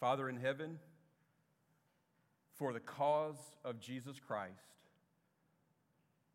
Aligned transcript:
Father 0.00 0.28
in 0.28 0.36
heaven, 0.36 0.78
for 2.54 2.72
the 2.72 2.80
cause 2.80 3.36
of 3.64 3.80
Jesus 3.80 4.18
Christ, 4.18 4.52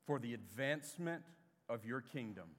for 0.06 0.20
the 0.20 0.34
advancement 0.34 1.24
of 1.70 1.86
your 1.86 2.02
kingdom, 2.02 2.50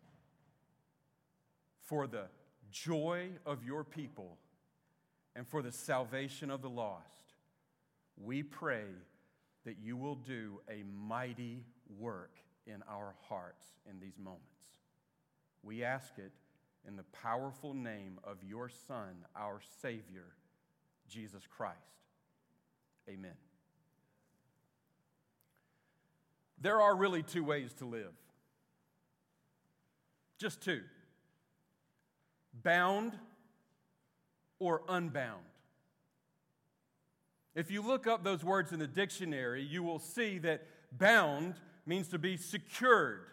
for 1.80 2.06
the 2.06 2.26
joy 2.70 3.30
of 3.44 3.64
your 3.64 3.84
people, 3.84 4.38
and 5.34 5.46
for 5.46 5.62
the 5.62 5.72
salvation 5.72 6.50
of 6.50 6.62
the 6.62 6.68
lost, 6.68 7.34
we 8.16 8.42
pray 8.42 8.84
that 9.64 9.78
you 9.80 9.96
will 9.96 10.16
do 10.16 10.60
a 10.68 10.82
mighty 10.84 11.64
work 11.98 12.36
in 12.66 12.82
our 12.88 13.14
hearts 13.28 13.64
in 13.88 13.98
these 13.98 14.18
moments. 14.18 14.46
We 15.62 15.84
ask 15.84 16.18
it 16.18 16.32
in 16.86 16.96
the 16.96 17.04
powerful 17.04 17.74
name 17.74 18.18
of 18.24 18.38
your 18.42 18.68
Son, 18.68 19.24
our 19.36 19.60
Savior, 19.80 20.34
Jesus 21.12 21.42
Christ. 21.56 21.76
Amen. 23.08 23.34
There 26.60 26.80
are 26.80 26.94
really 26.96 27.22
two 27.22 27.44
ways 27.44 27.72
to 27.74 27.84
live. 27.84 28.12
Just 30.38 30.62
two 30.62 30.80
bound 32.62 33.18
or 34.58 34.82
unbound. 34.88 35.42
If 37.54 37.70
you 37.70 37.82
look 37.82 38.06
up 38.06 38.24
those 38.24 38.44
words 38.44 38.72
in 38.72 38.78
the 38.78 38.86
dictionary, 38.86 39.62
you 39.62 39.82
will 39.82 39.98
see 39.98 40.38
that 40.38 40.62
bound 40.92 41.54
means 41.86 42.08
to 42.08 42.18
be 42.18 42.36
secured 42.36 43.24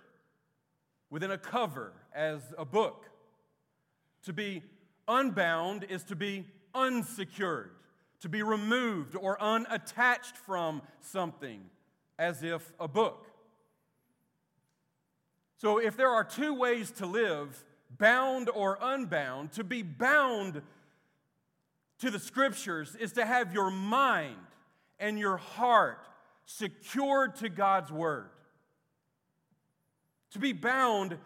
within 1.09 1.31
a 1.31 1.37
cover 1.37 1.93
as 2.13 2.41
a 2.57 2.65
book. 2.65 3.05
To 4.23 4.33
be 4.33 4.63
unbound 5.07 5.85
is 5.89 6.03
to 6.05 6.15
be 6.15 6.45
unsecured, 6.79 7.71
to 8.21 8.29
be 8.29 8.43
removed 8.43 9.15
or 9.15 9.41
unattached 9.41 10.35
from 10.37 10.81
something, 10.99 11.61
as 12.17 12.43
if 12.43 12.71
a 12.79 12.87
book. 12.87 13.27
So, 15.57 15.77
if 15.77 15.97
there 15.97 16.09
are 16.09 16.23
two 16.23 16.53
ways 16.53 16.91
to 16.91 17.05
live, 17.05 17.65
bound 17.97 18.49
or 18.53 18.77
unbound, 18.81 19.51
to 19.53 19.63
be 19.63 19.83
bound 19.83 20.61
to 21.99 22.09
the 22.09 22.19
scriptures 22.19 22.95
is 22.95 23.13
to 23.13 23.25
have 23.25 23.53
your 23.53 23.69
mind 23.69 24.37
and 24.99 25.19
your 25.19 25.37
heart 25.37 26.07
secured 26.45 27.35
to 27.37 27.49
God's 27.49 27.91
word. 27.91 28.29
To 30.31 30.39
be 30.39 30.53
bound, 30.53 31.17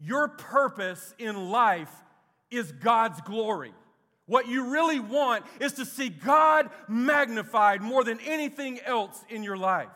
your 0.00 0.28
purpose 0.28 1.14
in 1.18 1.50
life 1.50 1.92
is 2.50 2.72
God's 2.72 3.20
glory. 3.20 3.72
What 4.30 4.46
you 4.46 4.70
really 4.70 5.00
want 5.00 5.44
is 5.58 5.72
to 5.72 5.84
see 5.84 6.08
God 6.08 6.70
magnified 6.86 7.82
more 7.82 8.04
than 8.04 8.20
anything 8.20 8.78
else 8.86 9.24
in 9.28 9.42
your 9.42 9.56
life. 9.56 9.88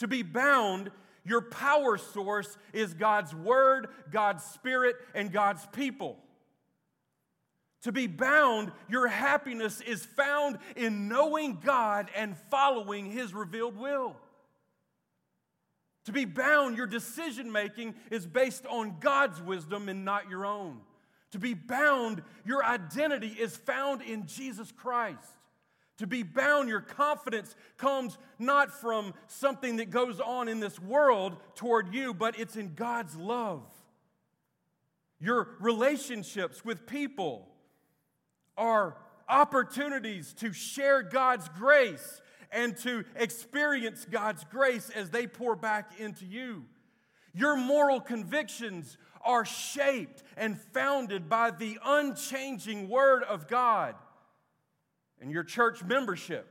To 0.00 0.06
be 0.06 0.22
bound, 0.22 0.90
your 1.24 1.40
power 1.40 1.96
source 1.96 2.58
is 2.74 2.92
God's 2.92 3.34
Word, 3.34 3.88
God's 4.10 4.44
Spirit, 4.44 4.96
and 5.14 5.32
God's 5.32 5.64
people. 5.72 6.18
To 7.84 7.90
be 7.90 8.06
bound, 8.06 8.70
your 8.90 9.08
happiness 9.08 9.80
is 9.80 10.04
found 10.04 10.58
in 10.76 11.08
knowing 11.08 11.58
God 11.64 12.10
and 12.14 12.36
following 12.50 13.10
His 13.10 13.32
revealed 13.32 13.78
will. 13.78 14.14
To 16.04 16.12
be 16.12 16.26
bound, 16.26 16.76
your 16.76 16.86
decision 16.86 17.50
making 17.50 17.94
is 18.10 18.26
based 18.26 18.66
on 18.66 18.96
God's 19.00 19.40
wisdom 19.40 19.88
and 19.88 20.04
not 20.04 20.28
your 20.28 20.44
own. 20.44 20.80
To 21.32 21.38
be 21.38 21.54
bound, 21.54 22.22
your 22.44 22.64
identity 22.64 23.28
is 23.38 23.56
found 23.56 24.02
in 24.02 24.26
Jesus 24.26 24.70
Christ. 24.70 25.18
To 25.98 26.06
be 26.06 26.22
bound, 26.22 26.68
your 26.68 26.80
confidence 26.80 27.54
comes 27.76 28.18
not 28.38 28.72
from 28.80 29.14
something 29.26 29.76
that 29.76 29.90
goes 29.90 30.20
on 30.20 30.48
in 30.48 30.60
this 30.60 30.80
world 30.80 31.36
toward 31.54 31.94
you, 31.94 32.12
but 32.14 32.38
it's 32.38 32.56
in 32.56 32.74
God's 32.74 33.16
love. 33.16 33.62
Your 35.20 35.50
relationships 35.60 36.64
with 36.64 36.86
people 36.86 37.48
are 38.56 38.96
opportunities 39.28 40.32
to 40.34 40.52
share 40.52 41.02
God's 41.02 41.48
grace 41.50 42.20
and 42.50 42.76
to 42.78 43.04
experience 43.16 44.04
God's 44.04 44.44
grace 44.44 44.90
as 44.90 45.10
they 45.10 45.26
pour 45.26 45.56
back 45.56 45.98
into 45.98 46.26
you. 46.26 46.64
Your 47.32 47.56
moral 47.56 48.00
convictions 48.00 48.98
are 49.24 49.44
shaped 49.44 50.22
and 50.36 50.58
founded 50.58 51.28
by 51.28 51.50
the 51.50 51.78
unchanging 51.84 52.88
Word 52.88 53.22
of 53.24 53.48
God. 53.48 53.94
And 55.20 55.30
your 55.30 55.44
church 55.44 55.84
membership 55.84 56.46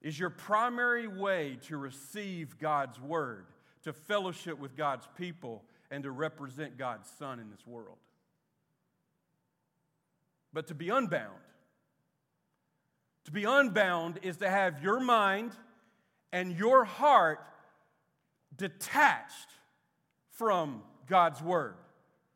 is 0.00 0.18
your 0.18 0.30
primary 0.30 1.06
way 1.06 1.58
to 1.62 1.76
receive 1.76 2.58
God's 2.58 3.00
Word, 3.00 3.46
to 3.84 3.92
fellowship 3.92 4.58
with 4.58 4.76
God's 4.76 5.08
people, 5.16 5.62
and 5.90 6.02
to 6.04 6.10
represent 6.10 6.76
God's 6.76 7.08
Son 7.18 7.38
in 7.38 7.50
this 7.50 7.66
world. 7.66 7.98
But 10.52 10.66
to 10.68 10.74
be 10.74 10.90
unbound, 10.90 11.38
to 13.24 13.30
be 13.30 13.44
unbound 13.44 14.18
is 14.22 14.38
to 14.38 14.50
have 14.50 14.82
your 14.82 15.00
mind 15.00 15.52
and 16.32 16.52
your 16.52 16.84
heart 16.84 17.40
detached 18.56 19.48
from 20.42 20.82
God's 21.06 21.40
Word, 21.40 21.76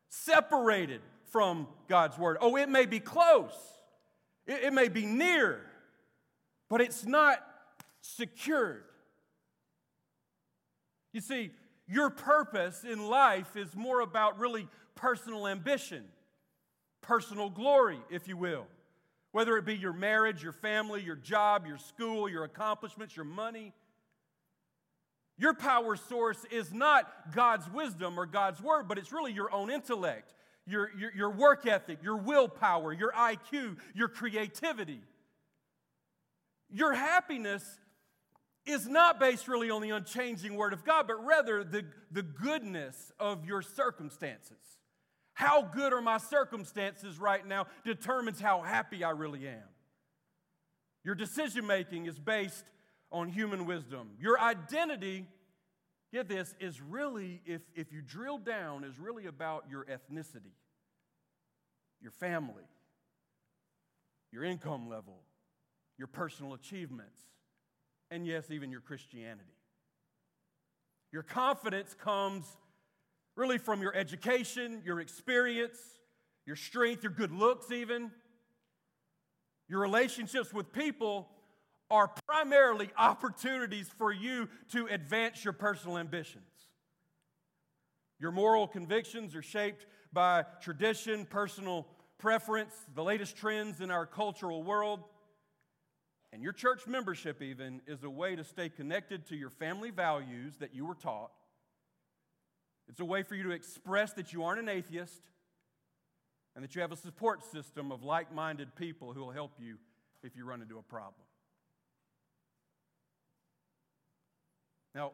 separated 0.09 1.01
from 1.33 1.67
God's 1.89 2.17
Word. 2.17 2.37
Oh, 2.41 2.55
it 2.57 2.69
may 2.69 2.87
be 2.87 3.01
close, 3.01 3.51
it, 4.47 4.67
it 4.67 4.73
may 4.73 4.87
be 4.87 5.05
near, 5.05 5.61
but 6.71 6.81
it's 6.81 7.05
not 7.05 7.45
secured. 8.03 8.85
You 11.13 11.21
see, 11.21 11.51
your 11.89 12.11
purpose 12.11 12.85
in 12.85 13.09
life 13.09 13.57
is 13.57 13.75
more 13.75 13.99
about 14.03 14.39
really 14.39 14.69
personal 14.95 15.49
ambition, 15.49 16.05
personal 17.01 17.51
glory, 17.51 17.99
if 18.09 18.29
you 18.29 18.37
will. 18.37 18.69
Whether 19.33 19.57
it 19.57 19.65
be 19.65 19.75
your 19.75 19.93
marriage, 19.93 20.45
your 20.45 20.53
family, 20.53 21.03
your 21.03 21.17
job, 21.17 21.67
your 21.67 21.79
school, 21.79 22.29
your 22.29 22.45
accomplishments, 22.45 23.17
your 23.17 23.25
money 23.25 23.73
your 25.39 25.55
power 25.55 25.97
source 25.97 26.45
is 26.51 26.73
not 26.73 27.35
God's 27.35 27.71
wisdom 27.71 28.19
or 28.19 28.27
God's 28.27 28.61
word, 28.61 28.89
but 28.89 28.99
it's 28.99 29.13
really 29.13 29.33
your 29.33 29.53
own 29.53 29.71
intellect, 29.71 30.33
your, 30.67 30.91
your, 30.99 31.13
your 31.15 31.31
work 31.31 31.67
ethic, 31.67 31.99
your 32.03 32.17
willpower, 32.17 32.93
your 32.93 33.13
IQ, 33.13 33.77
your 33.95 34.09
creativity. 34.09 35.01
Your 36.71 36.95
happiness 36.95 37.63
is 38.65 38.89
not 38.89 39.21
based 39.21 39.47
really 39.47 39.71
on 39.71 39.83
the 39.83 39.91
unchanging 39.91 40.57
word 40.57 40.73
of 40.73 40.85
God, 40.85 41.07
but 41.07 41.25
rather 41.25 41.63
the, 41.63 41.85
the 42.11 42.23
goodness 42.23 43.13
of 43.21 43.45
your 43.45 43.63
circumstances. 43.63 44.57
How 45.35 45.63
good 45.63 45.93
are 45.93 46.01
my 46.01 46.17
circumstances 46.17 47.19
right 47.19 47.47
now 47.47 47.67
determines 47.85 48.41
how 48.41 48.63
happy 48.63 49.05
I 49.05 49.11
really 49.11 49.47
am. 49.47 49.63
Your 51.05 51.15
decision 51.15 51.67
making 51.67 52.07
is 52.07 52.19
based 52.19 52.65
on 53.11 53.29
human 53.29 53.67
wisdom. 53.67 54.11
Your 54.21 54.39
identity, 54.41 55.27
get 56.13 56.29
this, 56.29 56.55
is 56.61 56.81
really, 56.81 57.41
if, 57.47 57.63
if 57.75 57.93
you 57.93 58.03
drill 58.03 58.39
down, 58.39 58.85
is 58.85 58.99
really 58.99 59.27
about 59.27 59.65
your 59.71 59.85
ethnicity, 59.85 60.55
your 62.01 62.13
family, 62.13 62.65
your 64.33 64.45
income 64.45 64.89
level, 64.89 65.21
your 65.99 66.09
personal 66.09 66.55
achievements, 66.55 67.21
and 68.11 68.27
yes, 68.27 68.51
even 68.51 68.71
your 68.71 68.81
Christianity. 68.81 69.51
Your 71.13 71.23
confidence 71.23 71.95
comes 71.95 72.45
really 73.37 73.59
from 73.59 73.81
your 73.83 73.95
education, 73.95 74.83
your 74.85 75.01
experience, 75.01 75.79
your 76.47 76.57
strength, 76.57 77.03
your 77.03 77.13
good 77.13 77.33
looks, 77.33 77.71
even. 77.71 78.11
Your 79.69 79.81
relationships 79.81 80.53
with 80.53 80.73
people 80.73 81.29
are 81.91 82.11
primarily 82.27 82.91
opportunities 82.97 83.89
for 83.97 84.13
you 84.13 84.49
to 84.73 84.87
advance 84.87 85.45
your 85.45 85.53
personal 85.53 85.99
ambitions. 85.99 86.45
Your 88.19 88.33
moral 88.33 88.67
convictions 88.67 89.35
are 89.35 89.43
shaped 89.43 89.87
by 90.13 90.45
tradition, 90.61 91.27
personal 91.27 91.87
preference, 92.19 92.75
the 92.95 93.03
latest 93.03 93.37
trends 93.37 93.81
in 93.81 93.91
our 93.91 94.07
cultural 94.07 94.63
world. 94.63 95.01
And 96.33 96.43
your 96.43 96.53
church 96.53 96.87
membership, 96.87 97.43
even, 97.43 97.81
is 97.87 98.03
a 98.03 98.11
way 98.11 98.37
to 98.37 98.45
stay 98.45 98.69
connected 98.69 99.27
to 99.27 99.37
your 99.37 99.51
family 99.51 99.91
values 99.91 100.57
that 100.59 100.75
you 100.75 100.87
were 100.87 100.95
taught. 100.95 101.31
It's 102.89 103.01
a 103.01 103.05
way 103.05 103.23
for 103.23 103.35
you 103.35 103.45
to 103.45 103.51
express 103.51 104.13
that 104.15 104.33
you 104.33 104.45
aren't 104.45 104.61
an 104.61 104.69
atheist 104.69 105.23
and 106.55 106.65
that 106.65 106.75
you 106.75 106.81
have 106.81 106.93
a 106.93 106.97
support 106.97 107.45
system 107.45 107.93
of 107.93 108.03
like 108.03 108.35
minded 108.35 108.75
people 108.77 109.13
who 109.13 109.21
will 109.21 109.31
help 109.31 109.53
you 109.59 109.77
if 110.23 110.35
you 110.37 110.45
run 110.45 110.63
into 110.63 110.79
a 110.79 110.83
problem. 110.83 111.26
Now, 114.97 115.13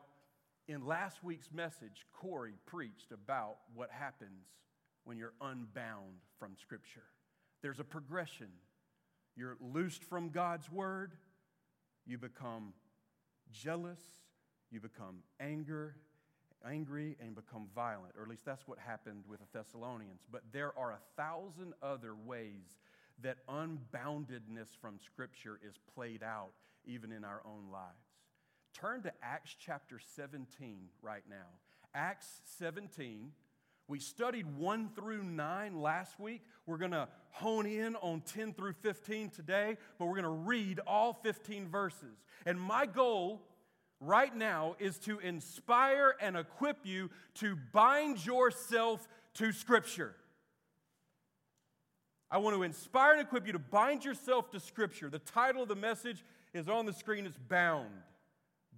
in 0.69 0.87
last 0.87 1.25
week's 1.25 1.51
message, 1.53 2.07
Corey 2.13 2.53
preached 2.67 3.11
about 3.11 3.57
what 3.75 3.91
happens 3.91 4.47
when 5.03 5.19
you're 5.19 5.33
unbound 5.41 6.21
from 6.39 6.53
Scripture. 6.57 7.03
There's 7.63 7.81
a 7.81 7.85
progression 7.85 8.47
you're 9.35 9.57
loosed 9.61 10.05
from 10.05 10.29
God's 10.29 10.71
word, 10.71 11.15
you 12.07 12.17
become 12.17 12.75
jealous, 13.51 13.99
you 14.71 14.79
become 14.79 15.25
anger, 15.41 15.97
angry, 16.65 17.17
and 17.21 17.35
become 17.35 17.67
violent. 17.75 18.15
Or 18.17 18.23
at 18.23 18.29
least 18.29 18.45
that's 18.45 18.69
what 18.69 18.79
happened 18.79 19.25
with 19.29 19.41
the 19.41 19.59
Thessalonians. 19.59 20.21
But 20.31 20.43
there 20.53 20.79
are 20.79 20.93
a 20.93 21.01
thousand 21.17 21.73
other 21.83 22.15
ways 22.15 22.79
that 23.21 23.39
unboundedness 23.49 24.69
from 24.81 25.01
Scripture 25.05 25.59
is 25.67 25.75
played 25.93 26.23
out 26.23 26.53
even 26.85 27.11
in 27.11 27.25
our 27.25 27.43
own 27.45 27.73
lives. 27.73 28.02
Turn 28.73 29.03
to 29.03 29.13
Acts 29.23 29.55
chapter 29.59 29.99
17 30.17 30.89
right 31.03 31.23
now. 31.29 31.47
Acts 31.95 32.41
17. 32.59 33.33
We 33.89 33.99
studied 33.99 34.47
1 34.57 34.91
through 34.95 35.25
9 35.25 35.81
last 35.81 36.19
week. 36.19 36.43
We're 36.67 36.79
going 36.79 36.93
to 36.93 37.09
hone 37.31 37.67
in 37.67 37.97
on 37.97 38.23
10 38.23 38.55
through 38.55 38.75
15 38.75 39.31
today, 39.31 39.77
but 39.99 40.07
we're 40.07 40.21
going 40.21 40.25
to 40.25 40.29
read 40.31 40.81
all 40.87 41.19
15 41.23 41.69
verses. 41.69 42.25
And 42.47 42.59
my 42.61 42.87
goal 42.87 43.43
right 44.01 44.35
now 44.35 44.77
is 44.79 44.99
to 45.01 45.19
inspire 45.19 46.15
and 46.21 46.37
equip 46.37 46.85
you 46.85 47.11
to 47.35 47.57
bind 47.73 48.25
yourself 48.25 49.07
to 49.35 49.53
Scripture. 49.53 50.15
I 52.31 52.39
want 52.39 52.57
to 52.57 52.63
inspire 52.63 53.13
and 53.13 53.21
equip 53.21 53.47
you 53.47 53.53
to 53.53 53.59
bind 53.59 54.05
yourself 54.05 54.51
to 54.53 54.61
Scripture. 54.61 55.11
The 55.11 55.19
title 55.19 55.63
of 55.63 55.69
the 55.69 55.77
message 55.77 56.25
is 56.55 56.69
on 56.69 56.87
the 56.87 56.93
screen. 56.93 57.27
It's 57.27 57.37
Bound. 57.37 57.91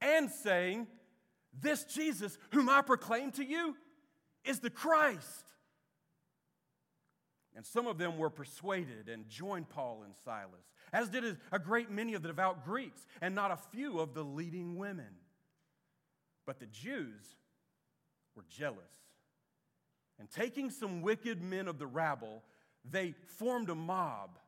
and 0.00 0.30
saying, 0.30 0.86
This 1.58 1.84
Jesus, 1.84 2.38
whom 2.52 2.68
I 2.68 2.82
proclaim 2.82 3.32
to 3.32 3.44
you, 3.44 3.76
is 4.44 4.60
the 4.60 4.70
Christ. 4.70 5.46
And 7.56 7.66
some 7.66 7.86
of 7.86 7.98
them 7.98 8.16
were 8.16 8.30
persuaded 8.30 9.08
and 9.08 9.28
joined 9.28 9.68
Paul 9.68 10.02
and 10.04 10.14
Silas, 10.24 10.72
as 10.92 11.08
did 11.08 11.36
a 11.52 11.58
great 11.58 11.90
many 11.90 12.14
of 12.14 12.22
the 12.22 12.28
devout 12.28 12.64
Greeks, 12.64 13.06
and 13.20 13.34
not 13.34 13.50
a 13.50 13.56
few 13.56 13.98
of 13.98 14.14
the 14.14 14.24
leading 14.24 14.76
women. 14.76 15.16
But 16.46 16.60
the 16.60 16.66
Jews 16.66 17.36
were 18.34 18.44
jealous 18.48 19.00
and 20.20 20.30
taking 20.30 20.70
some 20.70 21.00
wicked 21.00 21.42
men 21.42 21.66
of 21.66 21.78
the 21.78 21.86
rabble, 21.86 22.42
they 22.88 23.14
formed 23.38 23.70
a 23.70 23.74
mob. 23.74 24.38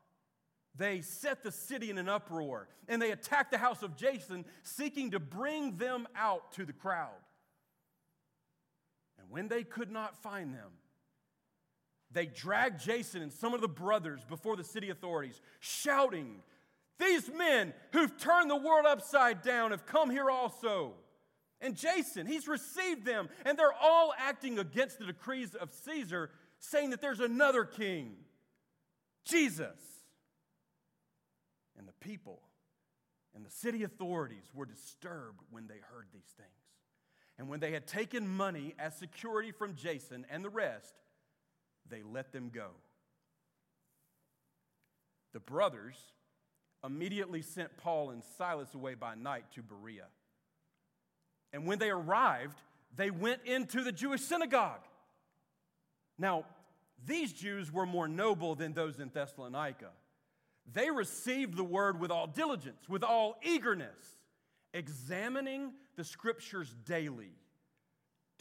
They 0.74 1.02
set 1.02 1.42
the 1.42 1.52
city 1.52 1.90
in 1.90 1.98
an 1.98 2.08
uproar 2.08 2.68
and 2.88 3.00
they 3.00 3.10
attacked 3.10 3.50
the 3.50 3.58
house 3.58 3.82
of 3.82 3.96
Jason, 3.96 4.44
seeking 4.62 5.10
to 5.10 5.20
bring 5.20 5.76
them 5.76 6.08
out 6.16 6.52
to 6.52 6.64
the 6.64 6.72
crowd. 6.72 7.10
And 9.18 9.30
when 9.30 9.48
they 9.48 9.64
could 9.64 9.90
not 9.90 10.22
find 10.22 10.54
them, 10.54 10.70
they 12.10 12.26
dragged 12.26 12.82
Jason 12.82 13.22
and 13.22 13.32
some 13.32 13.54
of 13.54 13.60
the 13.60 13.68
brothers 13.68 14.24
before 14.24 14.56
the 14.56 14.64
city 14.64 14.90
authorities, 14.90 15.40
shouting, 15.60 16.42
These 16.98 17.30
men 17.32 17.72
who've 17.92 18.16
turned 18.18 18.50
the 18.50 18.56
world 18.56 18.86
upside 18.86 19.42
down 19.42 19.70
have 19.70 19.86
come 19.86 20.10
here 20.10 20.30
also. 20.30 20.94
And 21.60 21.76
Jason, 21.76 22.26
he's 22.26 22.48
received 22.48 23.04
them, 23.04 23.28
and 23.46 23.56
they're 23.56 23.72
all 23.72 24.12
acting 24.18 24.58
against 24.58 24.98
the 24.98 25.06
decrees 25.06 25.54
of 25.54 25.70
Caesar, 25.84 26.30
saying 26.58 26.90
that 26.90 27.00
there's 27.00 27.20
another 27.20 27.64
king, 27.64 28.16
Jesus. 29.24 29.91
And 31.82 31.88
the 31.88 32.06
people 32.06 32.38
and 33.34 33.44
the 33.44 33.50
city 33.50 33.82
authorities 33.82 34.44
were 34.54 34.66
disturbed 34.66 35.40
when 35.50 35.66
they 35.66 35.80
heard 35.92 36.06
these 36.12 36.32
things. 36.36 36.48
And 37.38 37.48
when 37.48 37.58
they 37.58 37.72
had 37.72 37.88
taken 37.88 38.28
money 38.28 38.76
as 38.78 38.96
security 38.96 39.50
from 39.50 39.74
Jason 39.74 40.24
and 40.30 40.44
the 40.44 40.48
rest, 40.48 40.94
they 41.90 42.04
let 42.04 42.32
them 42.32 42.52
go. 42.54 42.68
The 45.32 45.40
brothers 45.40 45.96
immediately 46.86 47.42
sent 47.42 47.76
Paul 47.78 48.10
and 48.10 48.22
Silas 48.38 48.72
away 48.76 48.94
by 48.94 49.16
night 49.16 49.46
to 49.56 49.62
Berea. 49.62 50.06
And 51.52 51.66
when 51.66 51.80
they 51.80 51.90
arrived, 51.90 52.60
they 52.94 53.10
went 53.10 53.40
into 53.44 53.82
the 53.82 53.90
Jewish 53.90 54.20
synagogue. 54.20 54.86
Now, 56.16 56.44
these 57.04 57.32
Jews 57.32 57.72
were 57.72 57.86
more 57.86 58.06
noble 58.06 58.54
than 58.54 58.72
those 58.72 59.00
in 59.00 59.10
Thessalonica. 59.12 59.90
They 60.70 60.90
received 60.90 61.56
the 61.56 61.64
word 61.64 61.98
with 62.00 62.10
all 62.10 62.26
diligence, 62.26 62.88
with 62.88 63.02
all 63.02 63.36
eagerness, 63.42 64.16
examining 64.72 65.72
the 65.96 66.04
scriptures 66.04 66.74
daily 66.84 67.34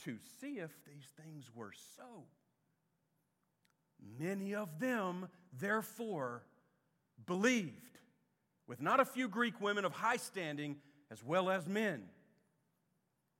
to 0.05 0.17
see 0.39 0.59
if 0.59 0.71
these 0.85 1.07
things 1.21 1.49
were 1.53 1.73
so. 1.97 2.25
Many 4.19 4.55
of 4.55 4.79
them, 4.79 5.27
therefore, 5.59 6.43
believed, 7.25 7.99
with 8.67 8.81
not 8.81 8.99
a 8.99 9.05
few 9.05 9.27
Greek 9.27 9.59
women 9.61 9.85
of 9.85 9.91
high 9.91 10.17
standing 10.17 10.77
as 11.11 11.23
well 11.23 11.49
as 11.49 11.67
men. 11.67 12.03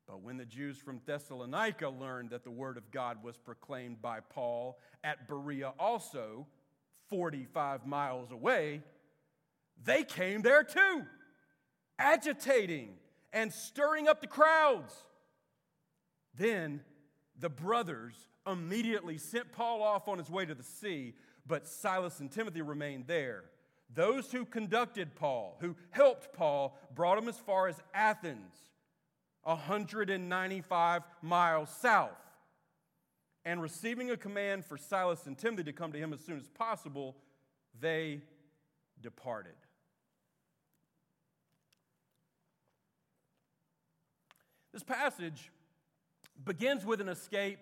But 0.07 0.21
when 0.21 0.37
the 0.37 0.45
Jews 0.45 0.77
from 0.77 0.99
Thessalonica 1.05 1.87
learned 1.87 2.31
that 2.31 2.43
the 2.43 2.51
word 2.51 2.77
of 2.77 2.91
God 2.91 3.23
was 3.23 3.37
proclaimed 3.37 4.01
by 4.01 4.19
Paul 4.19 4.77
at 5.03 5.27
Berea 5.27 5.73
also, 5.79 6.47
45 7.11 7.85
miles 7.85 8.31
away, 8.31 8.81
they 9.83 10.03
came 10.03 10.41
there 10.41 10.63
too, 10.63 11.03
agitating 11.99 12.95
and 13.31 13.53
stirring 13.53 14.07
up 14.07 14.21
the 14.21 14.27
crowds. 14.27 14.95
Then 16.35 16.81
the 17.37 17.49
brothers 17.49 18.15
immediately 18.47 19.17
sent 19.17 19.51
Paul 19.51 19.83
off 19.83 20.07
on 20.07 20.17
his 20.17 20.29
way 20.29 20.45
to 20.45 20.55
the 20.55 20.63
sea, 20.63 21.13
but 21.45 21.67
Silas 21.67 22.19
and 22.19 22.31
Timothy 22.31 22.62
remained 22.62 23.05
there. 23.07 23.43
Those 23.93 24.31
who 24.31 24.45
conducted 24.45 25.15
Paul, 25.15 25.57
who 25.59 25.75
helped 25.89 26.33
Paul, 26.33 26.79
brought 26.95 27.17
him 27.17 27.27
as 27.27 27.38
far 27.38 27.67
as 27.67 27.81
Athens 27.93 28.55
195 29.43 31.01
miles 31.21 31.69
south. 31.69 32.12
And 33.43 33.62
receiving 33.62 34.12
a 34.12 34.17
command 34.17 34.65
for 34.65 34.77
Silas 34.77 35.25
and 35.25 35.38
Timothy 35.38 35.63
to 35.63 35.74
come 35.74 35.91
to 35.91 35.98
him 35.98 36.13
as 36.13 36.19
soon 36.19 36.38
as 36.38 36.48
possible, 36.50 37.15
they 37.79 38.21
departed. 39.01 39.55
This 44.74 44.83
passage 44.83 45.51
begins 46.45 46.86
with 46.86 47.01
an 47.01 47.10
escape 47.10 47.60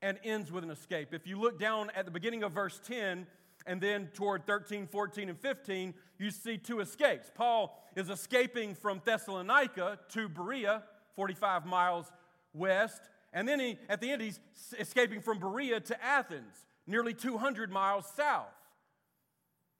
and 0.00 0.18
ends 0.24 0.52
with 0.52 0.64
an 0.64 0.70
escape. 0.70 1.12
If 1.12 1.26
you 1.26 1.38
look 1.38 1.58
down 1.58 1.90
at 1.94 2.04
the 2.04 2.10
beginning 2.10 2.42
of 2.42 2.52
verse 2.52 2.80
10 2.86 3.26
and 3.66 3.80
then 3.80 4.08
toward 4.14 4.46
13, 4.46 4.86
14, 4.86 5.28
and 5.28 5.38
15, 5.38 5.94
you 6.18 6.30
see 6.30 6.56
two 6.56 6.80
escapes. 6.80 7.30
Paul 7.34 7.82
is 7.94 8.08
escaping 8.10 8.74
from 8.74 9.02
Thessalonica 9.04 9.98
to 10.10 10.28
Berea 10.28 10.82
45 11.14 11.66
miles 11.66 12.12
west. 12.52 13.02
And 13.36 13.46
then 13.46 13.60
he, 13.60 13.78
at 13.90 14.00
the 14.00 14.10
end, 14.10 14.22
he's 14.22 14.40
escaping 14.80 15.20
from 15.20 15.38
Berea 15.38 15.80
to 15.80 16.02
Athens, 16.02 16.56
nearly 16.86 17.12
200 17.12 17.70
miles 17.70 18.06
south. 18.16 18.46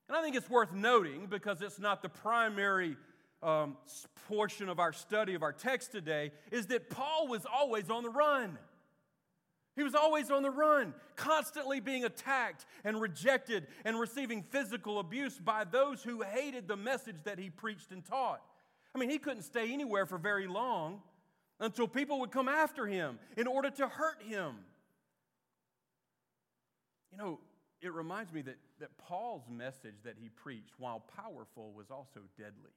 And 0.08 0.16
I 0.16 0.20
think 0.20 0.36
it's 0.36 0.50
worth 0.50 0.74
noting 0.74 1.26
because 1.26 1.62
it's 1.62 1.78
not 1.78 2.02
the 2.02 2.10
primary 2.10 2.98
um, 3.42 3.78
portion 4.28 4.68
of 4.68 4.78
our 4.78 4.92
study 4.92 5.32
of 5.32 5.42
our 5.42 5.54
text 5.54 5.90
today, 5.90 6.32
is 6.52 6.66
that 6.66 6.90
Paul 6.90 7.28
was 7.28 7.46
always 7.50 7.88
on 7.88 8.02
the 8.02 8.10
run. 8.10 8.58
He 9.74 9.82
was 9.82 9.94
always 9.94 10.30
on 10.30 10.42
the 10.42 10.50
run, 10.50 10.92
constantly 11.16 11.80
being 11.80 12.04
attacked 12.04 12.66
and 12.84 13.00
rejected 13.00 13.68
and 13.86 13.98
receiving 13.98 14.42
physical 14.42 14.98
abuse 14.98 15.38
by 15.38 15.64
those 15.64 16.02
who 16.02 16.20
hated 16.20 16.68
the 16.68 16.76
message 16.76 17.16
that 17.24 17.38
he 17.38 17.48
preached 17.48 17.90
and 17.90 18.04
taught. 18.04 18.42
I 18.94 18.98
mean, 18.98 19.08
he 19.08 19.16
couldn't 19.16 19.44
stay 19.44 19.72
anywhere 19.72 20.04
for 20.04 20.18
very 20.18 20.46
long 20.46 21.00
until 21.60 21.88
people 21.88 22.20
would 22.20 22.30
come 22.30 22.48
after 22.48 22.86
him 22.86 23.18
in 23.36 23.46
order 23.46 23.70
to 23.70 23.88
hurt 23.88 24.22
him. 24.22 24.56
You 27.12 27.18
know, 27.18 27.40
it 27.80 27.92
reminds 27.92 28.32
me 28.32 28.42
that, 28.42 28.56
that 28.80 28.96
Paul's 28.98 29.48
message 29.50 29.94
that 30.04 30.16
he 30.20 30.28
preached, 30.28 30.72
while 30.78 31.02
powerful, 31.16 31.72
was 31.72 31.90
also 31.90 32.20
deadly. 32.36 32.72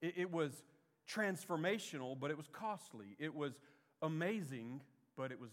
It, 0.00 0.14
it 0.18 0.30
was 0.30 0.52
transformational, 1.10 2.18
but 2.18 2.30
it 2.30 2.36
was 2.36 2.46
costly. 2.52 3.16
It 3.18 3.34
was 3.34 3.54
amazing, 4.02 4.82
but 5.16 5.32
it 5.32 5.40
was 5.40 5.50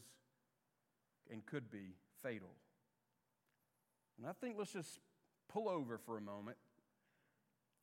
and 1.32 1.46
could 1.46 1.72
be 1.72 1.96
fatal. 2.22 2.52
And 4.18 4.28
I 4.28 4.34
think 4.34 4.56
let's 4.58 4.72
just 4.72 5.00
pull 5.52 5.68
over 5.68 5.98
for 5.98 6.18
a 6.18 6.22
moment, 6.22 6.58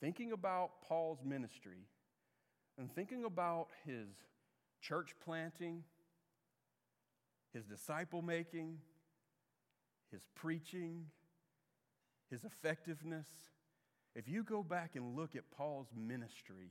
thinking 0.00 0.32
about 0.32 0.82
Paul's 0.86 1.18
ministry 1.24 1.86
and 2.78 2.92
thinking 2.94 3.24
about 3.24 3.68
his 3.84 4.08
church 4.80 5.14
planting, 5.24 5.84
his 7.52 7.64
disciple 7.64 8.22
making, 8.22 8.78
his 10.10 10.22
preaching, 10.34 11.06
his 12.30 12.44
effectiveness. 12.44 13.28
If 14.14 14.28
you 14.28 14.42
go 14.42 14.62
back 14.62 14.96
and 14.96 15.16
look 15.16 15.36
at 15.36 15.50
Paul's 15.56 15.88
ministry, 15.96 16.70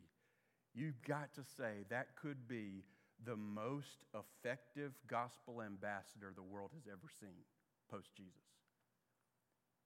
you've 0.73 1.01
got 1.07 1.33
to 1.35 1.41
say 1.57 1.85
that 1.89 2.15
could 2.15 2.47
be 2.47 2.83
the 3.25 3.35
most 3.35 4.05
effective 4.15 4.93
gospel 5.07 5.61
ambassador 5.61 6.33
the 6.35 6.41
world 6.41 6.71
has 6.73 6.83
ever 6.87 7.07
seen 7.19 7.45
post 7.89 8.15
Jesus. 8.15 8.33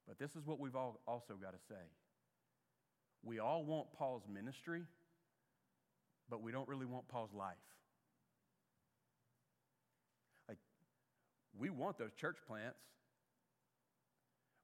But 0.08 0.20
this 0.20 0.36
is 0.36 0.46
what 0.46 0.60
we've 0.60 0.76
all 0.76 1.02
also 1.08 1.34
got 1.34 1.54
to 1.54 1.66
say. 1.68 1.82
We 3.24 3.40
all 3.40 3.66
want 3.66 3.92
Paul's 3.98 4.28
ministry, 4.32 4.84
but 6.30 6.42
we 6.42 6.52
don't 6.52 6.68
really 6.68 6.86
want 6.86 7.08
Paul's 7.08 7.34
life. 7.34 7.56
Like, 10.48 10.58
we 11.58 11.70
want 11.70 11.98
those 11.98 12.14
church 12.14 12.38
plants. 12.48 12.80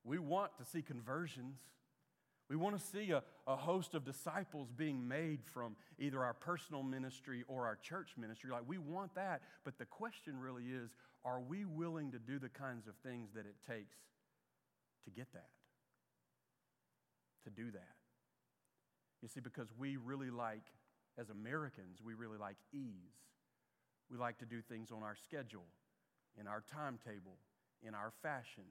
We 0.04 0.18
want 0.18 0.52
to 0.58 0.66
see 0.66 0.82
conversions. 0.82 1.58
We 2.50 2.56
want 2.56 2.78
to 2.78 2.86
see 2.86 3.12
a, 3.12 3.24
a 3.48 3.56
host 3.56 3.94
of 3.94 4.04
disciples 4.04 4.70
being 4.76 5.08
made 5.08 5.40
from 5.54 5.76
either 6.00 6.24
our 6.24 6.34
personal 6.34 6.84
ministry 6.84 7.44
or 7.48 7.66
our 7.66 7.78
church 7.78 8.10
ministry. 8.18 8.50
Like, 8.52 8.68
we 8.68 8.78
want 8.78 9.16
that. 9.16 9.42
But 9.64 9.78
the 9.78 9.86
question 9.86 10.40
really 10.40 10.66
is 10.66 10.90
are 11.24 11.40
we 11.40 11.66
willing 11.66 12.12
to 12.12 12.20
do 12.20 12.40
the 12.40 12.50
kinds 12.50 12.88
of 12.88 12.96
things 13.04 13.30
that 13.36 13.46
it 13.46 13.56
takes 13.68 13.96
to 15.06 15.12
get 15.12 15.32
that? 15.34 15.50
To 17.46 17.50
do 17.50 17.72
that? 17.72 17.96
You 19.22 19.28
see, 19.28 19.40
because 19.40 19.68
we 19.78 19.98
really 19.98 20.32
like, 20.32 20.64
as 21.18 21.30
Americans, 21.30 22.00
we 22.04 22.14
really 22.14 22.38
like 22.38 22.58
ease. 22.74 23.22
We 24.10 24.18
like 24.18 24.38
to 24.40 24.46
do 24.46 24.62
things 24.62 24.92
on 24.92 25.04
our 25.04 25.16
schedule, 25.16 25.66
in 26.40 26.48
our 26.48 26.64
timetable, 26.74 27.38
in 27.86 27.94
our 27.96 28.12
fashion. 28.22 28.64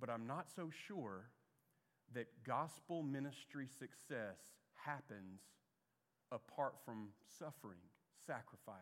But 0.00 0.10
I'm 0.10 0.26
not 0.26 0.46
so 0.54 0.70
sure 0.86 1.30
that 2.14 2.26
gospel 2.44 3.02
ministry 3.02 3.66
success 3.66 4.38
happens 4.74 5.40
apart 6.32 6.74
from 6.84 7.08
suffering, 7.38 7.80
sacrifice, 8.26 8.76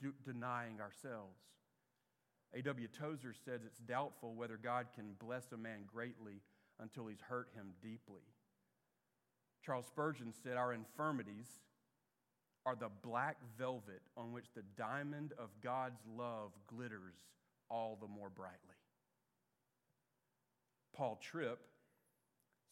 de- 0.00 0.12
denying 0.24 0.80
ourselves. 0.80 1.38
A.W. 2.54 2.88
Tozer 2.88 3.34
says 3.44 3.60
it's 3.66 3.78
doubtful 3.80 4.34
whether 4.34 4.56
God 4.56 4.86
can 4.94 5.14
bless 5.18 5.52
a 5.52 5.56
man 5.56 5.80
greatly 5.86 6.40
until 6.80 7.06
he's 7.06 7.20
hurt 7.20 7.48
him 7.54 7.72
deeply. 7.82 8.22
Charles 9.68 9.86
Spurgeon 9.86 10.32
said, 10.42 10.56
Our 10.56 10.72
infirmities 10.72 11.46
are 12.64 12.74
the 12.74 12.88
black 13.02 13.36
velvet 13.58 14.00
on 14.16 14.32
which 14.32 14.46
the 14.54 14.62
diamond 14.78 15.34
of 15.38 15.50
God's 15.62 16.00
love 16.16 16.52
glitters 16.66 17.16
all 17.68 17.98
the 18.00 18.08
more 18.08 18.30
brightly. 18.30 18.56
Paul 20.96 21.20
Tripp 21.20 21.58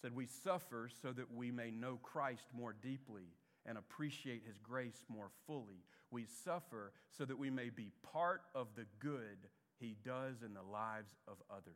said, 0.00 0.16
We 0.16 0.24
suffer 0.24 0.88
so 1.02 1.12
that 1.12 1.30
we 1.30 1.50
may 1.50 1.70
know 1.70 1.98
Christ 2.02 2.46
more 2.54 2.74
deeply 2.80 3.28
and 3.66 3.76
appreciate 3.76 4.44
his 4.46 4.56
grace 4.56 5.04
more 5.10 5.28
fully. 5.46 5.84
We 6.10 6.24
suffer 6.46 6.92
so 7.18 7.26
that 7.26 7.38
we 7.38 7.50
may 7.50 7.68
be 7.68 7.92
part 8.10 8.40
of 8.54 8.68
the 8.74 8.86
good 9.00 9.36
he 9.78 9.96
does 10.02 10.36
in 10.42 10.54
the 10.54 10.62
lives 10.62 11.12
of 11.28 11.36
others. 11.50 11.74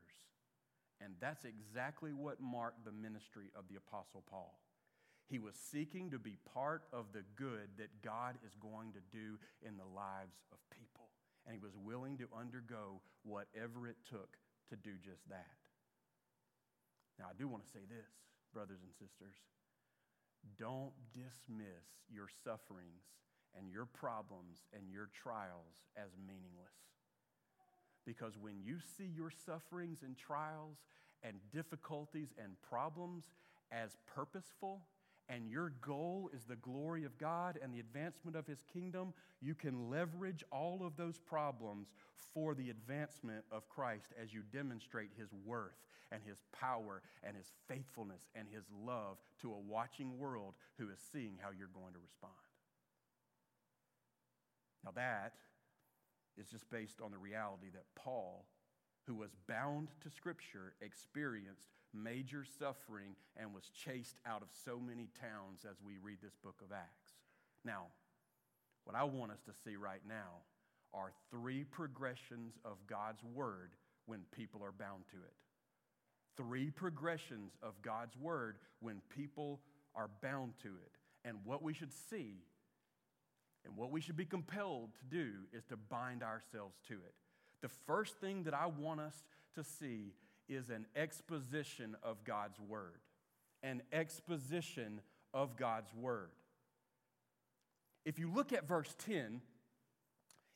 And 0.98 1.12
that's 1.20 1.44
exactly 1.44 2.14
what 2.14 2.40
marked 2.40 2.86
the 2.86 2.92
ministry 2.92 3.50
of 3.54 3.64
the 3.68 3.76
Apostle 3.76 4.24
Paul. 4.30 4.58
He 5.30 5.38
was 5.38 5.54
seeking 5.54 6.10
to 6.10 6.18
be 6.18 6.36
part 6.52 6.82
of 6.92 7.06
the 7.14 7.22
good 7.36 7.70
that 7.78 8.02
God 8.02 8.34
is 8.44 8.52
going 8.58 8.92
to 8.92 9.16
do 9.16 9.38
in 9.62 9.78
the 9.78 9.86
lives 9.94 10.42
of 10.50 10.58
people. 10.74 11.06
And 11.46 11.54
he 11.54 11.62
was 11.62 11.78
willing 11.78 12.18
to 12.18 12.26
undergo 12.36 13.00
whatever 13.22 13.86
it 13.86 13.96
took 14.10 14.36
to 14.70 14.76
do 14.76 14.98
just 14.98 15.22
that. 15.30 15.54
Now, 17.18 17.26
I 17.30 17.38
do 17.38 17.46
want 17.46 17.64
to 17.64 17.70
say 17.70 17.86
this, 17.86 18.10
brothers 18.52 18.82
and 18.82 18.90
sisters. 18.90 19.38
Don't 20.58 20.92
dismiss 21.14 21.86
your 22.10 22.26
sufferings 22.42 23.06
and 23.56 23.70
your 23.70 23.86
problems 23.86 24.66
and 24.74 24.90
your 24.90 25.10
trials 25.14 25.86
as 25.96 26.10
meaningless. 26.18 26.74
Because 28.04 28.34
when 28.36 28.58
you 28.64 28.78
see 28.98 29.06
your 29.14 29.30
sufferings 29.30 30.02
and 30.02 30.16
trials 30.16 30.78
and 31.22 31.36
difficulties 31.52 32.34
and 32.42 32.60
problems 32.68 33.30
as 33.70 33.96
purposeful, 34.12 34.82
and 35.30 35.48
your 35.48 35.72
goal 35.80 36.28
is 36.34 36.44
the 36.44 36.56
glory 36.56 37.04
of 37.04 37.16
God 37.16 37.58
and 37.62 37.72
the 37.72 37.78
advancement 37.78 38.36
of 38.36 38.46
His 38.46 38.64
kingdom, 38.72 39.14
you 39.40 39.54
can 39.54 39.88
leverage 39.88 40.44
all 40.50 40.84
of 40.84 40.96
those 40.96 41.18
problems 41.18 41.88
for 42.34 42.54
the 42.54 42.70
advancement 42.70 43.44
of 43.52 43.68
Christ 43.68 44.12
as 44.20 44.34
you 44.34 44.42
demonstrate 44.52 45.10
His 45.16 45.28
worth 45.44 45.78
and 46.10 46.20
His 46.26 46.38
power 46.52 47.02
and 47.22 47.36
His 47.36 47.52
faithfulness 47.68 48.22
and 48.34 48.48
His 48.52 48.64
love 48.84 49.18
to 49.42 49.52
a 49.52 49.58
watching 49.58 50.18
world 50.18 50.54
who 50.78 50.90
is 50.90 50.98
seeing 51.12 51.38
how 51.40 51.50
you're 51.56 51.68
going 51.72 51.92
to 51.92 52.00
respond. 52.00 52.32
Now, 54.84 54.90
that 54.96 55.34
is 56.36 56.48
just 56.48 56.68
based 56.70 57.00
on 57.00 57.12
the 57.12 57.18
reality 57.18 57.68
that 57.72 57.84
Paul, 57.94 58.46
who 59.06 59.14
was 59.14 59.30
bound 59.46 59.88
to 60.02 60.10
Scripture, 60.10 60.74
experienced 60.80 61.68
major 61.94 62.44
suffering 62.58 63.16
and 63.36 63.54
was 63.54 63.70
chased 63.70 64.16
out 64.26 64.42
of 64.42 64.48
so 64.64 64.78
many 64.78 65.08
towns 65.20 65.64
as 65.68 65.76
we 65.84 65.94
read 66.02 66.18
this 66.22 66.36
book 66.42 66.60
of 66.64 66.72
Acts. 66.72 67.12
Now, 67.64 67.86
what 68.84 68.96
I 68.96 69.04
want 69.04 69.32
us 69.32 69.42
to 69.46 69.52
see 69.64 69.76
right 69.76 70.02
now 70.08 70.42
are 70.92 71.12
three 71.30 71.64
progressions 71.64 72.54
of 72.64 72.76
God's 72.86 73.22
word 73.34 73.70
when 74.06 74.20
people 74.32 74.62
are 74.64 74.72
bound 74.72 75.04
to 75.10 75.16
it. 75.16 75.34
Three 76.36 76.70
progressions 76.70 77.52
of 77.62 77.80
God's 77.82 78.16
word 78.16 78.56
when 78.80 79.00
people 79.14 79.60
are 79.94 80.10
bound 80.22 80.54
to 80.62 80.68
it. 80.68 80.92
And 81.24 81.38
what 81.44 81.62
we 81.62 81.74
should 81.74 81.92
see 81.92 82.36
and 83.64 83.76
what 83.76 83.90
we 83.90 84.00
should 84.00 84.16
be 84.16 84.24
compelled 84.24 84.90
to 84.94 85.16
do 85.16 85.30
is 85.52 85.64
to 85.64 85.76
bind 85.76 86.22
ourselves 86.22 86.76
to 86.88 86.94
it. 86.94 87.14
The 87.60 87.68
first 87.86 88.16
thing 88.16 88.44
that 88.44 88.54
I 88.54 88.66
want 88.66 89.00
us 89.00 89.14
to 89.54 89.64
see 89.64 90.14
is 90.50 90.68
an 90.68 90.86
exposition 90.96 91.96
of 92.02 92.24
God's 92.24 92.58
word. 92.60 92.98
An 93.62 93.82
exposition 93.92 95.00
of 95.32 95.56
God's 95.56 95.94
word. 95.94 96.30
If 98.04 98.18
you 98.18 98.30
look 98.30 98.52
at 98.52 98.66
verse 98.66 98.94
10, 99.06 99.40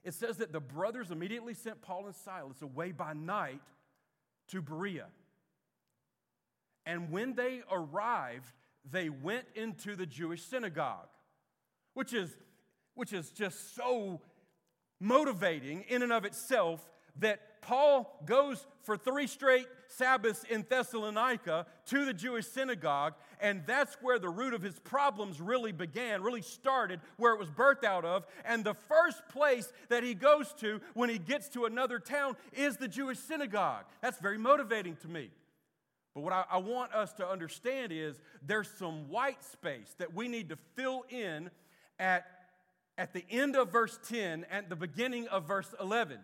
it 0.02 0.14
says 0.14 0.38
that 0.38 0.52
the 0.52 0.60
brothers 0.60 1.10
immediately 1.10 1.54
sent 1.54 1.80
Paul 1.80 2.06
and 2.06 2.14
Silas 2.14 2.60
away 2.60 2.92
by 2.92 3.12
night 3.12 3.62
to 4.48 4.60
Berea. 4.60 5.06
And 6.86 7.10
when 7.10 7.34
they 7.34 7.62
arrived, 7.70 8.52
they 8.90 9.08
went 9.08 9.46
into 9.54 9.96
the 9.96 10.06
Jewish 10.06 10.42
synagogue, 10.42 11.08
which 11.94 12.12
is 12.12 12.36
which 12.94 13.12
is 13.12 13.30
just 13.30 13.74
so 13.74 14.20
motivating 15.00 15.84
in 15.88 16.02
and 16.02 16.12
of 16.12 16.24
itself 16.24 16.88
that 17.18 17.62
Paul 17.62 18.20
goes 18.26 18.66
for 18.82 18.96
three 18.96 19.26
straight 19.26 19.66
Sabbaths 19.88 20.44
in 20.44 20.66
Thessalonica 20.68 21.66
to 21.86 22.04
the 22.04 22.12
Jewish 22.12 22.46
synagogue, 22.46 23.14
and 23.40 23.62
that's 23.66 23.96
where 24.02 24.18
the 24.18 24.28
root 24.28 24.52
of 24.54 24.62
his 24.62 24.78
problems 24.80 25.40
really 25.40 25.72
began, 25.72 26.22
really 26.22 26.42
started, 26.42 27.00
where 27.16 27.32
it 27.32 27.38
was 27.38 27.50
birthed 27.50 27.84
out 27.84 28.04
of. 28.04 28.26
And 28.44 28.64
the 28.64 28.74
first 28.74 29.26
place 29.28 29.72
that 29.88 30.02
he 30.02 30.14
goes 30.14 30.52
to 30.58 30.80
when 30.94 31.08
he 31.08 31.18
gets 31.18 31.48
to 31.50 31.64
another 31.64 31.98
town 31.98 32.36
is 32.52 32.76
the 32.76 32.88
Jewish 32.88 33.18
synagogue. 33.18 33.84
That's 34.02 34.18
very 34.18 34.38
motivating 34.38 34.96
to 34.96 35.08
me. 35.08 35.30
But 36.14 36.22
what 36.22 36.32
I, 36.32 36.44
I 36.50 36.58
want 36.58 36.92
us 36.92 37.12
to 37.14 37.26
understand 37.26 37.92
is 37.92 38.20
there's 38.42 38.70
some 38.78 39.08
white 39.08 39.42
space 39.42 39.94
that 39.98 40.14
we 40.14 40.28
need 40.28 40.50
to 40.50 40.56
fill 40.76 41.04
in 41.08 41.50
at 41.98 42.26
at 42.96 43.12
the 43.12 43.24
end 43.28 43.56
of 43.56 43.72
verse 43.72 43.98
10 44.08 44.46
and 44.50 44.68
the 44.68 44.76
beginning 44.76 45.26
of 45.28 45.48
verse 45.48 45.74
11. 45.80 46.18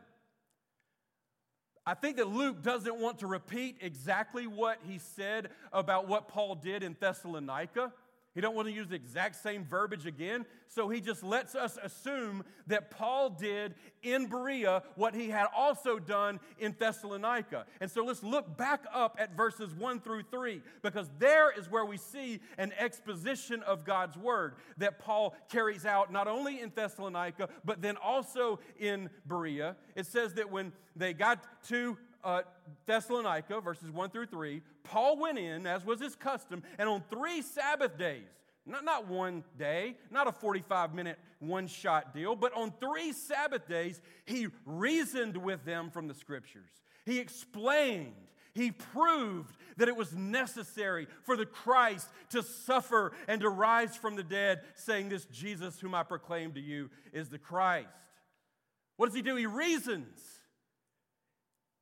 I 1.90 1.94
think 1.94 2.18
that 2.18 2.28
Luke 2.28 2.62
doesn't 2.62 3.00
want 3.00 3.18
to 3.18 3.26
repeat 3.26 3.78
exactly 3.80 4.46
what 4.46 4.78
he 4.86 4.98
said 4.98 5.48
about 5.72 6.06
what 6.06 6.28
Paul 6.28 6.54
did 6.54 6.84
in 6.84 6.96
Thessalonica. 7.00 7.92
He 8.34 8.40
don't 8.40 8.54
want 8.54 8.68
to 8.68 8.74
use 8.74 8.86
the 8.86 8.94
exact 8.94 9.42
same 9.42 9.64
verbiage 9.64 10.06
again, 10.06 10.46
so 10.68 10.88
he 10.88 11.00
just 11.00 11.24
lets 11.24 11.56
us 11.56 11.76
assume 11.82 12.44
that 12.68 12.90
Paul 12.90 13.30
did 13.30 13.74
in 14.04 14.26
Berea 14.26 14.84
what 14.94 15.14
he 15.14 15.30
had 15.30 15.48
also 15.54 15.98
done 15.98 16.38
in 16.58 16.76
Thessalonica. 16.78 17.66
And 17.80 17.90
so 17.90 18.04
let's 18.04 18.22
look 18.22 18.56
back 18.56 18.84
up 18.94 19.16
at 19.18 19.36
verses 19.36 19.74
1 19.74 20.00
through 20.00 20.22
3 20.30 20.62
because 20.82 21.10
there 21.18 21.50
is 21.50 21.68
where 21.68 21.84
we 21.84 21.96
see 21.96 22.40
an 22.56 22.72
exposition 22.78 23.64
of 23.64 23.84
God's 23.84 24.16
word 24.16 24.54
that 24.78 25.00
Paul 25.00 25.34
carries 25.50 25.84
out 25.84 26.12
not 26.12 26.28
only 26.28 26.60
in 26.60 26.70
Thessalonica 26.72 27.48
but 27.64 27.82
then 27.82 27.96
also 27.96 28.60
in 28.78 29.10
Berea. 29.26 29.74
It 29.96 30.06
says 30.06 30.34
that 30.34 30.50
when 30.50 30.72
they 30.94 31.14
got 31.14 31.44
to 31.68 31.98
uh, 32.22 32.42
Thessalonica, 32.86 33.60
verses 33.60 33.90
1 33.90 34.10
through 34.10 34.26
3, 34.26 34.62
Paul 34.84 35.18
went 35.18 35.38
in, 35.38 35.66
as 35.66 35.84
was 35.84 36.00
his 36.00 36.16
custom, 36.16 36.62
and 36.78 36.88
on 36.88 37.02
three 37.10 37.42
Sabbath 37.42 37.98
days, 37.98 38.28
not, 38.66 38.84
not 38.84 39.08
one 39.08 39.44
day, 39.58 39.96
not 40.10 40.28
a 40.28 40.32
45 40.32 40.94
minute 40.94 41.18
one 41.38 41.66
shot 41.66 42.14
deal, 42.14 42.36
but 42.36 42.54
on 42.54 42.72
three 42.80 43.12
Sabbath 43.12 43.66
days, 43.66 44.00
he 44.26 44.48
reasoned 44.64 45.36
with 45.36 45.64
them 45.64 45.90
from 45.90 46.08
the 46.08 46.14
scriptures. 46.14 46.70
He 47.06 47.18
explained, 47.18 48.14
he 48.54 48.70
proved 48.72 49.56
that 49.76 49.88
it 49.88 49.96
was 49.96 50.14
necessary 50.14 51.06
for 51.22 51.36
the 51.36 51.46
Christ 51.46 52.08
to 52.30 52.42
suffer 52.42 53.12
and 53.28 53.40
to 53.40 53.48
rise 53.48 53.96
from 53.96 54.16
the 54.16 54.22
dead, 54.22 54.60
saying, 54.74 55.08
This 55.08 55.24
Jesus 55.26 55.80
whom 55.80 55.94
I 55.94 56.02
proclaim 56.02 56.52
to 56.52 56.60
you 56.60 56.90
is 57.12 57.28
the 57.28 57.38
Christ. 57.38 57.88
What 58.96 59.06
does 59.06 59.14
he 59.14 59.22
do? 59.22 59.36
He 59.36 59.46
reasons. 59.46 60.20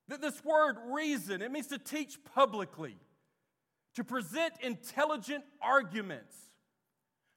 This 0.08 0.42
word 0.44 0.76
reason, 0.90 1.42
it 1.42 1.52
means 1.52 1.66
to 1.68 1.78
teach 1.78 2.18
publicly, 2.34 2.96
to 3.94 4.04
present 4.04 4.54
intelligent 4.62 5.44
arguments, 5.60 6.34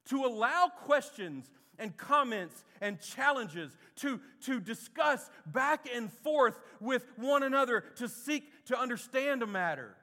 to 0.06 0.24
allow 0.24 0.70
questions 0.86 1.50
and 1.78 1.96
comments 1.98 2.63
and 2.80 3.01
challenges, 3.01 3.75
to, 3.98 4.22
to 4.46 4.60
discuss 4.60 5.30
back 5.46 5.88
and 5.94 6.12
forth 6.12 6.58
with 6.80 7.06
one 7.18 7.44
another, 7.44 7.84
to 7.98 8.08
seek 8.08 8.44
to 8.66 8.80
understand 8.80 9.44
a 9.44 9.48
matter. 9.48 9.96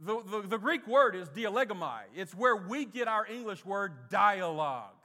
The, 0.00 0.22
the, 0.22 0.42
the 0.42 0.58
Greek 0.58 0.86
word 0.86 1.16
is 1.16 1.28
dialegomai. 1.30 2.02
It's 2.14 2.34
where 2.34 2.54
we 2.54 2.84
get 2.84 3.08
our 3.08 3.26
English 3.26 3.64
word 3.64 4.10
dialogue. 4.10 4.97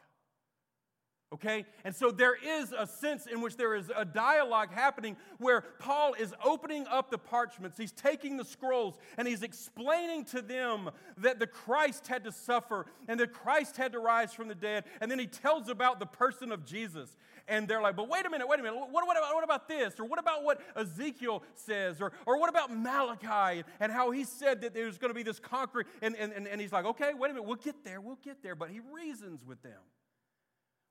Okay? 1.33 1.65
And 1.83 1.95
so 1.95 2.11
there 2.11 2.35
is 2.35 2.73
a 2.77 2.85
sense 2.85 3.25
in 3.25 3.41
which 3.41 3.57
there 3.57 3.75
is 3.75 3.91
a 3.95 4.05
dialogue 4.05 4.71
happening 4.71 5.17
where 5.39 5.61
Paul 5.79 6.13
is 6.13 6.31
opening 6.45 6.85
up 6.87 7.09
the 7.09 7.17
parchments, 7.17 7.75
he's 7.75 7.91
taking 7.91 8.37
the 8.37 8.45
scrolls, 8.45 8.99
and 9.17 9.27
he's 9.27 9.41
explaining 9.41 10.25
to 10.25 10.43
them 10.43 10.91
that 11.17 11.39
the 11.39 11.47
Christ 11.47 12.05
had 12.05 12.23
to 12.25 12.31
suffer 12.31 12.85
and 13.07 13.19
that 13.19 13.33
Christ 13.33 13.77
had 13.77 13.93
to 13.93 13.99
rise 13.99 14.31
from 14.31 14.47
the 14.47 14.55
dead. 14.55 14.83
And 15.01 15.09
then 15.09 15.17
he 15.17 15.25
tells 15.25 15.69
about 15.69 15.99
the 15.99 16.05
person 16.05 16.51
of 16.51 16.65
Jesus. 16.65 17.17
And 17.47 17.67
they're 17.67 17.81
like, 17.81 17.95
but 17.95 18.07
wait 18.07 18.25
a 18.25 18.29
minute, 18.29 18.47
wait 18.47 18.59
a 18.59 18.63
minute, 18.63 18.77
what, 18.77 18.91
what, 18.91 19.05
what 19.07 19.43
about 19.43 19.67
this? 19.67 19.99
Or 19.99 20.05
what 20.05 20.19
about 20.19 20.43
what 20.43 20.61
Ezekiel 20.77 21.41
says? 21.55 21.99
Or, 21.99 22.13
or 22.27 22.39
what 22.39 22.49
about 22.49 22.71
Malachi 22.71 23.63
and 23.79 23.91
how 23.91 24.11
he 24.11 24.23
said 24.23 24.61
that 24.61 24.73
there's 24.75 24.99
going 24.99 25.09
to 25.09 25.15
be 25.15 25.23
this 25.23 25.39
conquering? 25.39 25.87
And, 26.03 26.15
and, 26.15 26.31
and, 26.31 26.47
and 26.47 26.61
he's 26.61 26.71
like, 26.71 26.85
okay, 26.85 27.13
wait 27.15 27.31
a 27.31 27.33
minute, 27.33 27.47
we'll 27.47 27.55
get 27.55 27.83
there, 27.83 27.99
we'll 27.99 28.19
get 28.23 28.43
there. 28.43 28.55
But 28.55 28.69
he 28.69 28.79
reasons 28.93 29.43
with 29.43 29.61
them. 29.63 29.81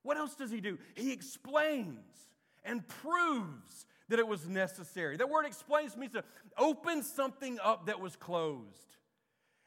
What 0.03 0.17
else 0.17 0.35
does 0.35 0.51
he 0.51 0.61
do? 0.61 0.79
He 0.95 1.13
explains 1.13 2.29
and 2.65 2.87
proves 2.87 3.87
that 4.09 4.19
it 4.19 4.27
was 4.27 4.49
necessary. 4.49 5.17
That 5.17 5.29
word 5.29 5.47
explains 5.47 5.97
means 5.97 6.13
to 6.13 6.25
open 6.59 7.03
something 7.03 7.59
up 7.63 7.87
that 7.87 8.01
was 8.01 8.17
closed. 8.17 8.97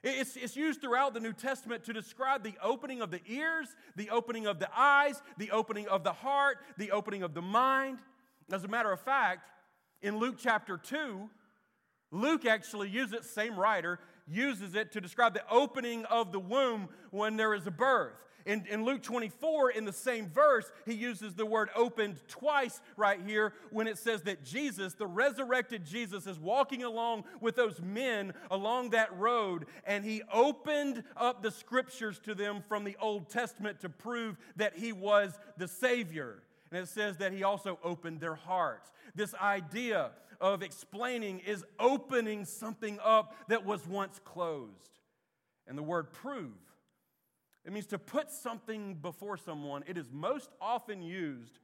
It's, 0.04 0.36
it's 0.38 0.56
used 0.56 0.82
throughout 0.82 1.16
the 1.16 1.20
New 1.20 1.34
Testament 1.34 1.84
to 1.86 1.94
describe 1.94 2.44
the 2.44 2.54
opening 2.62 3.02
of 3.02 3.10
the 3.10 3.22
ears, 3.28 3.76
the 3.96 4.12
opening 4.12 4.46
of 4.46 4.60
the 4.60 4.70
eyes, 4.76 5.20
the 5.38 5.50
opening 5.50 5.88
of 5.88 6.04
the 6.04 6.14
heart, 6.14 6.58
the 6.78 6.92
opening 6.92 7.24
of 7.24 7.34
the 7.34 7.42
mind. 7.42 7.98
As 8.52 8.64
a 8.64 8.68
matter 8.68 8.92
of 8.92 9.00
fact, 9.00 9.50
in 10.04 10.20
Luke 10.20 10.36
chapter 10.38 10.78
2, 10.78 11.28
Luke 12.12 12.46
actually 12.46 12.90
uses 12.90 13.14
it, 13.14 13.26
same 13.26 13.60
writer, 13.60 14.00
uses 14.28 14.76
it 14.76 14.92
to 14.92 15.02
describe 15.02 15.34
the 15.34 15.44
opening 15.50 16.06
of 16.06 16.32
the 16.32 16.40
womb 16.40 16.90
when 17.10 17.36
there 17.36 17.56
is 17.56 17.66
a 17.66 17.72
birth. 17.72 18.14
In, 18.46 18.64
in 18.70 18.86
Luke 18.86 19.02
24, 19.02 19.72
in 19.72 19.86
the 19.86 19.94
same 19.94 20.30
verse, 20.30 20.72
he 20.86 20.94
uses 20.94 21.34
the 21.34 21.48
word 21.48 21.70
opened 21.76 22.18
twice 22.28 22.80
right 22.96 23.20
here 23.26 23.54
when 23.72 23.88
it 23.88 23.98
says 23.98 24.22
that 24.24 24.44
Jesus, 24.44 24.94
the 24.94 25.08
resurrected 25.08 25.84
Jesus, 25.84 26.28
is 26.28 26.38
walking 26.38 26.84
along 26.84 27.24
with 27.42 27.56
those 27.56 27.82
men 27.82 28.34
along 28.52 28.92
that 28.92 29.18
road, 29.18 29.66
and 29.84 30.06
he 30.06 30.22
opened 30.32 31.04
up 31.18 31.42
the 31.42 31.50
scriptures 31.50 32.20
to 32.20 32.36
them 32.36 32.64
from 32.68 32.84
the 32.84 32.96
Old 33.02 33.30
Testament 33.30 33.80
to 33.80 33.90
prove 33.90 34.38
that 34.58 34.78
he 34.78 34.94
was 34.94 35.40
the 35.58 35.68
Savior. 35.68 36.44
And 36.72 36.84
it 36.84 36.88
says 36.88 37.18
that 37.18 37.34
he 37.34 37.44
also 37.44 37.80
opened 37.84 38.20
their 38.20 38.36
hearts. 38.36 38.92
This 39.16 39.34
idea 39.36 40.12
of 40.40 40.62
explaining 40.62 41.40
is 41.40 41.64
opening 41.80 42.46
something 42.46 43.00
up 43.04 43.36
that 43.48 43.66
was 43.66 43.88
once 43.88 44.20
closed. 44.24 45.00
And 45.68 45.76
the 45.78 45.84
word 45.84 46.12
prove 46.12 46.54
it 47.66 47.74
means 47.74 47.88
to 47.88 47.98
put 47.98 48.32
something 48.32 48.96
before 48.96 49.38
someone. 49.38 49.84
It 49.88 49.98
is 49.98 50.12
most 50.12 50.52
often 50.62 51.02
used 51.02 51.60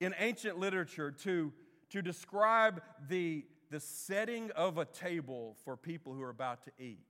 in 0.00 0.14
ancient 0.18 0.58
literature 0.58 1.12
to, 1.22 1.52
to 1.90 2.02
describe 2.02 2.82
the, 3.08 3.44
the 3.70 3.78
setting 3.78 4.50
of 4.52 4.78
a 4.78 4.84
table 4.84 5.56
for 5.64 5.76
people 5.76 6.14
who 6.14 6.22
are 6.22 6.30
about 6.30 6.64
to 6.64 6.72
eat. 6.78 7.06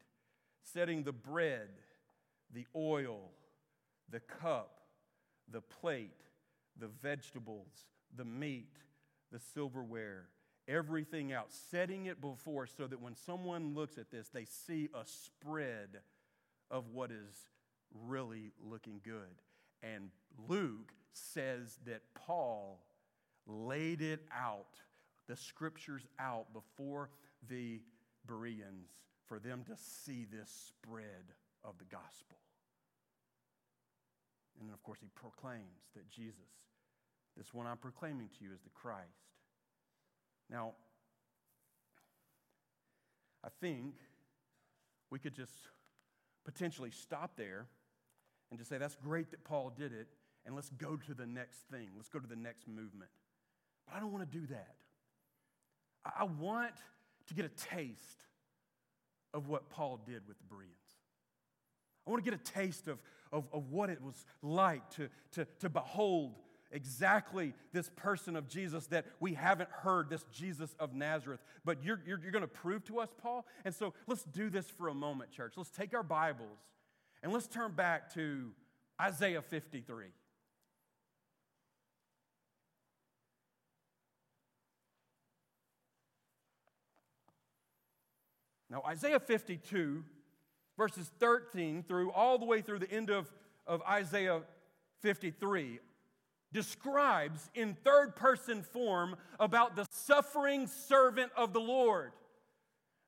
Setting 0.63 1.03
the 1.03 1.13
bread, 1.13 1.69
the 2.53 2.67
oil, 2.77 3.31
the 4.11 4.21
cup, 4.21 4.81
the 5.51 5.63
plate, 5.63 6.11
the 6.79 6.89
vegetables, 6.89 7.87
the 8.15 8.25
meat, 8.25 8.77
the 9.33 9.39
silverware, 9.55 10.27
everything 10.69 11.33
out. 11.33 11.47
Setting 11.71 12.05
it 12.05 12.21
before 12.21 12.67
so 12.67 12.87
that 12.87 13.01
when 13.01 13.17
someone 13.17 13.75
looks 13.75 13.97
at 13.97 14.11
this, 14.11 14.29
they 14.29 14.45
see 14.45 14.91
a 14.95 15.07
spread 15.07 16.01
of 16.71 16.91
what 16.93 17.11
is 17.11 17.35
really 18.07 18.53
looking 18.63 19.01
good. 19.05 19.43
And 19.83 20.11
Luke 20.49 20.93
says 21.13 21.79
that 21.87 22.03
Paul 22.15 22.81
laid 23.47 24.01
it 24.03 24.21
out, 24.33 24.79
the 25.29 25.37
scriptures 25.37 26.07
out 26.19 26.53
before 26.53 27.11
the 27.49 27.81
Bereans 28.27 28.91
for 29.27 29.39
them 29.39 29.65
to 29.67 29.77
see 29.77 30.27
this 30.31 30.51
spread 30.69 31.35
of 31.65 31.79
the 31.79 31.85
gospel. 31.85 32.37
And 34.59 34.69
then, 34.69 34.75
of 34.75 34.83
course, 34.83 34.99
he 35.01 35.09
proclaims 35.15 35.89
that 35.95 36.09
Jesus, 36.11 36.37
this 37.37 37.55
one 37.55 37.67
I'm 37.67 37.79
proclaiming 37.79 38.29
to 38.39 38.45
you, 38.45 38.53
is 38.53 38.61
the 38.61 38.71
Christ. 38.71 39.09
Now, 40.51 40.73
I 43.43 43.49
think 43.61 43.95
we 45.11 45.19
could 45.19 45.35
just 45.35 45.55
potentially 46.45 46.91
stop 46.91 47.37
there 47.37 47.67
and 48.51 48.59
to 48.59 48.65
say, 48.65 48.79
that's 48.79 48.97
great 48.97 49.31
that 49.31 49.45
Paul 49.45 49.73
did 49.77 49.93
it, 49.93 50.09
and 50.45 50.55
let's 50.55 50.71
go 50.71 50.97
to 50.97 51.15
the 51.15 51.27
next 51.27 51.61
thing. 51.71 51.89
Let's 51.97 52.09
go 52.09 52.19
to 52.19 52.27
the 52.27 52.37
next 52.37 52.67
movement. 52.67 53.11
But 53.87 53.97
I 53.97 54.01
don't 54.01 54.13
want 54.13 54.31
to 54.31 54.39
do 54.39 54.47
that. 54.47 54.75
I 56.05 56.25
want 56.25 56.75
to 57.29 57.35
get 57.35 57.45
a 57.45 57.49
taste 57.49 58.25
of 59.33 59.49
what 59.49 59.69
Paul 59.71 60.01
did 60.05 60.27
with 60.27 60.39
the 60.39 60.45
Bereans. 60.45 60.75
I 62.07 62.11
want 62.11 62.25
to 62.25 62.31
get 62.31 62.41
a 62.41 62.53
taste 62.53 62.89
of, 62.89 62.99
of, 63.33 63.45
of 63.53 63.71
what 63.71 63.91
it 63.91 64.03
was 64.03 64.25
like 64.43 64.89
to, 64.97 65.09
to, 65.33 65.47
to 65.61 65.69
behold 65.69 66.35
exactly 66.73 67.53
this 67.73 67.91
person 67.97 68.37
of 68.37 68.49
Jesus 68.49 68.87
that 68.89 69.05
we 69.21 69.35
haven't 69.35 69.71
heard, 69.71 70.09
this 70.09 70.25
Jesus 70.33 70.75
of 70.79 70.95
Nazareth. 70.95 71.41
But 71.65 71.85
you're, 71.85 72.01
you're, 72.07 72.19
you're 72.21 72.33
going 72.33 72.43
to 72.43 72.49
prove 72.49 72.85
to 72.87 73.01
us, 73.01 73.11
Paul? 73.21 73.47
And 73.65 73.75
so 73.75 73.95
let's 74.07 74.25
do 74.25 74.51
this 74.51 74.67
for 74.67 74.89
a 74.89 74.95
moment, 74.95 75.31
church. 75.31 75.55
Let's 75.57 75.71
take 75.71 75.95
our 75.95 76.03
Bibles 76.03 76.59
and 77.23 77.33
let's 77.33 77.47
turn 77.47 77.73
back 77.73 78.13
to 78.15 78.51
Isaiah 79.01 79.43
53. 79.43 80.07
Now, 88.71 88.83
Isaiah 88.87 89.19
52, 89.19 90.05
verses 90.79 91.11
13 91.19 91.83
through 91.83 92.13
all 92.13 92.39
the 92.39 92.45
way 92.45 92.63
through 92.63 92.79
the 92.79 92.91
end 92.91 93.11
of, 93.11 93.29
of 93.67 93.83
Isaiah 93.83 94.43
53, 95.03 95.81
describes 96.53 97.51
in 97.55 97.77
third 97.85 98.15
person 98.15 98.63
form 98.63 99.17
about 99.41 99.75
the 99.75 99.87
suffering 99.91 100.69
servant 100.69 101.33
of 101.37 101.53
the 101.53 101.61
Lord. 101.61 102.13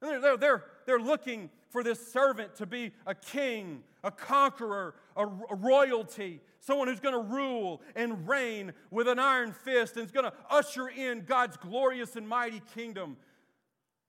They're, 0.02 0.20
they're, 0.20 0.36
they're, 0.36 0.64
they're 0.84 1.00
looking 1.00 1.48
for 1.70 1.84
this 1.84 2.12
servant 2.12 2.56
to 2.56 2.66
be 2.66 2.90
a 3.06 3.14
king, 3.14 3.84
a 4.02 4.10
conqueror, 4.10 4.96
a, 5.16 5.24
a 5.26 5.54
royalty, 5.54 6.40
someone 6.58 6.88
who's 6.88 7.00
going 7.00 7.14
to 7.14 7.32
rule 7.32 7.80
and 7.94 8.28
reign 8.28 8.72
with 8.90 9.06
an 9.06 9.20
iron 9.20 9.52
fist 9.52 9.96
and 9.96 10.04
is 10.04 10.10
going 10.10 10.26
to 10.26 10.32
usher 10.50 10.88
in 10.88 11.24
God's 11.24 11.56
glorious 11.56 12.16
and 12.16 12.28
mighty 12.28 12.60
kingdom. 12.74 13.16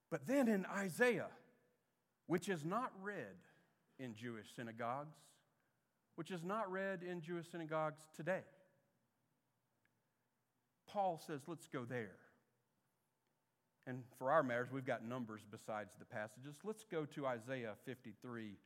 But 0.10 0.26
then 0.26 0.48
in 0.48 0.66
Isaiah, 0.66 1.30
which 2.26 2.50
is 2.50 2.66
not 2.66 2.92
read 3.02 3.38
in 4.00 4.16
Jewish 4.16 4.48
synagogues, 4.56 5.16
which 6.16 6.32
is 6.32 6.44
not 6.44 6.72
read 6.72 7.04
in 7.04 7.22
Jewish 7.22 7.50
synagogues 7.52 8.02
today, 8.16 8.42
Paul 10.88 11.22
says, 11.26 11.42
let's 11.48 11.68
go 11.68 11.86
there. 11.86 12.16
And 13.86 14.04
for 14.18 14.32
our 14.32 14.44
matters, 14.44 14.70
we've 14.72 14.86
got 14.86 15.06
numbers 15.06 15.42
besides 15.50 15.92
the 16.00 16.06
passages. 16.06 16.56
Let's 16.64 16.86
go 16.90 17.06
to 17.06 17.28
Isaiah 17.28 17.74
53, 17.86 18.58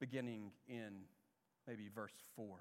beginning 0.00 0.50
in 0.66 0.92
maybe 1.66 1.90
verse 1.94 2.14
4. 2.36 2.56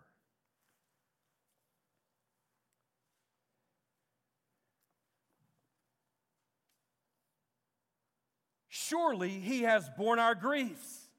Surely 8.67 9.29
he 9.29 9.61
has 9.61 9.89
borne 9.97 10.19
our 10.19 10.35
griefs 10.35 11.09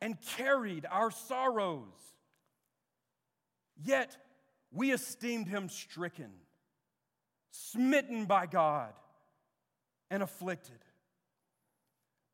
and 0.00 0.20
carried 0.20 0.84
our 0.90 1.10
sorrows. 1.10 1.86
Yet 3.82 4.16
we 4.70 4.92
esteemed 4.92 5.48
him 5.48 5.68
stricken, 5.68 6.30
smitten 7.52 8.24
by 8.24 8.46
God, 8.46 8.92
and 10.10 10.22
afflicted. 10.22 10.78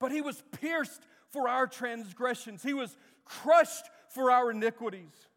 But 0.01 0.13
he 0.13 0.23
was 0.23 0.43
pierced 0.61 1.03
for 1.31 1.49
our 1.49 1.67
transgressions, 1.67 2.63
he 2.63 2.73
was 2.73 2.97
crushed 3.25 3.85
for 4.09 4.31
our 4.31 4.51
iniquities. 4.51 5.29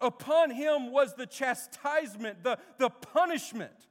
Upon 0.00 0.50
him 0.50 0.90
was 0.90 1.14
the 1.14 1.26
chastisement, 1.26 2.42
the, 2.42 2.58
the 2.78 2.90
punishment 2.90 3.86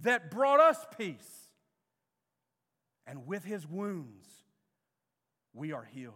that 0.00 0.30
brought 0.30 0.58
us 0.58 0.78
peace 0.96 1.48
and 3.06 3.26
with 3.26 3.44
his 3.44 3.68
wounds 3.68 4.26
we 5.52 5.72
are 5.72 5.84
healed. 5.84 6.14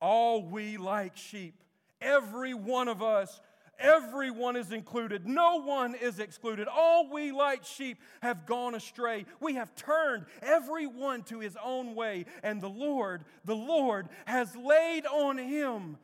All 0.00 0.42
we 0.42 0.76
like 0.76 1.16
sheep, 1.16 1.62
every 2.00 2.54
one 2.54 2.88
of 2.88 3.02
us, 3.02 3.40
everyone 3.78 4.56
is 4.56 4.72
included. 4.72 5.26
No 5.26 5.56
one 5.62 5.94
is 5.94 6.18
excluded. 6.18 6.68
All 6.68 7.10
we 7.10 7.32
like 7.32 7.64
sheep 7.64 7.98
have 8.22 8.46
gone 8.46 8.74
astray. 8.74 9.26
We 9.40 9.54
have 9.54 9.74
turned 9.74 10.26
everyone 10.42 11.22
to 11.24 11.40
his 11.40 11.56
own 11.62 11.94
way, 11.94 12.26
and 12.42 12.60
the 12.60 12.68
Lord, 12.68 13.24
the 13.44 13.56
Lord, 13.56 14.08
has 14.26 14.54
laid 14.56 15.06
on 15.06 15.38
him 15.38 15.98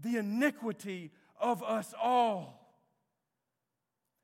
the 0.00 0.16
iniquity 0.16 1.10
of 1.40 1.62
us 1.62 1.94
all. 2.00 2.58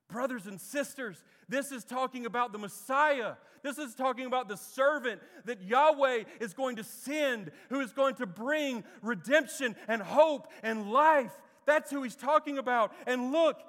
Brothers 0.09 0.47
and 0.47 0.61
sisters, 0.61 1.23
this 1.49 1.71
is 1.71 1.85
talking 1.85 2.27
about 2.27 2.53
the 2.53 2.59
Messiah. 2.59 3.35
This 3.63 3.79
is 3.79 3.95
talking 3.95 4.27
about 4.27 4.49
the 4.49 4.57
servant 4.57 5.21
that 5.45 5.63
Yahweh 5.63 6.25
is 6.41 6.55
going 6.55 6.77
to 6.77 6.85
send, 6.85 7.51
who 7.69 7.81
is 7.81 7.93
going 7.93 8.15
to 8.17 8.27
bring 8.27 8.85
redemption 9.03 9.77
and 9.87 10.01
hope 10.01 10.49
and 10.63 10.91
life. 10.91 11.33
That's 11.69 11.91
who 11.91 12.03
he's 12.03 12.17
talking 12.17 12.57
about. 12.57 12.93
And 13.07 13.31
look, 13.31 13.61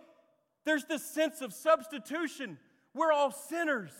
there's 0.63 0.85
this 0.85 1.03
sense 1.03 1.41
of 1.41 1.53
substitution. 1.53 2.57
We're 2.93 3.11
all 3.11 3.29
sinners. 3.29 3.91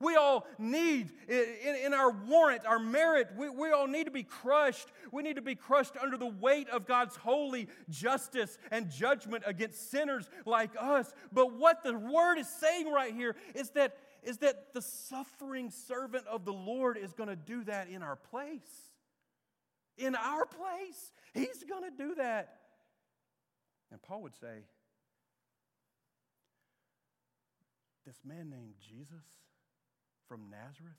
We 0.00 0.14
all 0.14 0.46
need, 0.58 1.10
in, 1.28 1.74
in, 1.86 1.92
our 1.92 2.12
warrant, 2.12 2.64
our 2.64 2.78
merit, 2.78 3.30
we, 3.36 3.48
we 3.48 3.72
all 3.72 3.88
need 3.88 4.04
to 4.04 4.12
be 4.12 4.22
crushed. 4.22 4.86
We 5.10 5.24
need 5.24 5.34
to 5.34 5.42
be 5.42 5.56
crushed 5.56 5.94
under 6.00 6.16
the 6.16 6.28
weight 6.28 6.68
of 6.68 6.86
God's 6.86 7.16
holy 7.16 7.66
justice 7.90 8.58
and 8.70 8.92
judgment 8.92 9.42
against 9.44 9.90
sinners 9.90 10.30
like 10.46 10.70
us. 10.78 11.12
But 11.32 11.54
what 11.54 11.82
the 11.82 11.98
word 11.98 12.38
is 12.38 12.48
saying 12.48 12.88
right 12.92 13.12
here 13.12 13.34
is 13.56 13.70
that, 13.70 13.96
is 14.22 14.38
that 14.38 14.72
the 14.72 14.82
suffering 14.82 15.70
servant 15.70 16.28
of 16.28 16.44
the 16.44 16.52
Lord 16.52 16.96
is 16.96 17.12
going 17.12 17.28
to 17.28 17.34
do 17.34 17.64
that 17.64 17.88
in 17.88 18.04
our 18.04 18.14
place. 18.14 18.92
In 19.96 20.14
our 20.14 20.46
place. 20.46 21.12
He's 21.34 21.64
going 21.68 21.82
to 21.82 21.96
do 21.96 22.14
that. 22.14 22.54
And 23.90 24.02
Paul 24.02 24.22
would 24.22 24.36
say, 24.36 24.64
This 28.06 28.18
man 28.24 28.48
named 28.50 28.74
Jesus 28.80 29.26
from 30.28 30.50
Nazareth, 30.50 30.96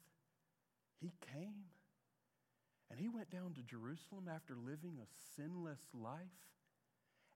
he 0.99 1.11
came 1.33 1.65
and 2.91 2.99
he 2.99 3.09
went 3.09 3.29
down 3.29 3.53
to 3.53 3.61
Jerusalem 3.61 4.27
after 4.33 4.55
living 4.55 4.99
a 4.99 5.07
sinless 5.35 5.81
life 5.93 6.19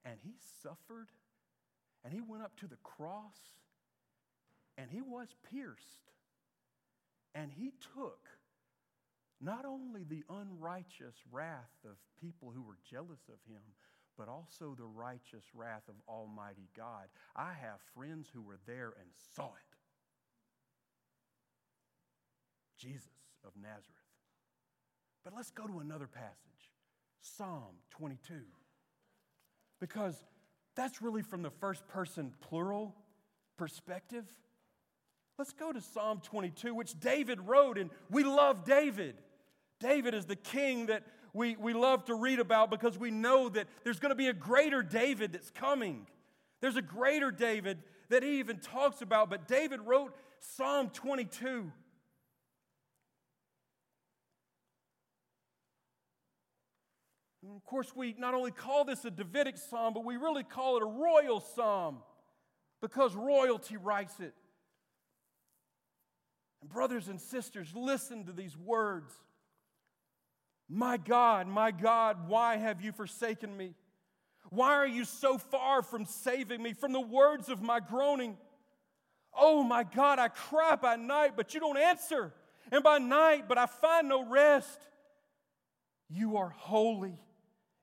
and 0.06 0.20
he 0.22 0.36
suffered 0.62 1.10
and 2.04 2.14
he 2.14 2.22
went 2.22 2.44
up 2.44 2.56
to 2.58 2.68
the 2.68 2.78
cross 2.84 3.38
and 4.78 4.90
he 4.92 5.02
was 5.02 5.28
pierced 5.52 6.12
and 7.36 7.52
he 7.52 7.72
took 7.96 8.28
not 9.42 9.66
only 9.66 10.04
the 10.04 10.24
unrighteous 10.30 11.16
wrath 11.32 11.74
of 11.84 11.98
people 12.22 12.52
who 12.54 12.62
were 12.62 12.78
jealous 12.90 13.22
of 13.28 13.40
him, 13.48 13.62
but 14.18 14.28
also 14.28 14.76
the 14.78 14.86
righteous 14.86 15.44
wrath 15.54 15.84
of 15.88 15.96
Almighty 16.08 16.70
God. 16.76 17.08
I 17.36 17.54
have 17.54 17.80
friends 17.96 18.30
who 18.34 18.42
were 18.42 18.60
there 18.66 18.94
and 19.00 19.10
saw 19.36 19.46
it. 19.46 19.74
Jesus 22.78 23.08
of 23.46 23.52
Nazareth. 23.56 23.88
But 25.24 25.34
let's 25.36 25.52
go 25.52 25.66
to 25.66 25.80
another 25.80 26.08
passage 26.08 26.72
Psalm 27.22 27.76
22. 27.92 28.34
Because 29.80 30.16
that's 30.76 31.02
really 31.02 31.22
from 31.22 31.42
the 31.42 31.50
first 31.50 31.88
person 31.88 32.34
plural 32.42 32.96
perspective. 33.58 34.26
Let's 35.38 35.54
go 35.54 35.72
to 35.72 35.82
Psalm 35.82 36.22
22, 36.24 36.76
which 36.76 37.00
David 37.00 37.40
wrote, 37.42 37.78
and 37.78 37.90
we 38.10 38.24
love 38.24 38.66
David. 38.66 39.16
David 39.80 40.14
is 40.14 40.26
the 40.26 40.36
king 40.36 40.88
that 40.88 41.04
we, 41.34 41.56
we 41.56 41.74
love 41.74 42.06
to 42.06 42.16
read 42.16 42.40
about 42.40 42.70
because 42.70 42.98
we 42.98 43.10
know 43.10 43.50
that 43.50 43.68
there's 43.84 44.00
going 44.00 44.12
to 44.12 44.16
be 44.16 44.28
a 44.28 44.34
greater 44.34 44.84
David 44.84 45.34
that's 45.34 45.50
coming. 45.50 46.06
There's 46.62 46.76
a 46.76 46.82
greater 46.82 47.32
David 47.32 47.80
that 48.10 48.22
he 48.22 48.40
even 48.40 48.60
talks 48.60 49.02
about, 49.02 49.32
but 49.32 49.48
David 49.48 49.82
wrote 49.82 50.16
Psalm 50.40 50.90
22. 50.90 51.72
And 57.42 57.56
of 57.58 57.66
course, 57.66 57.94
we 57.96 58.16
not 58.18 58.36
only 58.36 58.52
call 58.52 58.86
this 58.86 59.04
a 59.04 59.12
Davidic 59.12 59.58
psalm, 59.58 59.94
but 59.94 60.06
we 60.06 60.18
really 60.18 60.44
call 60.44 60.78
it 60.78 60.84
a 60.84 60.86
royal 60.86 61.42
psalm 61.42 61.98
because 62.80 63.16
royalty 63.16 63.76
writes 63.76 64.20
it. 64.20 64.34
And, 66.62 66.70
brothers 66.70 67.08
and 67.10 67.20
sisters, 67.20 67.70
listen 67.76 68.26
to 68.26 68.32
these 68.32 68.56
words 68.56 69.12
My 70.74 70.98
God, 70.98 71.48
my 71.48 71.70
God, 71.70 72.28
why 72.28 72.58
have 72.58 72.82
you 72.82 72.92
forsaken 72.92 73.56
me? 73.56 73.76
Why 74.50 74.74
are 74.74 74.88
you 74.88 75.06
so 75.06 75.38
far 75.38 75.84
from 75.84 76.06
saving 76.06 76.64
me 76.64 76.74
from 76.74 76.94
the 76.94 77.00
words 77.00 77.48
of 77.48 77.62
my 77.62 77.80
groaning? 77.80 78.38
Oh 79.38 79.64
my 79.64 79.84
God, 79.84 80.18
I 80.18 80.30
cry 80.30 80.76
by 80.76 80.96
night, 80.96 81.34
but 81.36 81.54
you 81.54 81.60
don't 81.60 81.78
answer, 81.78 82.34
and 82.72 82.84
by 82.84 82.98
night, 82.98 83.48
but 83.48 83.60
I 83.60 83.68
find 83.68 84.10
no 84.10 84.26
rest. 84.28 84.80
You 86.10 86.38
are 86.38 86.50
holy 86.50 87.20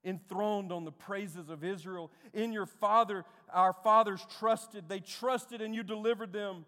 enthroned 0.04 0.72
on 0.72 0.84
the 0.84 0.92
praises 0.92 1.48
of 1.48 1.62
Israel. 1.62 2.10
In 2.34 2.52
your 2.52 2.66
father, 2.66 3.24
our 3.52 3.72
fathers 3.72 4.26
trusted. 4.40 4.88
They 4.88 4.98
trusted 4.98 5.60
and 5.60 5.76
you 5.76 5.84
delivered 5.84 6.32
them. 6.32 6.64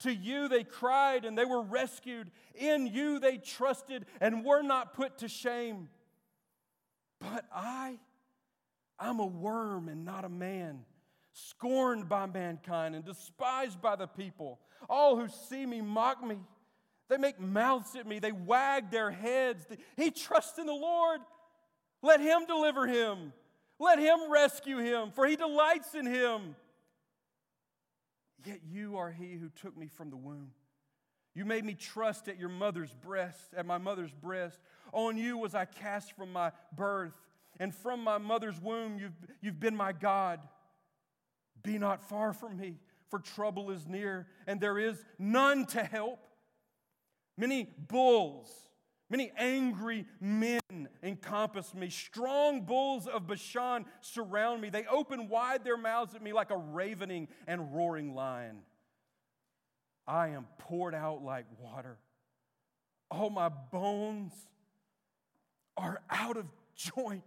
To 0.00 0.12
you 0.12 0.48
they 0.48 0.64
cried 0.64 1.24
and 1.24 1.36
they 1.38 1.44
were 1.44 1.62
rescued. 1.62 2.30
In 2.54 2.86
you 2.86 3.18
they 3.18 3.38
trusted 3.38 4.06
and 4.20 4.44
were 4.44 4.62
not 4.62 4.94
put 4.94 5.18
to 5.18 5.28
shame. 5.28 5.88
But 7.20 7.44
I, 7.54 7.98
I'm 8.98 9.20
a 9.20 9.26
worm 9.26 9.88
and 9.88 10.04
not 10.04 10.24
a 10.24 10.28
man, 10.28 10.80
scorned 11.32 12.08
by 12.08 12.26
mankind 12.26 12.94
and 12.94 13.04
despised 13.04 13.80
by 13.80 13.96
the 13.96 14.06
people. 14.06 14.60
All 14.88 15.16
who 15.16 15.28
see 15.48 15.64
me 15.64 15.80
mock 15.80 16.24
me. 16.24 16.38
They 17.08 17.16
make 17.16 17.38
mouths 17.38 17.96
at 17.96 18.06
me. 18.06 18.18
They 18.18 18.32
wag 18.32 18.90
their 18.90 19.10
heads. 19.10 19.66
He 19.96 20.10
trusts 20.10 20.58
in 20.58 20.66
the 20.66 20.72
Lord. 20.72 21.20
Let 22.02 22.20
him 22.20 22.46
deliver 22.46 22.86
him. 22.86 23.32
Let 23.78 23.98
him 23.98 24.30
rescue 24.30 24.78
him, 24.78 25.10
for 25.12 25.26
he 25.26 25.36
delights 25.36 25.94
in 25.94 26.06
him. 26.06 26.56
Yet 28.44 28.60
you 28.70 28.96
are 28.96 29.10
he 29.10 29.34
who 29.34 29.48
took 29.48 29.76
me 29.76 29.88
from 29.88 30.10
the 30.10 30.16
womb. 30.16 30.50
You 31.34 31.44
made 31.44 31.64
me 31.64 31.74
trust 31.74 32.28
at 32.28 32.38
your 32.38 32.48
mother's 32.48 32.92
breast, 32.92 33.54
at 33.56 33.66
my 33.66 33.78
mother's 33.78 34.12
breast. 34.12 34.60
On 34.92 35.16
you 35.16 35.36
was 35.36 35.54
I 35.54 35.64
cast 35.64 36.16
from 36.16 36.32
my 36.32 36.52
birth, 36.76 37.14
and 37.58 37.74
from 37.74 38.04
my 38.04 38.18
mother's 38.18 38.60
womb 38.60 38.98
you've, 38.98 39.16
you've 39.40 39.60
been 39.60 39.76
my 39.76 39.92
God. 39.92 40.40
Be 41.62 41.78
not 41.78 42.08
far 42.08 42.32
from 42.32 42.56
me, 42.56 42.76
for 43.08 43.18
trouble 43.18 43.70
is 43.70 43.86
near, 43.86 44.26
and 44.46 44.60
there 44.60 44.78
is 44.78 45.04
none 45.18 45.66
to 45.66 45.82
help. 45.82 46.26
Many 47.36 47.68
bulls 47.88 48.48
Many 49.10 49.30
angry 49.36 50.06
men 50.20 50.60
encompass 51.02 51.74
me. 51.74 51.88
Strong 51.90 52.62
bulls 52.62 53.06
of 53.06 53.26
Bashan 53.26 53.84
surround 54.00 54.60
me. 54.60 54.70
They 54.70 54.84
open 54.86 55.28
wide 55.28 55.64
their 55.64 55.76
mouths 55.76 56.14
at 56.14 56.22
me 56.22 56.32
like 56.32 56.50
a 56.50 56.56
ravening 56.56 57.28
and 57.46 57.74
roaring 57.74 58.14
lion. 58.14 58.58
I 60.06 60.28
am 60.28 60.46
poured 60.58 60.94
out 60.94 61.22
like 61.22 61.46
water. 61.58 61.98
All 63.10 63.30
my 63.30 63.48
bones 63.48 64.32
are 65.76 66.00
out 66.10 66.36
of 66.36 66.46
joint. 66.74 67.24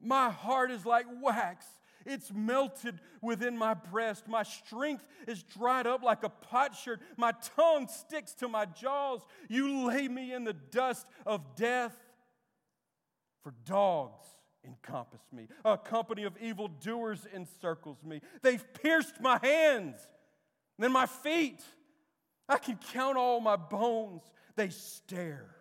My 0.00 0.30
heart 0.30 0.70
is 0.70 0.84
like 0.84 1.06
wax 1.22 1.66
it's 2.06 2.32
melted 2.32 3.00
within 3.20 3.56
my 3.56 3.74
breast. 3.74 4.28
My 4.28 4.42
strength 4.42 5.06
is 5.26 5.42
dried 5.42 5.86
up 5.86 6.02
like 6.02 6.24
a 6.24 6.28
potsherd. 6.28 7.00
My 7.16 7.32
tongue 7.56 7.88
sticks 7.88 8.32
to 8.34 8.48
my 8.48 8.66
jaws. 8.66 9.20
You 9.48 9.86
lay 9.86 10.08
me 10.08 10.32
in 10.32 10.44
the 10.44 10.52
dust 10.52 11.06
of 11.26 11.56
death. 11.56 11.94
For 13.42 13.54
dogs 13.64 14.26
encompass 14.66 15.20
me, 15.30 15.48
a 15.64 15.76
company 15.76 16.24
of 16.24 16.32
evildoers 16.40 17.26
encircles 17.34 18.02
me. 18.02 18.22
They've 18.42 18.64
pierced 18.82 19.20
my 19.20 19.38
hands, 19.42 19.96
then 20.78 20.92
my 20.92 21.06
feet. 21.06 21.60
I 22.48 22.58
can 22.58 22.78
count 22.92 23.16
all 23.16 23.40
my 23.40 23.56
bones. 23.56 24.22
They 24.56 24.70
stare 24.70 25.54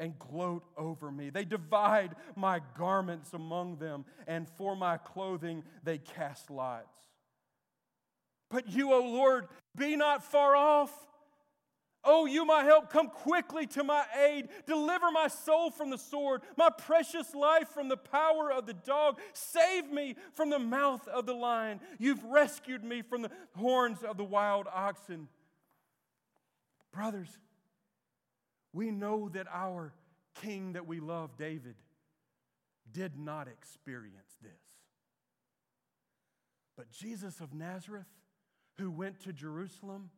and 0.00 0.18
gloat 0.18 0.64
over 0.76 1.12
me. 1.12 1.30
They 1.30 1.44
divide 1.44 2.16
my 2.34 2.60
garments 2.76 3.34
among 3.34 3.76
them, 3.76 4.06
and 4.26 4.48
for 4.56 4.74
my 4.74 4.96
clothing 4.96 5.62
they 5.84 5.98
cast 5.98 6.50
lots. 6.50 6.88
But 8.50 8.68
you, 8.70 8.92
O 8.92 9.00
Lord, 9.00 9.46
be 9.76 9.94
not 9.94 10.24
far 10.24 10.56
off. 10.56 10.90
Oh, 12.02 12.24
you, 12.24 12.46
my 12.46 12.64
help, 12.64 12.88
come 12.90 13.08
quickly 13.08 13.66
to 13.68 13.84
my 13.84 14.04
aid. 14.26 14.48
Deliver 14.66 15.10
my 15.10 15.28
soul 15.28 15.70
from 15.70 15.90
the 15.90 15.98
sword, 15.98 16.40
my 16.56 16.70
precious 16.70 17.34
life 17.34 17.68
from 17.68 17.88
the 17.88 17.96
power 17.98 18.50
of 18.50 18.64
the 18.64 18.72
dog. 18.72 19.20
Save 19.34 19.92
me 19.92 20.16
from 20.32 20.48
the 20.48 20.58
mouth 20.58 21.06
of 21.08 21.26
the 21.26 21.34
lion. 21.34 21.78
You've 21.98 22.24
rescued 22.24 22.82
me 22.82 23.02
from 23.02 23.20
the 23.20 23.30
horns 23.54 24.02
of 24.02 24.16
the 24.16 24.24
wild 24.24 24.66
oxen. 24.72 25.28
Brothers, 26.90 27.28
we 28.72 28.90
know 28.90 29.28
that 29.30 29.46
our 29.52 29.92
king 30.42 30.74
that 30.74 30.86
we 30.86 31.00
love, 31.00 31.36
David, 31.36 31.74
did 32.92 33.18
not 33.18 33.48
experience 33.48 34.36
this. 34.42 34.50
But 36.76 36.90
Jesus 36.90 37.40
of 37.40 37.52
Nazareth, 37.52 38.06
who 38.78 38.90
went 38.90 39.20
to 39.20 39.32
Jerusalem, 39.32 40.10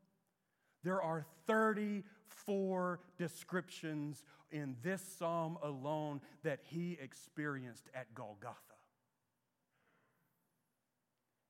there 0.85 1.03
are 1.03 1.25
34 1.47 3.01
descriptions 3.19 4.25
in 4.51 4.77
this 4.83 5.03
psalm 5.19 5.59
alone 5.63 6.21
that 6.43 6.61
he 6.63 6.99
experienced 7.01 7.89
at 7.95 8.15
Golgotha. 8.15 8.72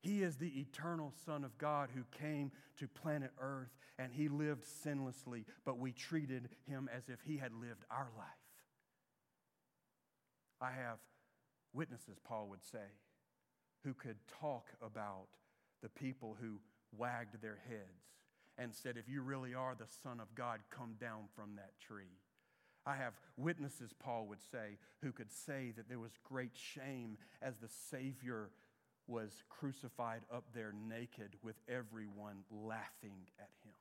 He 0.02 0.22
is 0.22 0.36
the 0.36 0.60
eternal 0.60 1.12
Son 1.24 1.44
of 1.44 1.56
God 1.58 1.88
who 1.94 2.02
came 2.18 2.50
to 2.78 2.88
planet 2.88 3.30
Earth 3.40 3.70
and 3.98 4.12
he 4.12 4.28
lived 4.28 4.64
sinlessly, 4.64 5.44
but 5.64 5.78
we 5.78 5.92
treated 5.92 6.48
him 6.66 6.90
as 6.94 7.08
if 7.08 7.20
he 7.24 7.36
had 7.36 7.52
lived 7.52 7.84
our 7.88 8.10
life. 8.18 8.26
I 10.60 10.72
have 10.72 10.98
witnesses, 11.72 12.18
Paul 12.24 12.48
would 12.50 12.64
say, 12.64 12.98
who 13.84 13.94
could 13.94 14.16
talk 14.40 14.66
about 14.84 15.28
the 15.82 15.88
people 15.88 16.36
who 16.40 16.60
wagged 16.96 17.40
their 17.40 17.58
heads 17.68 18.02
and 18.58 18.74
said, 18.74 18.96
If 18.96 19.08
you 19.08 19.22
really 19.22 19.54
are 19.54 19.74
the 19.74 19.86
Son 20.02 20.20
of 20.20 20.34
God, 20.34 20.60
come 20.70 20.94
down 21.00 21.24
from 21.34 21.56
that 21.56 21.78
tree. 21.80 22.18
I 22.84 22.96
have 22.96 23.14
witnesses, 23.36 23.92
Paul 23.98 24.26
would 24.26 24.42
say, 24.50 24.78
who 25.00 25.12
could 25.12 25.30
say 25.30 25.72
that 25.76 25.88
there 25.88 26.00
was 26.00 26.18
great 26.24 26.56
shame 26.56 27.16
as 27.40 27.56
the 27.56 27.68
Savior 27.68 28.50
was 29.12 29.42
crucified 29.50 30.22
up 30.34 30.44
there 30.54 30.72
naked 30.88 31.34
with 31.42 31.56
everyone 31.68 32.38
laughing 32.50 33.28
at 33.38 33.50
him. 33.62 33.74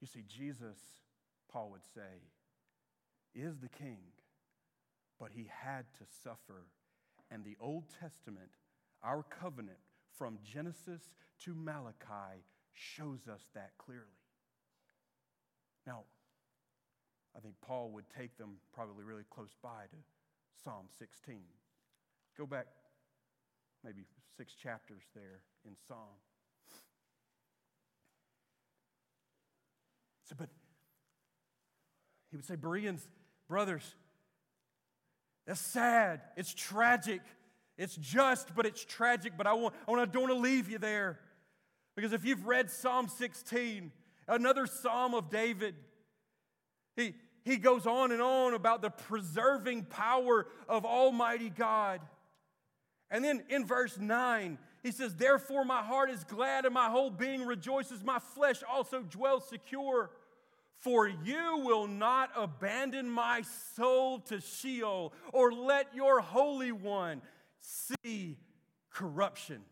You 0.00 0.08
see, 0.08 0.24
Jesus, 0.26 0.76
Paul 1.50 1.70
would 1.70 1.84
say, 1.94 2.22
is 3.36 3.58
the 3.58 3.68
king, 3.68 3.98
but 5.20 5.30
he 5.32 5.48
had 5.48 5.84
to 5.98 6.04
suffer. 6.24 6.66
And 7.30 7.44
the 7.44 7.56
Old 7.60 7.84
Testament, 8.00 8.50
our 9.02 9.22
covenant 9.22 9.78
from 10.18 10.38
Genesis 10.44 11.02
to 11.44 11.54
Malachi, 11.54 12.42
shows 12.72 13.28
us 13.32 13.42
that 13.54 13.70
clearly. 13.78 14.04
Now, 15.86 16.02
I 17.36 17.40
think 17.40 17.54
Paul 17.64 17.90
would 17.92 18.06
take 18.18 18.36
them 18.38 18.56
probably 18.74 19.04
really 19.04 19.24
close 19.30 19.54
by 19.62 19.84
to 19.90 19.96
Psalm 20.64 20.86
16. 20.98 21.40
Go 22.36 22.46
back 22.46 22.66
maybe 23.84 24.04
six 24.36 24.54
chapters 24.54 25.02
there 25.14 25.40
in 25.64 25.72
Psalm. 25.88 26.18
So, 30.24 30.34
but 30.38 30.48
he 32.30 32.36
would 32.36 32.44
say, 32.44 32.56
Bereans, 32.56 33.06
brothers, 33.48 33.94
that's 35.46 35.60
sad. 35.60 36.20
It's 36.36 36.52
tragic. 36.52 37.20
It's 37.78 37.94
just, 37.94 38.54
but 38.54 38.66
it's 38.66 38.84
tragic. 38.84 39.34
But 39.36 39.46
I, 39.46 39.52
want, 39.52 39.74
I, 39.88 39.92
don't 39.92 40.22
want 40.22 40.32
to 40.32 40.34
leave 40.34 40.68
you 40.68 40.78
there. 40.78 41.20
Because 41.94 42.12
if 42.12 42.24
you've 42.24 42.46
read 42.46 42.70
Psalm 42.70 43.08
16, 43.08 43.92
another 44.26 44.66
Psalm 44.66 45.14
of 45.14 45.30
David, 45.30 45.76
he, 46.96 47.14
he 47.46 47.58
goes 47.58 47.86
on 47.86 48.10
and 48.10 48.20
on 48.20 48.54
about 48.54 48.82
the 48.82 48.90
preserving 48.90 49.84
power 49.84 50.48
of 50.68 50.84
Almighty 50.84 51.48
God. 51.48 52.00
And 53.08 53.24
then 53.24 53.44
in 53.48 53.64
verse 53.64 53.96
9, 53.96 54.58
he 54.82 54.90
says, 54.90 55.14
Therefore 55.14 55.64
my 55.64 55.80
heart 55.80 56.10
is 56.10 56.24
glad 56.24 56.64
and 56.64 56.74
my 56.74 56.90
whole 56.90 57.08
being 57.08 57.46
rejoices. 57.46 58.02
My 58.02 58.18
flesh 58.18 58.64
also 58.68 59.02
dwells 59.02 59.48
secure. 59.48 60.10
For 60.78 61.06
you 61.06 61.62
will 61.64 61.86
not 61.86 62.30
abandon 62.36 63.08
my 63.08 63.42
soul 63.76 64.18
to 64.22 64.40
Sheol 64.40 65.12
or 65.32 65.52
let 65.52 65.94
your 65.94 66.20
Holy 66.20 66.72
One 66.72 67.22
see 67.60 68.38
corruption. 68.90 69.62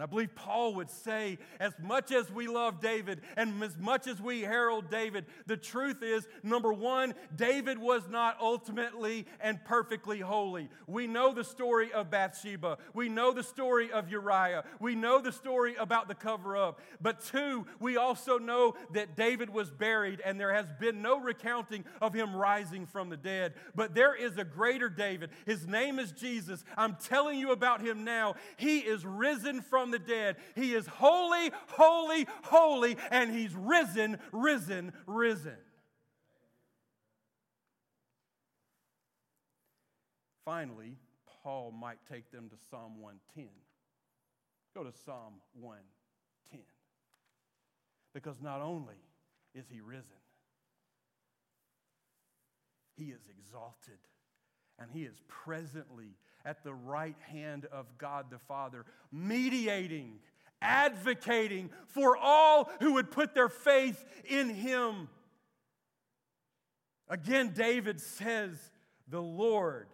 And 0.00 0.08
I 0.08 0.10
believe 0.10 0.34
Paul 0.34 0.76
would 0.76 0.88
say, 0.88 1.36
as 1.60 1.74
much 1.78 2.10
as 2.10 2.32
we 2.32 2.48
love 2.48 2.80
David 2.80 3.20
and 3.36 3.62
as 3.62 3.76
much 3.76 4.06
as 4.06 4.18
we 4.18 4.40
herald 4.40 4.90
David, 4.90 5.26
the 5.44 5.58
truth 5.58 6.02
is 6.02 6.26
number 6.42 6.72
one, 6.72 7.12
David 7.36 7.76
was 7.76 8.08
not 8.08 8.38
ultimately 8.40 9.26
and 9.42 9.62
perfectly 9.62 10.18
holy. 10.18 10.70
We 10.86 11.06
know 11.06 11.34
the 11.34 11.44
story 11.44 11.92
of 11.92 12.10
Bathsheba, 12.10 12.78
we 12.94 13.10
know 13.10 13.34
the 13.34 13.42
story 13.42 13.92
of 13.92 14.10
Uriah, 14.10 14.64
we 14.78 14.94
know 14.94 15.20
the 15.20 15.32
story 15.32 15.74
about 15.74 16.08
the 16.08 16.14
cover 16.14 16.56
up. 16.56 16.80
But 17.02 17.22
two, 17.22 17.66
we 17.78 17.98
also 17.98 18.38
know 18.38 18.76
that 18.94 19.18
David 19.18 19.50
was 19.50 19.70
buried 19.70 20.22
and 20.24 20.40
there 20.40 20.54
has 20.54 20.72
been 20.80 21.02
no 21.02 21.20
recounting 21.20 21.84
of 22.00 22.14
him 22.14 22.34
rising 22.34 22.86
from 22.86 23.10
the 23.10 23.18
dead. 23.18 23.52
But 23.74 23.94
there 23.94 24.14
is 24.14 24.38
a 24.38 24.44
greater 24.44 24.88
David. 24.88 25.28
His 25.44 25.66
name 25.66 25.98
is 25.98 26.10
Jesus. 26.12 26.64
I'm 26.74 26.96
telling 27.04 27.38
you 27.38 27.52
about 27.52 27.82
him 27.82 28.02
now. 28.02 28.36
He 28.56 28.78
is 28.78 29.04
risen 29.04 29.60
from 29.60 29.89
the 29.90 29.98
dead. 29.98 30.36
He 30.54 30.74
is 30.74 30.86
holy, 30.86 31.50
holy, 31.68 32.26
holy, 32.44 32.96
and 33.10 33.30
he's 33.30 33.54
risen, 33.54 34.18
risen, 34.32 34.92
risen. 35.06 35.56
Finally, 40.44 40.96
Paul 41.42 41.72
might 41.72 41.98
take 42.10 42.30
them 42.30 42.48
to 42.48 42.56
Psalm 42.70 43.00
110. 43.00 43.48
Go 44.74 44.84
to 44.84 44.92
Psalm 45.04 45.34
110. 45.54 46.60
Because 48.12 48.40
not 48.40 48.60
only 48.60 48.96
is 49.54 49.66
he 49.70 49.80
risen, 49.80 50.10
he 52.96 53.06
is 53.06 53.20
exalted 53.30 53.98
and 54.80 54.90
he 54.90 55.02
is 55.02 55.20
presently 55.28 56.16
at 56.44 56.64
the 56.64 56.72
right 56.72 57.16
hand 57.28 57.66
of 57.70 57.86
God 57.98 58.26
the 58.30 58.38
Father, 58.38 58.86
mediating, 59.12 60.14
advocating 60.62 61.70
for 61.86 62.16
all 62.16 62.70
who 62.80 62.94
would 62.94 63.10
put 63.10 63.34
their 63.34 63.50
faith 63.50 64.02
in 64.24 64.48
him. 64.48 65.08
Again, 67.08 67.52
David 67.54 68.00
says, 68.00 68.56
The 69.08 69.20
Lord, 69.20 69.88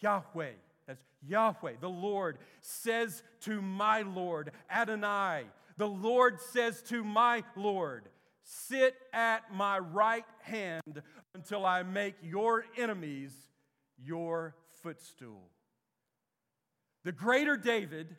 Yahweh, 0.00 0.52
that's 0.86 1.04
Yahweh, 1.26 1.74
the 1.80 1.88
Lord 1.88 2.38
says 2.60 3.22
to 3.42 3.62
my 3.62 4.02
Lord, 4.02 4.50
Adonai, 4.70 5.44
the 5.76 5.88
Lord 5.88 6.40
says 6.40 6.82
to 6.82 7.04
my 7.04 7.44
Lord, 7.54 8.08
Sit 8.44 8.96
at 9.12 9.54
my 9.54 9.78
right 9.78 10.24
hand 10.40 11.02
until 11.34 11.64
I 11.64 11.84
make 11.84 12.16
your 12.22 12.64
enemies 12.76 13.32
your 14.04 14.54
footstool. 14.82 15.50
The 17.04 17.12
greater 17.12 17.56
David, 17.56 18.14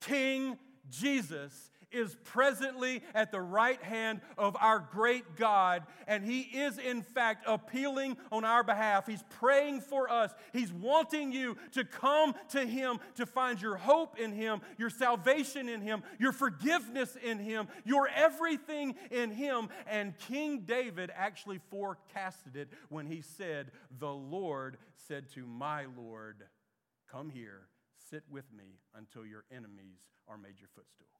King 0.00 0.58
Jesus, 0.88 1.70
is 1.96 2.16
presently 2.24 3.02
at 3.14 3.30
the 3.30 3.40
right 3.40 3.82
hand 3.82 4.20
of 4.36 4.56
our 4.60 4.78
great 4.78 5.36
God, 5.36 5.84
and 6.06 6.24
He 6.24 6.40
is, 6.40 6.78
in 6.78 7.02
fact, 7.02 7.44
appealing 7.46 8.16
on 8.30 8.44
our 8.44 8.62
behalf. 8.62 9.06
He's 9.06 9.24
praying 9.38 9.80
for 9.80 10.10
us. 10.10 10.32
He's 10.52 10.72
wanting 10.72 11.32
you 11.32 11.56
to 11.72 11.84
come 11.84 12.34
to 12.50 12.66
Him 12.66 12.98
to 13.16 13.26
find 13.26 13.60
your 13.60 13.76
hope 13.76 14.18
in 14.18 14.32
Him, 14.32 14.60
your 14.78 14.90
salvation 14.90 15.68
in 15.68 15.80
Him, 15.80 16.02
your 16.18 16.32
forgiveness 16.32 17.16
in 17.22 17.38
Him, 17.38 17.68
your 17.84 18.08
everything 18.08 18.94
in 19.10 19.30
Him. 19.30 19.68
And 19.86 20.16
King 20.18 20.60
David 20.60 21.10
actually 21.14 21.60
forecasted 21.70 22.56
it 22.56 22.68
when 22.88 23.06
he 23.06 23.22
said, 23.22 23.70
The 23.98 24.12
Lord 24.12 24.78
said 25.08 25.30
to 25.34 25.46
my 25.46 25.86
Lord, 25.96 26.44
Come 27.10 27.30
here, 27.30 27.68
sit 28.10 28.24
with 28.30 28.44
me 28.52 28.80
until 28.94 29.24
your 29.24 29.44
enemies 29.50 30.00
are 30.28 30.38
made 30.38 30.58
your 30.58 30.68
footstool. 30.74 31.15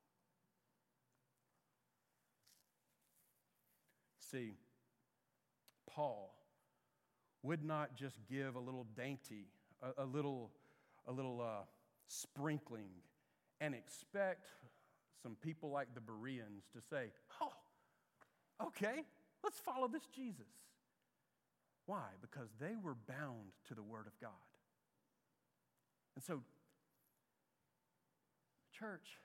See, 4.31 4.55
Paul 5.89 6.35
would 7.43 7.65
not 7.65 7.97
just 7.97 8.19
give 8.29 8.57
a 8.57 8.61
little 8.61 8.87
dainty, 8.97 9.47
a, 9.83 10.03
a 10.03 10.07
little, 10.07 10.51
a 11.07 11.12
little 11.12 11.41
uh, 11.41 11.65
sprinkling 12.09 12.91
and 13.61 13.75
expect 13.75 14.47
some 15.23 15.37
people 15.43 15.71
like 15.71 15.95
the 15.95 16.01
Bereans 16.01 16.65
to 16.75 16.81
say, 16.91 17.07
Oh, 17.41 18.67
okay, 18.67 19.05
let's 19.45 19.59
follow 19.61 19.89
this 19.89 20.07
Jesus. 20.15 20.47
Why? 21.87 22.05
Because 22.21 22.49
they 22.61 22.75
were 22.83 22.97
bound 23.09 23.53
to 23.69 23.75
the 23.75 23.83
Word 23.83 24.07
of 24.07 24.21
God. 24.21 24.31
And 26.17 26.25
so, 26.25 26.43
church, 28.77 29.19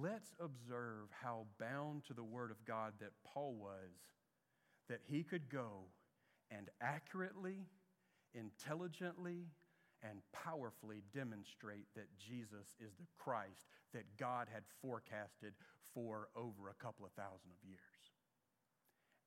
let's 0.00 0.34
observe 0.40 1.08
how 1.10 1.46
bound 1.58 2.04
to 2.06 2.14
the 2.14 2.24
Word 2.24 2.50
of 2.50 2.64
God 2.64 2.94
that 3.00 3.12
Paul 3.24 3.54
was, 3.54 3.90
that 4.88 5.00
he 5.04 5.22
could 5.22 5.48
go 5.48 5.84
and 6.50 6.68
accurately, 6.80 7.66
intelligently, 8.34 9.46
and 10.02 10.20
powerfully 10.32 11.02
demonstrate 11.14 11.86
that 11.94 12.08
Jesus 12.18 12.74
is 12.80 12.92
the 12.98 13.06
Christ 13.18 13.66
that 13.94 14.04
God 14.18 14.48
had 14.52 14.62
forecasted 14.80 15.54
for 15.94 16.28
over 16.36 16.68
a 16.68 16.82
couple 16.82 17.06
of 17.06 17.12
thousand 17.12 17.50
of 17.50 17.68
years. 17.68 17.78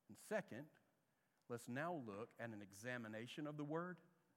And 0.08 0.18
second, 0.28 0.66
let's 1.48 1.68
now 1.68 2.00
look 2.06 2.28
at 2.38 2.48
an 2.48 2.62
examination 2.62 3.46
of 3.46 3.56
the 3.56 3.64
word 3.64 3.96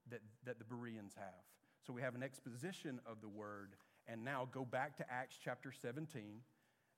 that, 0.09 0.21
that 0.45 0.59
the 0.59 0.65
Bereans 0.65 1.13
have. 1.15 1.43
So 1.85 1.93
we 1.93 2.01
have 2.01 2.15
an 2.15 2.23
exposition 2.23 2.99
of 3.05 3.21
the 3.21 3.27
word, 3.29 3.75
and 4.11 4.23
now 4.25 4.47
go 4.51 4.65
back 4.65 4.97
to 4.97 5.05
Acts 5.11 5.37
chapter 5.43 5.71
17. 5.71 6.41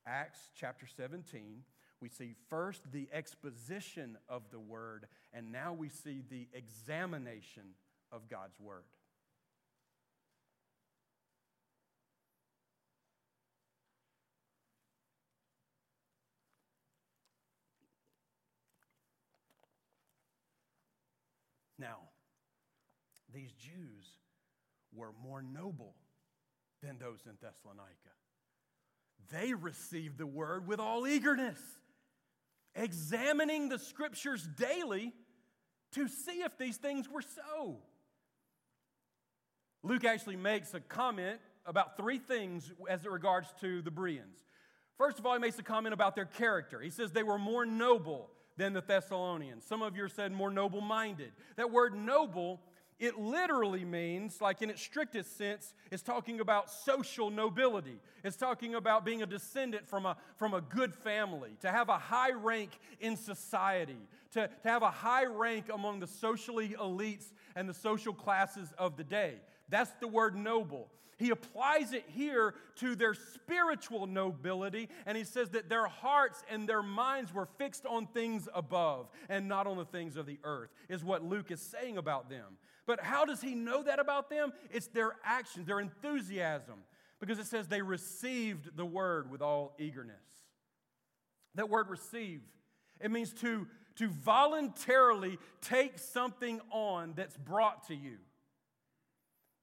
Acts 0.07 0.39
chapter 0.55 0.87
17, 0.87 1.63
we 1.99 2.09
see 2.09 2.33
first 2.49 2.91
the 2.91 3.07
exposition 3.13 4.17
of 4.27 4.43
the 4.49 4.59
word, 4.59 5.05
and 5.33 5.51
now 5.51 5.73
we 5.73 5.89
see 5.89 6.23
the 6.29 6.47
examination 6.53 7.63
of 8.11 8.27
God's 8.27 8.59
word. 8.59 8.83
Now, 21.77 21.97
these 23.33 23.51
Jews 23.53 24.05
were 24.93 25.11
more 25.23 25.41
noble 25.41 25.95
than 26.81 26.97
those 26.97 27.19
in 27.25 27.33
Thessalonica. 27.41 27.95
They 29.31 29.53
received 29.53 30.17
the 30.17 30.27
word 30.27 30.67
with 30.67 30.79
all 30.79 31.07
eagerness, 31.07 31.59
examining 32.75 33.69
the 33.69 33.79
scriptures 33.79 34.47
daily 34.57 35.13
to 35.93 36.07
see 36.07 36.41
if 36.41 36.57
these 36.57 36.77
things 36.77 37.09
were 37.09 37.21
so. 37.21 37.77
Luke 39.83 40.05
actually 40.05 40.35
makes 40.35 40.73
a 40.73 40.79
comment 40.79 41.39
about 41.65 41.97
three 41.97 42.19
things 42.19 42.71
as 42.89 43.05
it 43.05 43.11
regards 43.11 43.47
to 43.61 43.81
the 43.81 43.91
Bereans. 43.91 44.37
First 44.97 45.19
of 45.19 45.25
all, 45.25 45.33
he 45.33 45.39
makes 45.39 45.57
a 45.57 45.63
comment 45.63 45.93
about 45.93 46.15
their 46.15 46.25
character. 46.25 46.79
He 46.79 46.89
says 46.89 47.11
they 47.11 47.23
were 47.23 47.39
more 47.39 47.65
noble 47.65 48.29
than 48.57 48.73
the 48.73 48.81
Thessalonians. 48.81 49.65
Some 49.65 49.81
of 49.81 49.95
you 49.95 50.07
said 50.07 50.31
more 50.31 50.51
noble 50.51 50.81
minded. 50.81 51.31
That 51.55 51.71
word 51.71 51.95
noble, 51.95 52.61
it 53.01 53.17
literally 53.17 53.83
means, 53.83 54.39
like 54.41 54.61
in 54.61 54.69
its 54.69 54.81
strictest 54.81 55.35
sense, 55.35 55.73
is 55.89 56.03
talking 56.03 56.39
about 56.39 56.69
social 56.69 57.31
nobility. 57.31 57.99
It's 58.23 58.37
talking 58.37 58.75
about 58.75 59.03
being 59.03 59.23
a 59.23 59.25
descendant 59.25 59.87
from 59.87 60.05
a, 60.05 60.15
from 60.37 60.53
a 60.53 60.61
good 60.61 60.93
family, 60.93 61.57
to 61.61 61.71
have 61.71 61.89
a 61.89 61.97
high 61.97 62.31
rank 62.31 62.69
in 62.99 63.17
society, 63.17 63.97
to, 64.33 64.47
to 64.47 64.69
have 64.69 64.83
a 64.83 64.91
high 64.91 65.25
rank 65.25 65.65
among 65.73 65.99
the 65.99 66.05
socially 66.05 66.75
elites 66.79 67.25
and 67.55 67.67
the 67.67 67.73
social 67.73 68.13
classes 68.13 68.71
of 68.77 68.97
the 68.97 69.03
day. 69.03 69.33
That's 69.67 69.91
the 69.99 70.07
word 70.07 70.35
noble. 70.35 70.87
He 71.17 71.31
applies 71.31 71.93
it 71.93 72.05
here 72.07 72.53
to 72.77 72.95
their 72.95 73.15
spiritual 73.15 74.05
nobility, 74.05 74.89
and 75.07 75.17
he 75.17 75.23
says 75.23 75.49
that 75.49 75.69
their 75.69 75.87
hearts 75.87 76.43
and 76.49 76.69
their 76.69 76.83
minds 76.83 77.33
were 77.33 77.47
fixed 77.57 77.85
on 77.85 78.05
things 78.07 78.47
above 78.53 79.09
and 79.27 79.47
not 79.47 79.65
on 79.65 79.77
the 79.77 79.85
things 79.85 80.17
of 80.17 80.25
the 80.27 80.39
earth, 80.43 80.69
is 80.87 81.03
what 81.03 81.23
Luke 81.23 81.49
is 81.49 81.61
saying 81.61 81.97
about 81.97 82.29
them. 82.29 82.57
But 82.91 82.99
how 82.99 83.23
does 83.23 83.39
he 83.39 83.55
know 83.55 83.83
that 83.83 83.99
about 83.99 84.29
them? 84.29 84.51
It's 84.69 84.87
their 84.87 85.13
actions, 85.23 85.65
their 85.65 85.79
enthusiasm, 85.79 86.83
because 87.21 87.39
it 87.39 87.45
says 87.45 87.69
they 87.69 87.81
received 87.81 88.75
the 88.75 88.85
word 88.85 89.31
with 89.31 89.41
all 89.41 89.77
eagerness. 89.79 90.17
That 91.55 91.69
word 91.69 91.89
receive, 91.89 92.41
it 92.99 93.09
means 93.09 93.31
to, 93.35 93.65
to 93.95 94.09
voluntarily 94.09 95.39
take 95.61 95.99
something 95.99 96.59
on 96.69 97.13
that's 97.15 97.37
brought 97.37 97.87
to 97.87 97.95
you. 97.95 98.17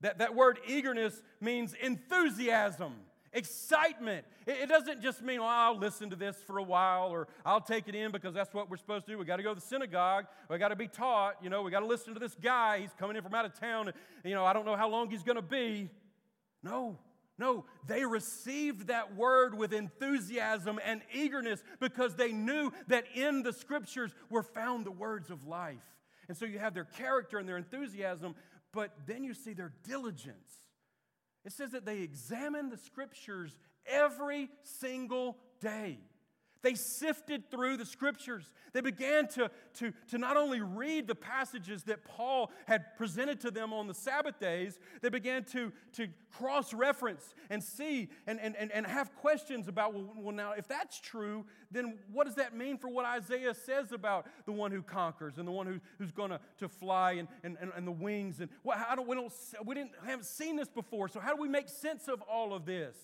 That, 0.01 0.21
that 0.21 0.35
word 0.35 0.59
eagerness 0.67 1.23
means 1.39 1.75
enthusiasm, 1.75 2.95
excitement. 3.39 4.27
It, 4.47 4.57
it 4.63 4.69
doesn't 4.69 5.01
just 5.01 5.23
mean, 5.23 5.41
I'll 5.43 5.79
listen 5.79 6.11
to 6.11 6.17
this 6.17 6.37
for 6.47 6.59
a 6.59 6.63
while 6.63 7.09
or 7.09 7.29
I'll 7.47 7.61
take 7.61 7.89
it 7.89 7.95
in 7.95 8.13
because 8.13 8.35
that's 8.35 8.53
what 8.53 8.69
we're 8.69 8.77
supposed 8.77 9.07
to 9.07 9.13
do. 9.13 9.19
We 9.19 9.25
got 9.25 9.37
to 9.37 9.43
go 9.43 9.55
to 9.55 9.61
the 9.61 9.67
synagogue. 9.67 10.27
We 10.51 10.59
got 10.59 10.69
to 10.69 10.77
be 10.77 10.89
taught. 10.89 11.37
You 11.43 11.49
know, 11.49 11.63
we 11.63 11.71
got 11.71 11.81
to 11.81 11.87
listen 11.87 12.13
to 12.15 12.21
this 12.21 12.35
guy. 12.35 12.81
He's 12.81 12.93
coming 12.99 13.17
in 13.17 13.23
from 13.23 13.35
out 13.35 13.47
of 13.47 13.59
town. 13.59 13.89
And, 13.89 13.97
You 14.25 14.35
know, 14.35 14.45
I 14.45 14.53
don't 14.53 14.67
know 14.67 14.77
how 14.77 14.91
long 14.91 15.09
he's 15.09 15.23
going 15.23 15.37
to 15.37 15.43
be. 15.43 15.89
No, 16.63 16.99
no, 17.39 17.65
they 17.87 18.05
received 18.05 18.89
that 18.89 19.15
word 19.15 19.57
with 19.57 19.73
enthusiasm 19.73 20.81
and 20.85 21.03
eagerness 21.15 21.63
because 21.79 22.17
they 22.17 22.33
knew 22.33 22.73
that 22.89 23.05
in 23.15 23.45
the 23.45 23.53
scriptures 23.53 24.13
were 24.29 24.43
found 24.43 24.85
the 24.85 24.91
words 24.91 25.31
of 25.31 25.47
life. 25.47 25.77
And 26.27 26.37
so 26.37 26.45
you 26.45 26.59
have 26.59 26.75
their 26.75 26.85
character 26.85 27.39
and 27.39 27.49
their 27.49 27.57
enthusiasm, 27.57 28.35
but 28.73 28.91
then 29.07 29.23
you 29.23 29.35
see 29.35 29.53
their 29.53 29.73
diligence. 29.87 30.53
It 31.49 31.55
says 31.55 31.71
that 31.71 31.87
they 31.87 32.01
examine 32.01 32.69
the 32.69 32.77
scriptures 32.77 33.57
every 33.87 34.51
single 34.65 35.39
day. 35.63 35.99
They 36.63 36.75
sifted 36.75 37.51
through 37.51 37.77
the 37.77 37.87
scriptures. 37.87 38.51
They 38.73 38.81
began 38.81 39.29
to, 39.29 39.51
to, 39.75 39.93
to 40.09 40.19
not 40.19 40.37
only 40.37 40.61
read 40.61 41.07
the 41.07 41.15
passages 41.15 41.85
that 41.85 42.05
Paul 42.05 42.51
had 42.67 42.97
presented 42.97 43.41
to 43.43 43.51
them 43.51 43.73
on 43.73 43.87
the 43.87 43.95
Sabbath 43.95 44.41
days, 44.41 44.79
they 45.01 45.09
began 45.09 45.45
to, 45.45 45.73
to 45.93 46.09
cross 46.33 46.75
reference 46.75 47.35
and 47.49 47.63
see 47.63 48.09
and, 48.27 48.41
and, 48.41 48.57
and, 48.57 48.73
and 48.73 48.87
have 48.87 49.15
questions 49.17 49.69
about, 49.69 49.95
well, 49.95 50.13
well, 50.17 50.35
now, 50.35 50.53
if 50.53 50.67
that's 50.67 51.01
true, 51.01 51.45
then 51.71 51.99
what 52.13 52.27
does 52.27 52.35
that 52.35 52.57
mean 52.57 52.77
for 52.77 52.89
what 52.89 53.05
Isaiah 53.05 53.55
says 53.55 53.93
about 53.93 54.27
the 54.45 54.53
one 54.53 54.73
who 54.73 54.83
conquers 54.83 55.39
and 55.39 55.47
the 55.47 55.53
one 55.53 55.67
who, 55.67 55.81
who's 55.99 56.13
going 56.13 56.31
to, 56.59 56.69
fly 56.69 57.13
and, 57.13 57.29
and, 57.45 57.57
and, 57.61 57.71
and 57.77 57.87
the 57.87 57.93
wings? 57.93 58.41
And 58.41 58.51
well, 58.65 58.77
how 58.77 58.97
do, 58.97 59.03
we, 59.03 59.15
don't, 59.15 59.33
we 59.65 59.77
didn't, 59.77 59.93
haven't 60.05 60.27
seen 60.27 60.57
this 60.57 60.69
before, 60.69 61.09
so 61.09 61.21
how 61.21 61.35
do 61.35 61.41
we 61.41 61.49
make 61.49 61.69
sense 61.69 62.09
of 62.09 62.21
all 62.23 62.53
of 62.53 62.67
this? 62.67 62.97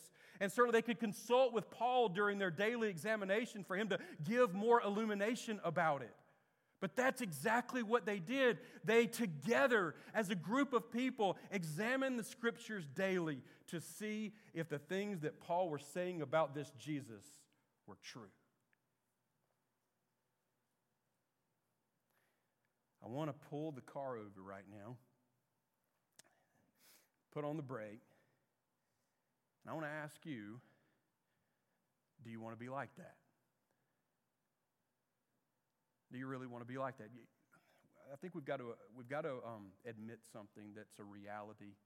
And 0.45 0.53
certainly 0.53 0.79
they 0.79 0.83
could 0.83 1.01
consult 1.01 1.55
with 1.55 1.71
Paul 1.71 2.11
during 2.11 2.37
their 2.37 2.51
daily 2.51 2.91
examination 2.91 3.65
for 3.65 3.77
him 3.77 3.89
to 3.89 3.99
give 4.25 4.53
more 4.53 4.83
illumination 4.83 5.59
about 5.65 6.03
it. 6.03 6.15
But 6.83 6.97
that's 6.97 7.23
exactly 7.23 7.83
what 7.83 8.05
they 8.05 8.19
did. 8.19 8.59
They 8.85 9.07
together, 9.07 9.95
as 10.13 10.29
a 10.29 10.35
group 10.35 10.75
of 10.75 10.93
people, 10.93 11.39
examined 11.51 12.19
the 12.19 12.25
scriptures 12.25 12.87
daily 12.95 13.41
to 13.69 13.81
see 13.81 14.35
if 14.53 14.69
the 14.69 14.79
things 14.79 15.21
that 15.21 15.41
Paul 15.41 15.71
was 15.71 15.83
saying 15.95 16.21
about 16.21 16.55
this 16.55 16.71
Jesus 16.79 17.25
were 17.87 17.97
true. 18.03 18.29
I 23.03 23.09
want 23.09 23.31
to 23.31 23.49
pull 23.49 23.73
the 23.73 23.81
car 23.81 24.19
over 24.19 24.43
right 24.47 24.67
now, 24.71 24.97
put 27.33 27.47
on 27.47 27.57
the 27.57 27.63
brake, 27.63 28.03
and 29.65 29.71
I 29.71 29.75
want 29.75 29.87
to 29.87 29.91
ask 29.91 30.17
you 30.25 30.61
do 32.23 32.31
you 32.31 32.41
want 32.41 32.55
to 32.55 32.59
be 32.59 32.71
like 32.71 32.95
that? 32.97 33.17
Do 36.11 36.19
you 36.19 36.27
really 36.27 36.47
want 36.47 36.63
to 36.63 36.69
be 36.73 36.79
like 36.79 36.97
that? 36.99 37.09
I 38.13 38.17
think 38.17 38.35
we've 38.35 38.45
got 38.45 38.59
to, 38.59 38.75
we've 38.97 39.09
got 39.09 39.23
to 39.23 39.43
um, 39.45 39.73
admit 39.87 40.21
something 40.33 40.73
that's 40.75 40.99
a 40.99 41.05
reality. 41.05 41.77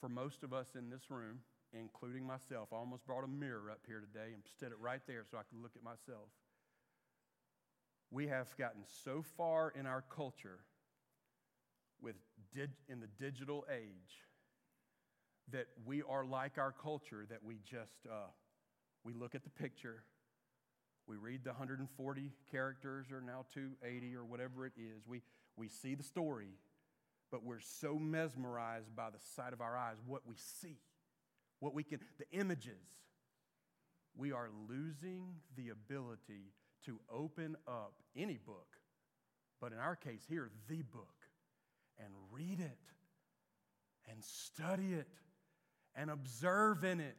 For 0.00 0.08
most 0.08 0.42
of 0.42 0.52
us 0.52 0.66
in 0.76 0.90
this 0.90 1.10
room, 1.10 1.40
including 1.72 2.26
myself, 2.26 2.68
I 2.72 2.76
almost 2.76 3.06
brought 3.06 3.24
a 3.24 3.28
mirror 3.28 3.70
up 3.70 3.80
here 3.86 4.00
today 4.00 4.32
and 4.34 4.42
stood 4.56 4.72
it 4.72 4.78
right 4.80 5.00
there 5.06 5.24
so 5.30 5.38
I 5.38 5.42
could 5.48 5.62
look 5.62 5.72
at 5.76 5.82
myself. 5.82 6.28
We 8.10 8.26
have 8.28 8.54
gotten 8.56 8.82
so 9.04 9.24
far 9.36 9.72
in 9.78 9.86
our 9.86 10.02
culture 10.14 10.60
with 12.00 12.16
dig, 12.54 12.70
in 12.88 13.00
the 13.00 13.08
digital 13.18 13.64
age 13.70 14.27
that 15.52 15.66
we 15.84 16.02
are 16.02 16.24
like 16.24 16.58
our 16.58 16.72
culture, 16.72 17.24
that 17.30 17.42
we 17.42 17.58
just, 17.64 18.06
uh, 18.10 18.28
we 19.04 19.12
look 19.12 19.34
at 19.34 19.44
the 19.44 19.50
picture, 19.50 20.02
we 21.06 21.16
read 21.16 21.42
the 21.42 21.50
140 21.50 22.32
characters 22.50 23.06
or 23.10 23.20
now 23.20 23.46
280 23.54 24.14
or 24.14 24.24
whatever 24.24 24.66
it 24.66 24.74
is, 24.76 25.06
we, 25.06 25.22
we 25.56 25.68
see 25.68 25.94
the 25.94 26.02
story, 26.02 26.58
but 27.30 27.42
we're 27.44 27.60
so 27.60 27.98
mesmerized 27.98 28.94
by 28.94 29.10
the 29.10 29.18
sight 29.34 29.52
of 29.52 29.60
our 29.60 29.76
eyes, 29.76 29.96
what 30.06 30.26
we 30.26 30.36
see, 30.36 30.76
what 31.60 31.74
we 31.74 31.82
can, 31.82 32.00
the 32.18 32.38
images. 32.38 32.84
We 34.16 34.32
are 34.32 34.48
losing 34.68 35.36
the 35.56 35.70
ability 35.70 36.52
to 36.84 36.98
open 37.10 37.56
up 37.66 37.94
any 38.16 38.36
book, 38.36 38.76
but 39.60 39.72
in 39.72 39.78
our 39.78 39.96
case 39.96 40.22
here, 40.28 40.50
the 40.68 40.82
book, 40.82 41.14
and 41.98 42.08
read 42.32 42.60
it 42.60 42.78
and 44.10 44.22
study 44.22 44.94
it 44.94 45.08
and 45.98 46.10
observe 46.10 46.84
in 46.84 47.00
it 47.00 47.16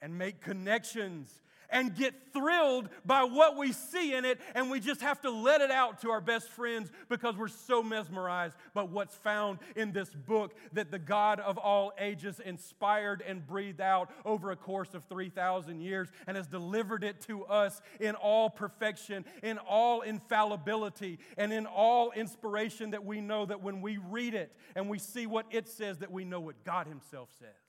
and 0.00 0.16
make 0.16 0.40
connections 0.40 1.42
and 1.70 1.94
get 1.94 2.14
thrilled 2.32 2.88
by 3.04 3.24
what 3.24 3.56
we 3.56 3.72
see 3.72 4.14
in 4.14 4.24
it, 4.24 4.40
and 4.54 4.70
we 4.70 4.80
just 4.80 5.00
have 5.00 5.20
to 5.20 5.30
let 5.30 5.60
it 5.60 5.70
out 5.70 6.00
to 6.02 6.10
our 6.10 6.20
best 6.20 6.48
friends 6.50 6.90
because 7.08 7.36
we're 7.36 7.48
so 7.48 7.82
mesmerized 7.82 8.56
by 8.74 8.82
what's 8.82 9.14
found 9.16 9.58
in 9.76 9.92
this 9.92 10.08
book 10.10 10.54
that 10.72 10.90
the 10.90 10.98
God 10.98 11.40
of 11.40 11.58
all 11.58 11.92
ages 11.98 12.40
inspired 12.40 13.22
and 13.26 13.46
breathed 13.46 13.80
out 13.80 14.10
over 14.24 14.50
a 14.50 14.56
course 14.56 14.94
of 14.94 15.04
3,000 15.04 15.80
years 15.80 16.08
and 16.26 16.36
has 16.36 16.46
delivered 16.46 17.04
it 17.04 17.20
to 17.22 17.44
us 17.44 17.80
in 18.00 18.14
all 18.16 18.50
perfection, 18.50 19.24
in 19.42 19.58
all 19.58 20.00
infallibility, 20.02 21.18
and 21.36 21.52
in 21.52 21.66
all 21.66 22.10
inspiration 22.12 22.90
that 22.90 23.04
we 23.04 23.20
know 23.20 23.46
that 23.46 23.62
when 23.62 23.80
we 23.80 23.98
read 23.98 24.34
it 24.34 24.52
and 24.74 24.88
we 24.88 24.98
see 24.98 25.26
what 25.26 25.46
it 25.50 25.68
says, 25.68 25.98
that 25.98 26.10
we 26.10 26.24
know 26.24 26.40
what 26.40 26.64
God 26.64 26.86
Himself 26.86 27.28
says. 27.38 27.59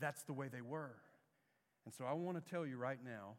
That's 0.00 0.22
the 0.22 0.32
way 0.32 0.48
they 0.48 0.60
were. 0.60 0.96
And 1.84 1.94
so 1.94 2.04
I 2.04 2.12
want 2.12 2.42
to 2.42 2.50
tell 2.50 2.66
you 2.66 2.76
right 2.76 2.98
now 3.04 3.36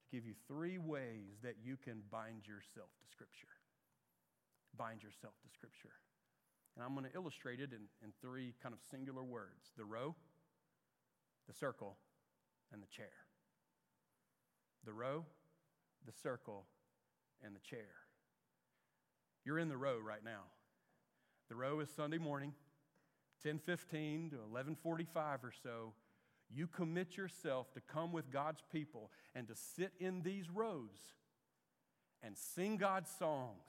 to 0.00 0.16
give 0.16 0.26
you 0.26 0.34
three 0.48 0.78
ways 0.78 1.38
that 1.42 1.56
you 1.64 1.76
can 1.76 2.02
bind 2.10 2.46
yourself 2.46 2.90
to 3.00 3.10
Scripture. 3.10 3.54
Bind 4.76 5.02
yourself 5.02 5.34
to 5.42 5.48
Scripture. 5.52 5.94
And 6.74 6.84
I'm 6.84 6.94
going 6.94 7.08
to 7.08 7.14
illustrate 7.14 7.60
it 7.60 7.70
in, 7.72 7.86
in 8.02 8.12
three 8.20 8.54
kind 8.62 8.74
of 8.74 8.80
singular 8.90 9.22
words 9.22 9.72
the 9.76 9.84
row, 9.84 10.14
the 11.46 11.54
circle, 11.54 11.96
and 12.72 12.82
the 12.82 12.88
chair. 12.88 13.14
The 14.84 14.92
row, 14.92 15.24
the 16.04 16.12
circle, 16.12 16.66
and 17.44 17.54
the 17.54 17.60
chair. 17.60 17.94
You're 19.44 19.58
in 19.58 19.68
the 19.68 19.76
row 19.76 19.98
right 20.04 20.24
now. 20.24 20.50
The 21.48 21.54
row 21.54 21.80
is 21.80 21.90
Sunday 21.94 22.18
morning, 22.18 22.52
10:15 23.44 24.30
to 24.30 24.36
11:45 24.36 25.44
or 25.44 25.52
so 25.62 25.94
you 26.50 26.66
commit 26.66 27.16
yourself 27.16 27.72
to 27.72 27.80
come 27.80 28.12
with 28.12 28.30
God's 28.30 28.62
people 28.72 29.10
and 29.34 29.48
to 29.48 29.54
sit 29.54 29.92
in 29.98 30.22
these 30.22 30.50
rows 30.50 31.14
and 32.22 32.36
sing 32.36 32.76
God's 32.76 33.10
songs 33.10 33.64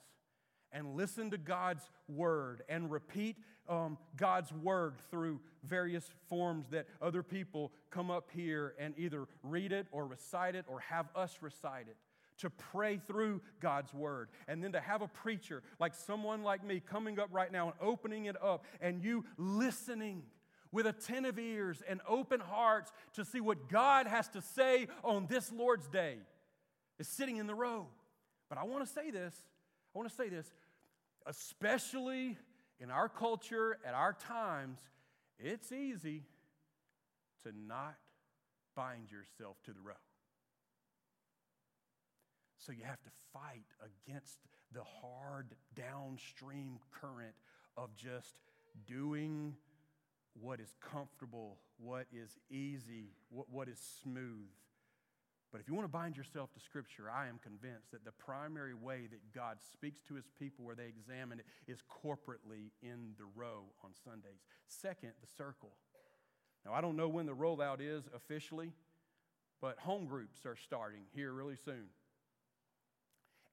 and 0.72 0.96
listen 0.96 1.30
to 1.30 1.38
God's 1.38 1.88
word 2.08 2.62
and 2.68 2.90
repeat 2.90 3.36
um, 3.68 3.98
God's 4.16 4.52
word 4.52 4.94
through 5.10 5.40
various 5.64 6.08
forms 6.28 6.68
that 6.70 6.86
other 7.02 7.22
people 7.22 7.72
come 7.90 8.10
up 8.10 8.30
here 8.32 8.74
and 8.78 8.94
either 8.96 9.26
read 9.42 9.72
it 9.72 9.86
or 9.90 10.06
recite 10.06 10.54
it 10.54 10.64
or 10.68 10.80
have 10.80 11.06
us 11.16 11.38
recite 11.40 11.88
it. 11.88 11.96
To 12.40 12.50
pray 12.50 13.00
through 13.06 13.40
God's 13.60 13.94
word, 13.94 14.28
and 14.46 14.62
then 14.62 14.72
to 14.72 14.80
have 14.80 15.00
a 15.00 15.08
preacher 15.08 15.62
like 15.80 15.94
someone 15.94 16.42
like 16.42 16.64
me 16.64 16.80
coming 16.80 17.18
up 17.18 17.28
right 17.32 17.50
now 17.50 17.66
and 17.66 17.74
opening 17.80 18.26
it 18.26 18.36
up, 18.42 18.66
and 18.80 19.02
you 19.02 19.24
listening 19.38 20.22
with 20.70 20.86
attentive 20.86 21.38
ears 21.38 21.82
and 21.88 22.00
open 22.06 22.40
hearts 22.40 22.92
to 23.14 23.24
see 23.24 23.40
what 23.40 23.68
God 23.70 24.06
has 24.06 24.28
to 24.28 24.42
say 24.42 24.88
on 25.02 25.26
this 25.26 25.50
Lord's 25.50 25.88
day 25.88 26.18
is 26.98 27.08
sitting 27.08 27.38
in 27.38 27.46
the 27.46 27.54
row. 27.54 27.86
But 28.48 28.58
I 28.58 28.64
want 28.64 28.86
to 28.86 28.92
say 28.92 29.10
this 29.10 29.34
I 29.94 29.98
want 29.98 30.10
to 30.10 30.14
say 30.14 30.28
this, 30.28 30.52
especially 31.24 32.36
in 32.78 32.90
our 32.90 33.08
culture 33.08 33.78
at 33.86 33.94
our 33.94 34.12
times, 34.12 34.78
it's 35.38 35.72
easy 35.72 36.24
to 37.44 37.52
not 37.66 37.96
bind 38.74 39.10
yourself 39.10 39.56
to 39.64 39.72
the 39.72 39.80
row. 39.80 39.94
So 42.66 42.72
you 42.72 42.82
have 42.84 43.00
to 43.04 43.10
fight 43.32 43.68
against 43.80 44.38
the 44.72 44.82
hard 44.82 45.54
downstream 45.76 46.80
current 46.90 47.34
of 47.76 47.94
just 47.94 48.34
doing 48.88 49.54
what 50.40 50.58
is 50.58 50.74
comfortable, 50.80 51.58
what 51.78 52.06
is 52.12 52.40
easy, 52.50 53.12
what, 53.30 53.48
what 53.50 53.68
is 53.68 53.78
smooth. 54.02 54.50
But 55.52 55.60
if 55.60 55.68
you 55.68 55.74
want 55.74 55.84
to 55.84 55.92
bind 55.92 56.16
yourself 56.16 56.52
to 56.54 56.60
Scripture, 56.60 57.04
I 57.08 57.28
am 57.28 57.38
convinced 57.38 57.92
that 57.92 58.04
the 58.04 58.10
primary 58.10 58.74
way 58.74 59.06
that 59.12 59.20
God 59.32 59.58
speaks 59.72 60.00
to 60.08 60.14
His 60.14 60.26
people 60.36 60.64
where 60.64 60.74
they 60.74 60.88
examine 60.88 61.38
it 61.38 61.46
is 61.70 61.78
corporately 61.88 62.72
in 62.82 63.14
the 63.16 63.26
row 63.36 63.62
on 63.84 63.90
Sundays. 64.04 64.42
Second, 64.66 65.12
the 65.20 65.28
circle. 65.38 65.70
Now, 66.64 66.72
I 66.72 66.80
don't 66.80 66.96
know 66.96 67.08
when 67.08 67.26
the 67.26 67.32
rollout 67.32 67.80
is 67.80 68.08
officially, 68.12 68.72
but 69.60 69.78
home 69.78 70.06
groups 70.06 70.44
are 70.44 70.56
starting 70.56 71.02
here 71.14 71.32
really 71.32 71.56
soon. 71.64 71.86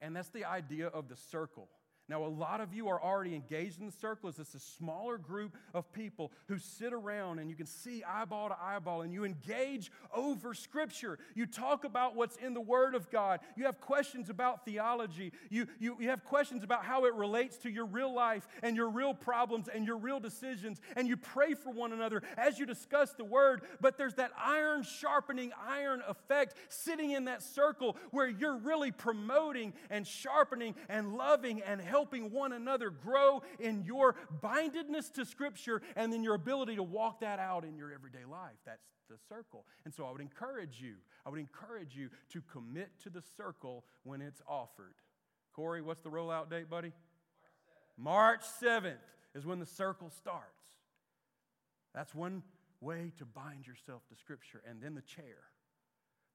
And 0.00 0.14
that's 0.14 0.28
the 0.28 0.44
idea 0.44 0.88
of 0.88 1.08
the 1.08 1.16
circle. 1.16 1.68
Now, 2.06 2.22
a 2.22 2.28
lot 2.28 2.60
of 2.60 2.74
you 2.74 2.88
are 2.88 3.02
already 3.02 3.34
engaged 3.34 3.80
in 3.80 3.86
the 3.86 3.92
circle. 3.92 4.28
It's 4.28 4.38
a 4.38 4.58
smaller 4.58 5.16
group 5.16 5.56
of 5.72 5.90
people 5.90 6.32
who 6.48 6.58
sit 6.58 6.92
around 6.92 7.38
and 7.38 7.48
you 7.48 7.56
can 7.56 7.64
see 7.64 8.04
eyeball 8.04 8.50
to 8.50 8.56
eyeball 8.60 9.00
and 9.00 9.12
you 9.12 9.24
engage 9.24 9.90
over 10.12 10.52
Scripture. 10.52 11.18
You 11.34 11.46
talk 11.46 11.84
about 11.84 12.14
what's 12.14 12.36
in 12.36 12.52
the 12.52 12.60
Word 12.60 12.94
of 12.94 13.10
God. 13.10 13.40
You 13.56 13.64
have 13.64 13.80
questions 13.80 14.28
about 14.28 14.66
theology. 14.66 15.32
You, 15.48 15.66
you, 15.78 15.96
you 15.98 16.10
have 16.10 16.24
questions 16.24 16.62
about 16.62 16.84
how 16.84 17.06
it 17.06 17.14
relates 17.14 17.56
to 17.58 17.70
your 17.70 17.86
real 17.86 18.12
life 18.12 18.46
and 18.62 18.76
your 18.76 18.90
real 18.90 19.14
problems 19.14 19.68
and 19.68 19.86
your 19.86 19.96
real 19.96 20.20
decisions. 20.20 20.82
And 20.96 21.08
you 21.08 21.16
pray 21.16 21.54
for 21.54 21.70
one 21.70 21.94
another 21.94 22.22
as 22.36 22.58
you 22.58 22.66
discuss 22.66 23.14
the 23.14 23.24
Word. 23.24 23.62
But 23.80 23.96
there's 23.96 24.14
that 24.14 24.32
iron 24.38 24.82
sharpening 24.82 25.52
iron 25.66 26.02
effect 26.06 26.56
sitting 26.68 27.12
in 27.12 27.24
that 27.26 27.42
circle 27.42 27.96
where 28.10 28.28
you're 28.28 28.58
really 28.58 28.92
promoting 28.92 29.72
and 29.88 30.06
sharpening 30.06 30.74
and 30.90 31.14
loving 31.14 31.62
and 31.62 31.80
helping 31.80 31.93
helping 31.94 32.32
one 32.32 32.52
another 32.52 32.90
grow 32.90 33.40
in 33.60 33.84
your 33.84 34.16
bindedness 34.42 35.10
to 35.10 35.24
Scripture 35.24 35.80
and 35.94 36.12
then 36.12 36.24
your 36.24 36.34
ability 36.34 36.74
to 36.74 36.82
walk 36.82 37.20
that 37.20 37.38
out 37.38 37.64
in 37.64 37.76
your 37.76 37.92
everyday 37.92 38.24
life. 38.28 38.58
That's 38.66 38.82
the 39.08 39.16
circle. 39.28 39.64
And 39.84 39.94
so 39.94 40.04
I 40.04 40.10
would 40.10 40.20
encourage 40.20 40.80
you, 40.80 40.94
I 41.24 41.30
would 41.30 41.38
encourage 41.38 41.94
you 41.94 42.10
to 42.32 42.42
commit 42.52 42.90
to 43.04 43.10
the 43.10 43.22
circle 43.36 43.84
when 44.02 44.20
it's 44.20 44.42
offered. 44.48 44.96
Corey, 45.54 45.82
what's 45.82 46.00
the 46.00 46.10
rollout 46.10 46.50
date, 46.50 46.68
buddy? 46.68 46.90
March 47.96 48.40
7th, 48.60 48.82
March 48.82 48.82
7th 48.82 48.96
is 49.36 49.46
when 49.46 49.60
the 49.60 49.66
circle 49.66 50.10
starts. 50.10 50.64
That's 51.94 52.12
one 52.12 52.42
way 52.80 53.12
to 53.18 53.24
bind 53.24 53.68
yourself 53.68 54.02
to 54.08 54.16
Scripture. 54.16 54.60
And 54.68 54.82
then 54.82 54.96
the 54.96 55.02
chair. 55.02 55.46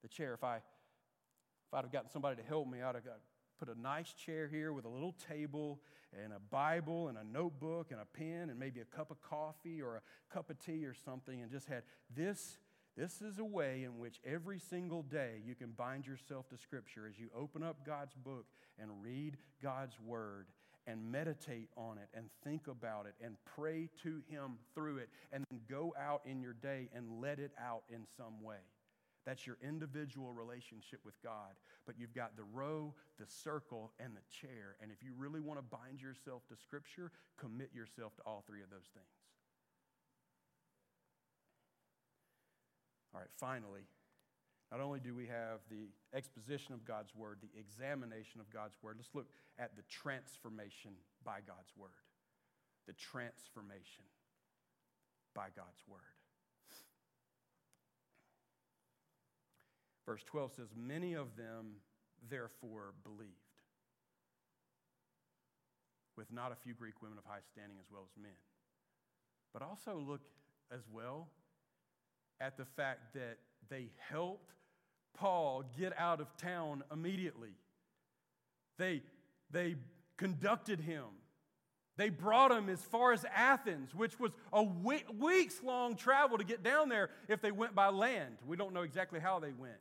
The 0.04 0.08
chair, 0.08 0.34
if 0.34 0.44
I 0.46 0.56
if 0.56 1.74
I'd 1.74 1.84
have 1.84 1.92
gotten 1.92 2.10
somebody 2.10 2.42
to 2.42 2.48
help 2.48 2.70
me, 2.70 2.82
I'd 2.82 2.96
have 2.96 3.04
got 3.04 3.20
put 3.60 3.70
a 3.70 3.80
nice 3.80 4.14
chair 4.14 4.48
here 4.48 4.72
with 4.72 4.86
a 4.86 4.90
little 4.90 5.16
table 5.28 5.82
and 6.24 6.32
a 6.34 6.40
Bible 6.40 7.10
and 7.10 7.18
a 7.18 7.24
notebook 7.24 7.92
and 7.92 8.00
a 8.00 8.06
pen 8.06 8.50
and 8.50 8.58
maybe 8.58 8.80
a 8.80 8.86
cup 8.86 9.12
of 9.12 9.22
coffee 9.22 9.82
or 9.82 9.98
a 9.98 10.34
cup 10.34 10.50
of 10.50 10.58
tea 10.60 10.86
or 10.86 10.94
something 10.94 11.42
and 11.42 11.52
just 11.52 11.68
had 11.68 11.84
this. 12.16 12.58
This 12.98 13.22
is 13.22 13.40
a 13.40 13.46
way 13.46 13.84
in 13.84 13.98
which 13.98 14.20
every 14.26 14.60
single 14.60 15.04
day 15.04 15.42
you 15.46 15.56
can 15.56 15.72
bind 15.72 16.08
yourself 16.08 16.50
to 16.50 16.58
Scripture 16.58 17.08
as 17.08 17.20
you 17.20 17.30
open 17.38 17.64
up 17.64 17.86
God's 17.86 18.16
book 18.16 18.46
and 18.80 18.90
read 19.02 19.38
God's 19.62 20.00
Word 20.00 20.48
and 20.88 21.12
meditate 21.12 21.70
on 21.78 21.98
it 21.98 22.10
and 22.14 22.26
think 22.44 22.68
about 22.68 23.06
it 23.06 23.14
and 23.24 23.36
pray 23.56 23.90
to 24.04 24.22
Him 24.28 24.58
through 24.74 24.98
it 24.98 25.10
and 25.32 25.46
then 25.50 25.60
go 25.70 25.94
out 26.00 26.22
in 26.26 26.42
your 26.42 26.54
day 26.54 26.90
and 26.96 27.22
let 27.22 27.40
it 27.40 27.52
out 27.62 27.84
in 27.90 28.06
some 28.18 28.42
way. 28.42 28.58
That's 29.26 29.46
your 29.46 29.58
individual 29.62 30.34
relationship 30.34 31.00
with 31.06 31.22
God. 31.22 31.54
But 31.86 31.96
you've 32.00 32.14
got 32.14 32.36
the 32.36 32.44
row, 32.44 32.94
the 33.20 33.28
circle, 33.28 33.92
and 34.00 34.16
the 34.16 34.26
chair. 34.30 34.76
And 34.82 34.92
if 34.92 35.04
you 35.04 35.12
really 35.18 35.40
want 35.40 35.60
to 35.60 35.64
bind 35.64 36.02
yourself 36.02 36.48
to 36.50 36.56
Scripture, 36.56 37.12
commit 37.38 37.70
yourself 37.74 38.16
to 38.16 38.22
all 38.26 38.44
three 38.48 38.62
of 38.62 38.70
those 38.70 38.90
things. 38.94 39.06
All 43.14 43.20
right, 43.20 43.30
finally, 43.40 43.88
not 44.72 44.82
only 44.82 45.00
do 45.00 45.16
we 45.16 45.26
have 45.26 45.60
the 45.70 45.90
exposition 46.14 46.74
of 46.74 46.86
God's 46.86 47.16
Word, 47.16 47.40
the 47.42 47.60
examination 47.60 48.40
of 48.40 48.50
God's 48.52 48.78
Word, 48.84 48.98
let's 48.98 49.16
look 49.16 49.28
at 49.58 49.76
the 49.76 49.82
transformation 49.90 50.92
by 51.26 51.40
God's 51.46 51.74
Word. 51.76 51.90
The 52.86 52.94
transformation 52.94 54.06
by 55.34 55.48
God's 55.56 55.82
Word. 55.88 56.19
Verse 60.10 60.24
12 60.24 60.54
says, 60.56 60.68
Many 60.76 61.14
of 61.14 61.36
them 61.38 61.76
therefore 62.32 62.96
believed, 63.04 63.30
with 66.18 66.34
not 66.34 66.52
a 66.52 66.56
few 66.56 66.74
Greek 66.74 67.00
women 67.04 67.20
of 67.20 67.26
high 67.26 67.42
standing 67.52 67.78
as 67.80 67.86
well 67.92 68.02
as 68.04 68.20
men. 68.20 68.32
But 69.54 69.62
also 69.62 70.04
look 70.04 70.22
as 70.74 70.82
well 70.92 71.28
at 72.42 72.58
the 72.58 72.66
fact 72.66 73.14
that 73.14 73.38
they 73.70 73.92
helped 74.10 74.50
Paul 75.14 75.64
get 75.78 75.94
out 75.96 76.22
of 76.22 76.36
town 76.38 76.84
immediately. 76.92 77.54
They, 78.80 79.04
they 79.52 79.76
conducted 80.18 80.80
him. 80.80 81.06
They 81.98 82.10
brought 82.10 82.52
him 82.52 82.68
as 82.68 82.82
far 82.82 83.14
as 83.14 83.26
Athens, 83.36 83.94
which 83.94 84.20
was 84.20 84.32
a 84.52 84.64
weeks 84.64 85.62
long 85.62 85.96
travel 85.96 86.40
to 86.40 86.44
get 86.44 86.64
down 86.64 86.90
there 86.90 87.12
if 87.28 87.44
they 87.44 87.52
went 87.52 87.76
by 87.76 87.90
land. 87.90 88.38
We 88.48 88.58
don't 88.58 88.74
know 88.74 88.82
exactly 88.82 89.20
how 89.20 89.40
they 89.40 89.52
went. 89.52 89.78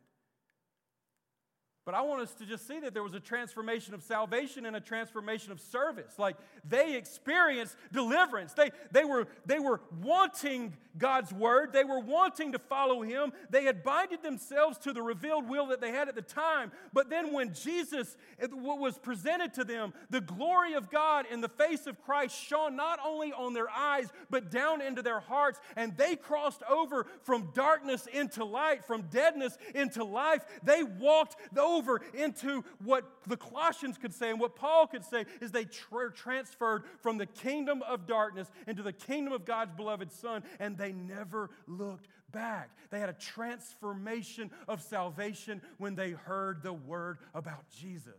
But 1.89 1.95
I 1.95 2.03
want 2.03 2.21
us 2.21 2.35
to 2.35 2.45
just 2.45 2.69
see 2.69 2.81
that 2.81 2.93
there 2.93 3.03
was 3.03 3.15
a 3.15 3.21
transformation 3.21 3.95
of 3.95 4.03
salvation 4.03 4.67
and 4.67 4.77
a 4.77 4.81
transformation 4.81 5.53
of 5.53 5.59
service. 5.59 6.19
Like 6.19 6.37
they 6.63 6.97
experienced 6.97 7.77
deliverance. 7.95 8.53
They, 8.53 8.73
they, 8.93 9.07
were, 9.07 9.27
they 9.47 9.59
were 9.59 9.81
wanting 10.03 10.75
God's 10.99 11.33
word, 11.33 11.73
they 11.73 11.85
were 11.85 12.01
wanting 12.01 12.53
to 12.53 12.59
follow 12.59 13.03
Him. 13.03 13.33
They 13.51 13.65
had 13.65 13.83
binded 13.85 14.23
themselves 14.23 14.77
to 14.79 14.93
the 14.93 15.01
revealed 15.01 15.49
will 15.49 15.69
that 15.69 15.81
they 15.81 15.93
had 15.93 16.09
at 16.09 16.15
the 16.17 16.23
time. 16.23 16.73
But 16.93 17.09
then 17.09 17.33
when 17.33 17.55
Jesus 17.55 18.17
was 18.51 18.99
presented 18.99 19.55
to 19.55 19.65
them, 19.65 19.95
the 20.11 20.21
glory 20.21 20.75
of 20.75 20.91
God 20.91 21.25
in 21.31 21.41
the 21.41 21.49
face 21.49 21.87
of 21.87 22.03
Christ 22.03 22.37
shone 22.37 22.75
not 22.75 22.99
only 23.07 23.33
on 23.33 23.55
their 23.55 23.71
eyes, 23.71 24.09
but 24.29 24.51
down 24.51 24.83
into 24.83 25.03
their 25.03 25.21
hearts. 25.21 25.61
And 25.77 25.97
they 25.97 26.17
crossed 26.17 26.63
over 26.69 27.07
from 27.23 27.51
darkness 27.55 28.09
into 28.13 28.45
light, 28.45 28.85
from 28.85 29.03
deadness 29.03 29.57
into 29.75 30.03
life. 30.05 30.45
They 30.65 30.83
walked 30.83 31.37
over 31.57 31.78
over 31.79 32.03
into 32.15 32.65
what 32.85 33.05
the 33.27 33.37
Colossians 33.37 33.97
could 33.97 34.13
say 34.13 34.31
and 34.31 34.41
what 34.41 34.57
Paul 34.57 34.87
could 34.87 35.05
say 35.05 35.25
is 35.41 35.51
they 35.51 35.65
tra- 35.65 36.13
transferred 36.13 36.85
from 37.01 37.19
the 37.19 37.27
kingdom 37.27 37.83
of 37.83 38.07
darkness 38.07 38.51
into 38.67 38.83
the 38.83 38.93
kingdom 38.93 39.33
of 39.33 39.45
God's 39.45 39.73
beloved 39.73 40.13
Son, 40.13 40.43
and 40.59 40.77
they 40.77 40.93
never 40.93 41.51
looked 41.67 42.09
back. 42.33 42.71
They 42.91 43.01
had 43.01 43.09
a 43.09 43.15
transformation 43.15 44.51
of 44.67 44.83
salvation 44.83 45.63
when 45.79 45.95
they 45.95 46.11
heard 46.11 46.63
the 46.63 46.73
word 46.73 47.19
about 47.35 47.65
Jesus. 47.71 48.13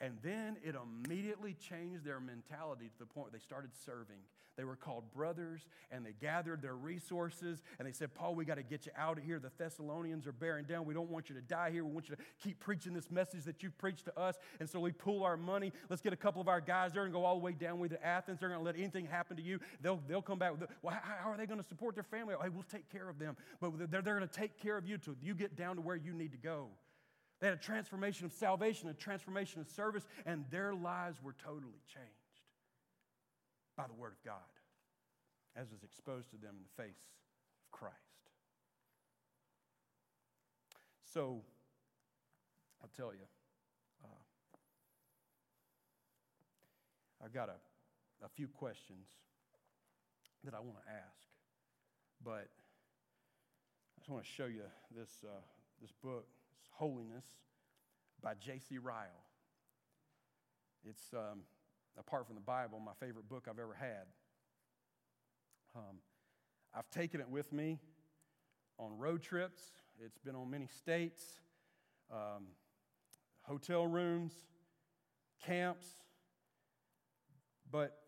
And 0.00 0.18
then 0.22 0.56
it 0.62 0.74
immediately 0.74 1.54
changed 1.54 2.04
their 2.04 2.20
mentality 2.20 2.90
to 2.92 2.98
the 2.98 3.06
point 3.06 3.26
where 3.26 3.38
they 3.38 3.42
started 3.42 3.70
serving. 3.84 4.18
They 4.56 4.64
were 4.64 4.76
called 4.76 5.04
brothers 5.12 5.60
and 5.90 6.04
they 6.04 6.14
gathered 6.18 6.62
their 6.62 6.74
resources 6.74 7.62
and 7.78 7.86
they 7.86 7.92
said, 7.92 8.14
Paul, 8.14 8.34
we 8.34 8.44
got 8.44 8.54
to 8.54 8.62
get 8.62 8.86
you 8.86 8.92
out 8.96 9.18
of 9.18 9.24
here. 9.24 9.38
The 9.38 9.50
Thessalonians 9.58 10.26
are 10.26 10.32
bearing 10.32 10.64
down. 10.64 10.86
We 10.86 10.94
don't 10.94 11.10
want 11.10 11.28
you 11.28 11.34
to 11.34 11.42
die 11.42 11.70
here. 11.70 11.84
We 11.84 11.92
want 11.92 12.08
you 12.08 12.16
to 12.16 12.22
keep 12.42 12.58
preaching 12.58 12.94
this 12.94 13.10
message 13.10 13.44
that 13.44 13.62
you've 13.62 13.76
preached 13.76 14.06
to 14.06 14.18
us. 14.18 14.36
And 14.58 14.68
so 14.68 14.80
we 14.80 14.92
pool 14.92 15.24
our 15.24 15.36
money. 15.36 15.72
Let's 15.90 16.00
get 16.00 16.14
a 16.14 16.16
couple 16.16 16.40
of 16.40 16.48
our 16.48 16.60
guys. 16.60 16.92
Going 16.92 17.08
to 17.08 17.12
go 17.12 17.24
all 17.24 17.38
the 17.38 17.44
way 17.44 17.52
down 17.52 17.78
with 17.78 17.90
to 17.90 18.04
Athens. 18.04 18.40
They're 18.40 18.48
going 18.48 18.60
to 18.60 18.64
let 18.64 18.76
anything 18.76 19.04
happen 19.04 19.36
to 19.36 19.42
you. 19.42 19.60
They'll, 19.82 20.00
they'll 20.08 20.22
come 20.22 20.38
back. 20.38 20.52
Well, 20.82 20.98
how 21.02 21.30
are 21.30 21.36
they 21.36 21.46
going 21.46 21.60
to 21.60 21.68
support 21.68 21.94
their 21.94 22.04
family? 22.04 22.34
Oh, 22.38 22.42
hey, 22.42 22.48
we'll 22.48 22.64
take 22.64 22.90
care 22.90 23.08
of 23.08 23.18
them. 23.18 23.36
But 23.60 23.90
they're, 23.90 24.02
they're 24.02 24.16
going 24.16 24.26
to 24.26 24.34
take 24.34 24.58
care 24.58 24.78
of 24.78 24.88
you 24.88 24.96
till 24.96 25.16
you 25.22 25.34
get 25.34 25.54
down 25.56 25.76
to 25.76 25.82
where 25.82 25.96
you 25.96 26.14
need 26.14 26.32
to 26.32 26.38
go. 26.38 26.68
They 27.40 27.48
had 27.48 27.56
a 27.56 27.60
transformation 27.60 28.24
of 28.24 28.32
salvation, 28.32 28.88
a 28.88 28.94
transformation 28.94 29.60
of 29.60 29.68
service, 29.68 30.06
and 30.24 30.46
their 30.50 30.74
lives 30.74 31.22
were 31.22 31.34
totally 31.44 31.82
changed 31.92 32.25
by 33.76 33.86
the 33.86 33.94
Word 33.94 34.12
of 34.12 34.22
God 34.24 34.56
as 35.56 35.70
was 35.70 35.82
exposed 35.82 36.30
to 36.30 36.36
them 36.36 36.54
in 36.56 36.62
the 36.62 36.82
face 36.82 37.00
of 37.64 37.70
Christ. 37.70 37.96
So, 41.04 41.40
I'll 42.82 42.90
tell 42.94 43.12
you, 43.14 43.26
uh, 44.04 44.08
I've 47.24 47.32
got 47.32 47.48
a, 47.48 48.24
a 48.24 48.28
few 48.28 48.48
questions 48.48 49.08
that 50.44 50.52
I 50.52 50.60
want 50.60 50.76
to 50.84 50.92
ask, 50.92 51.26
but 52.22 52.48
I 53.96 53.98
just 53.98 54.10
want 54.10 54.22
to 54.24 54.30
show 54.30 54.46
you 54.46 54.62
this, 54.94 55.24
uh, 55.24 55.40
this 55.80 55.92
book, 56.02 56.26
Holiness 56.70 57.24
by 58.22 58.34
J.C. 58.34 58.76
Ryle. 58.76 59.24
It's, 60.84 61.14
um, 61.14 61.40
apart 61.98 62.26
from 62.26 62.34
the 62.34 62.42
Bible, 62.42 62.80
my 62.80 62.92
favorite 63.00 63.28
book 63.28 63.46
I've 63.50 63.58
ever 63.58 63.74
had. 63.74 64.06
Um, 65.74 65.98
I've 66.74 66.88
taken 66.90 67.20
it 67.20 67.28
with 67.28 67.52
me 67.52 67.78
on 68.78 68.98
road 68.98 69.22
trips, 69.22 69.62
it's 70.04 70.18
been 70.18 70.34
on 70.34 70.50
many 70.50 70.66
states, 70.66 71.40
um, 72.12 72.44
hotel 73.42 73.86
rooms, 73.86 74.34
camps, 75.44 75.86
but 77.70 77.98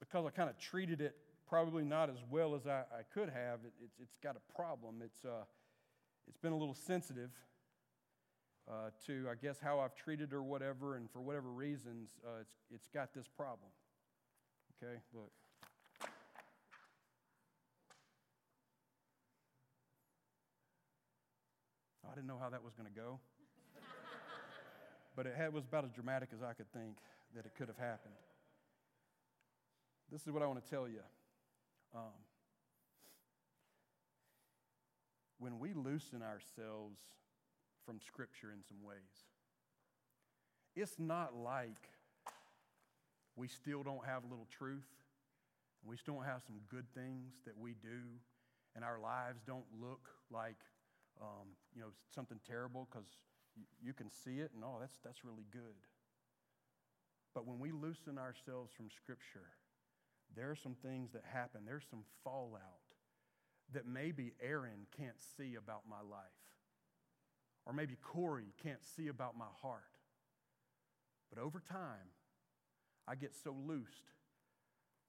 because 0.00 0.26
I 0.26 0.30
kind 0.30 0.50
of 0.50 0.58
treated 0.58 1.00
it 1.00 1.16
probably 1.48 1.84
not 1.84 2.08
as 2.08 2.16
well 2.30 2.54
as 2.54 2.66
I, 2.66 2.80
I 2.80 3.02
could 3.12 3.28
have, 3.28 3.60
it, 3.64 3.72
it's, 3.82 3.98
it's 4.00 4.16
got 4.22 4.36
a 4.36 4.52
problem. 4.52 5.02
It's, 5.04 5.24
uh, 5.24 5.44
it's 6.26 6.38
been 6.38 6.52
a 6.52 6.56
little 6.56 6.74
sensitive 6.74 7.30
uh, 8.72 8.90
to, 9.06 9.28
I 9.30 9.34
guess, 9.34 9.58
how 9.60 9.80
I've 9.80 9.94
treated 9.94 10.30
her, 10.32 10.42
whatever, 10.42 10.96
and 10.96 11.10
for 11.10 11.20
whatever 11.20 11.50
reasons, 11.50 12.08
uh, 12.24 12.40
it's, 12.40 12.54
it's 12.74 12.88
got 12.88 13.12
this 13.14 13.28
problem. 13.28 13.68
Okay, 14.82 14.94
look. 15.12 15.30
I 22.10 22.14
didn't 22.14 22.26
know 22.26 22.38
how 22.40 22.48
that 22.50 22.62
was 22.62 22.72
going 22.74 22.88
to 22.88 22.94
go. 22.98 23.20
but 25.16 25.26
it 25.26 25.34
had, 25.36 25.52
was 25.52 25.64
about 25.64 25.84
as 25.84 25.90
dramatic 25.90 26.30
as 26.34 26.42
I 26.42 26.54
could 26.54 26.70
think 26.72 26.96
that 27.36 27.44
it 27.44 27.52
could 27.56 27.68
have 27.68 27.78
happened. 27.78 28.14
This 30.10 30.22
is 30.22 30.32
what 30.32 30.42
I 30.42 30.46
want 30.46 30.64
to 30.64 30.70
tell 30.70 30.88
you. 30.88 31.00
Um, 31.94 32.12
when 35.38 35.58
we 35.58 35.74
loosen 35.74 36.22
ourselves 36.22 37.00
from 37.84 38.00
Scripture 38.00 38.52
in 38.52 38.62
some 38.66 38.82
ways, 38.82 39.26
it's 40.74 40.98
not 40.98 41.34
like 41.34 41.90
we 43.36 43.48
still 43.48 43.82
don't 43.82 44.04
have 44.06 44.24
a 44.24 44.26
little 44.26 44.48
truth, 44.50 44.88
we 45.84 45.96
still 45.96 46.14
don't 46.14 46.24
have 46.24 46.42
some 46.46 46.60
good 46.70 46.86
things 46.94 47.32
that 47.44 47.58
we 47.58 47.74
do, 47.82 48.20
and 48.74 48.84
our 48.84 48.98
lives 49.00 49.40
don't 49.46 49.66
look 49.80 50.08
like 50.30 50.56
um, 51.20 51.54
you 51.74 51.82
know, 51.82 51.88
something 52.14 52.40
terrible 52.48 52.88
because 52.90 53.08
you 53.82 53.92
can 53.92 54.10
see 54.10 54.38
it 54.38 54.50
and, 54.54 54.64
oh, 54.64 54.78
that's, 54.80 54.96
that's 55.04 55.24
really 55.24 55.44
good. 55.52 55.76
But 57.34 57.46
when 57.46 57.58
we 57.58 57.72
loosen 57.72 58.18
ourselves 58.18 58.72
from 58.76 58.88
Scripture, 58.90 59.48
there 60.34 60.50
are 60.50 60.56
some 60.56 60.76
things 60.82 61.12
that 61.12 61.22
happen. 61.30 61.62
There's 61.66 61.86
some 61.90 62.04
fallout 62.24 62.60
that 63.72 63.86
maybe 63.86 64.34
Aaron 64.42 64.86
can't 64.96 65.20
see 65.36 65.54
about 65.54 65.82
my 65.88 66.00
life, 66.00 66.41
or 67.66 67.72
maybe 67.72 67.96
Corey 68.02 68.52
can't 68.62 68.84
see 68.96 69.08
about 69.08 69.36
my 69.36 69.50
heart. 69.60 69.82
But 71.32 71.42
over 71.42 71.60
time, 71.60 72.12
I 73.08 73.14
get 73.14 73.34
so 73.34 73.54
loosed 73.66 74.10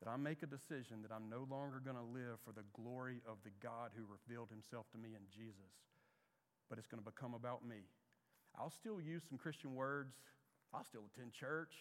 that 0.02 0.10
I 0.10 0.18
make 0.18 0.44
a 0.44 0.48
decision 0.48 1.02
that 1.02 1.12
I'm 1.12 1.30
no 1.30 1.48
longer 1.50 1.82
going 1.84 1.98
to 1.98 2.04
live 2.04 2.40
for 2.44 2.52
the 2.52 2.66
glory 2.74 3.22
of 3.28 3.38
the 3.44 3.52
God 3.62 3.92
who 3.96 4.04
revealed 4.04 4.50
himself 4.50 4.86
to 4.92 4.98
me 4.98 5.10
in 5.16 5.24
Jesus 5.32 5.74
but 6.74 6.80
it's 6.80 6.88
going 6.88 7.04
to 7.04 7.06
become 7.06 7.36
about 7.36 7.64
me. 7.64 7.86
I'll 8.58 8.72
still 8.72 9.00
use 9.00 9.22
some 9.30 9.38
Christian 9.38 9.76
words. 9.76 10.16
I'll 10.74 10.84
still 10.84 11.04
attend 11.14 11.32
church. 11.32 11.74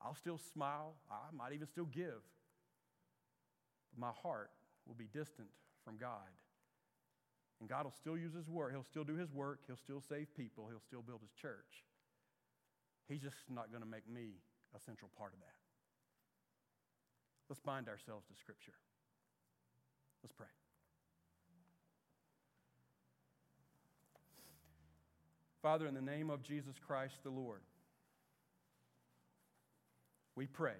I'll 0.00 0.14
still 0.14 0.38
smile. 0.38 0.94
I 1.10 1.34
might 1.36 1.52
even 1.52 1.66
still 1.66 1.84
give. 1.84 2.24
But 3.92 4.00
my 4.00 4.12
heart 4.22 4.50
will 4.86 4.94
be 4.94 5.08
distant 5.12 5.48
from 5.84 5.98
God. 5.98 6.24
And 7.60 7.68
God 7.68 7.84
will 7.84 7.92
still 7.92 8.16
use 8.16 8.34
His 8.34 8.48
word. 8.48 8.72
He'll 8.72 8.82
still 8.82 9.04
do 9.04 9.16
His 9.16 9.30
work. 9.32 9.60
He'll 9.66 9.76
still 9.76 10.00
save 10.00 10.34
people. 10.34 10.66
He'll 10.68 10.80
still 10.80 11.02
build 11.02 11.20
His 11.20 11.32
church. 11.32 11.84
He's 13.08 13.20
just 13.20 13.36
not 13.48 13.70
going 13.70 13.82
to 13.82 13.88
make 13.88 14.08
me 14.08 14.40
a 14.74 14.80
central 14.80 15.10
part 15.18 15.32
of 15.34 15.40
that. 15.40 15.58
Let's 17.48 17.60
bind 17.60 17.88
ourselves 17.88 18.26
to 18.28 18.34
Scripture. 18.40 18.78
Let's 20.22 20.32
pray. 20.32 20.46
Father, 25.60 25.86
in 25.86 25.94
the 25.94 26.00
name 26.00 26.30
of 26.30 26.42
Jesus 26.42 26.76
Christ 26.86 27.16
the 27.22 27.30
Lord, 27.30 27.60
we 30.34 30.46
pray 30.46 30.78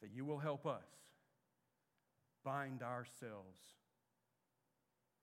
that 0.00 0.10
you 0.14 0.24
will 0.24 0.38
help 0.38 0.66
us 0.66 0.82
bind 2.44 2.82
ourselves 2.82 3.58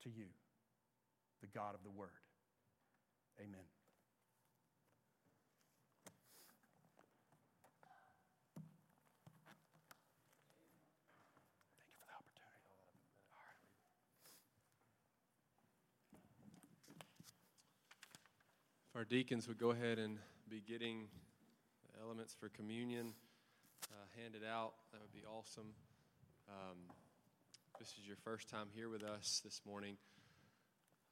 to 0.03 0.09
you, 0.09 0.25
the 1.41 1.47
God 1.47 1.75
of 1.75 1.83
the 1.83 1.89
Word. 1.89 2.09
Amen. 3.39 3.61
If 18.89 18.97
our 18.97 19.05
deacons 19.05 19.47
would 19.47 19.57
go 19.57 19.71
ahead 19.71 19.99
and 19.99 20.17
be 20.49 20.61
getting 20.67 21.07
the 21.93 22.01
elements 22.01 22.35
for 22.37 22.49
communion 22.49 23.13
uh, 23.89 23.95
handed 24.21 24.41
out, 24.43 24.73
that 24.91 24.99
would 24.99 25.13
be 25.13 25.23
awesome. 25.25 25.73
Um, 26.49 26.77
this 27.81 27.95
is 27.99 28.05
your 28.05 28.17
first 28.23 28.47
time 28.47 28.67
here 28.75 28.89
with 28.89 29.01
us 29.01 29.41
this 29.43 29.59
morning. 29.65 29.97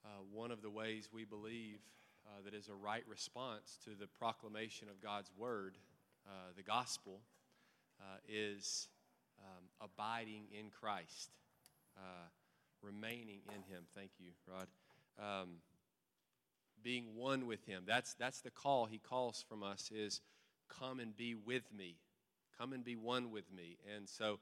Uh, 0.05 0.09
one 0.31 0.51
of 0.51 0.61
the 0.61 0.69
ways 0.69 1.09
we 1.11 1.25
believe 1.25 1.79
uh, 2.27 2.43
that 2.45 2.53
is 2.53 2.67
a 2.67 2.75
right 2.75 3.01
response 3.07 3.79
to 3.83 3.95
the 3.99 4.05
proclamation 4.05 4.87
of 4.87 5.01
God's 5.01 5.31
word, 5.35 5.79
uh, 6.27 6.51
the 6.55 6.61
gospel, 6.61 7.21
uh, 7.99 8.17
is 8.31 8.87
um, 9.39 9.63
abiding 9.81 10.43
in 10.51 10.69
Christ, 10.69 11.31
uh, 11.97 12.27
remaining 12.83 13.39
in 13.47 13.63
Him. 13.73 13.85
Thank 13.95 14.11
you, 14.19 14.29
Rod. 14.47 14.67
Um, 15.17 15.49
being 16.83 17.15
one 17.15 17.47
with 17.47 17.65
him. 17.65 17.81
That's, 17.87 18.13
that's 18.13 18.41
the 18.41 18.51
call 18.51 18.85
he 18.85 18.99
calls 18.99 19.43
from 19.49 19.63
us 19.63 19.89
is 19.91 20.21
come 20.79 20.99
and 20.99 21.17
be 21.17 21.33
with 21.33 21.63
me. 21.75 21.95
Come 22.59 22.73
and 22.73 22.83
be 22.83 22.95
one 22.95 23.31
with 23.31 23.51
me. 23.51 23.77
And 23.95 24.07
so 24.07 24.39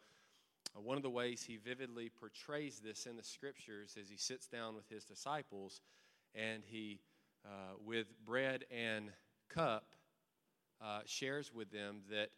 one 0.75 0.97
of 0.97 1.03
the 1.03 1.09
ways 1.09 1.43
he 1.43 1.57
vividly 1.57 2.09
portrays 2.09 2.79
this 2.83 3.05
in 3.05 3.17
the 3.17 3.23
scriptures 3.23 3.95
is 3.97 4.09
he 4.09 4.17
sits 4.17 4.47
down 4.47 4.75
with 4.75 4.87
his 4.89 5.03
disciples 5.03 5.81
and 6.35 6.63
he, 6.65 6.99
uh, 7.45 7.75
with 7.83 8.07
bread 8.25 8.65
and 8.71 9.09
cup, 9.49 9.95
uh, 10.81 10.99
shares 11.05 11.53
with 11.53 11.71
them 11.71 12.01
that 12.11 12.29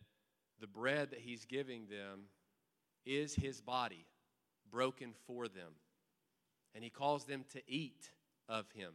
the 0.59 0.67
bread 0.67 1.11
that 1.11 1.19
he's 1.19 1.45
giving 1.45 1.87
them 1.87 2.25
is 3.05 3.35
his 3.35 3.61
body 3.61 4.05
broken 4.71 5.13
for 5.25 5.47
them. 5.47 5.73
And 6.75 6.83
he 6.83 6.89
calls 6.89 7.25
them 7.25 7.43
to 7.53 7.61
eat 7.67 8.11
of 8.47 8.65
him. 8.71 8.93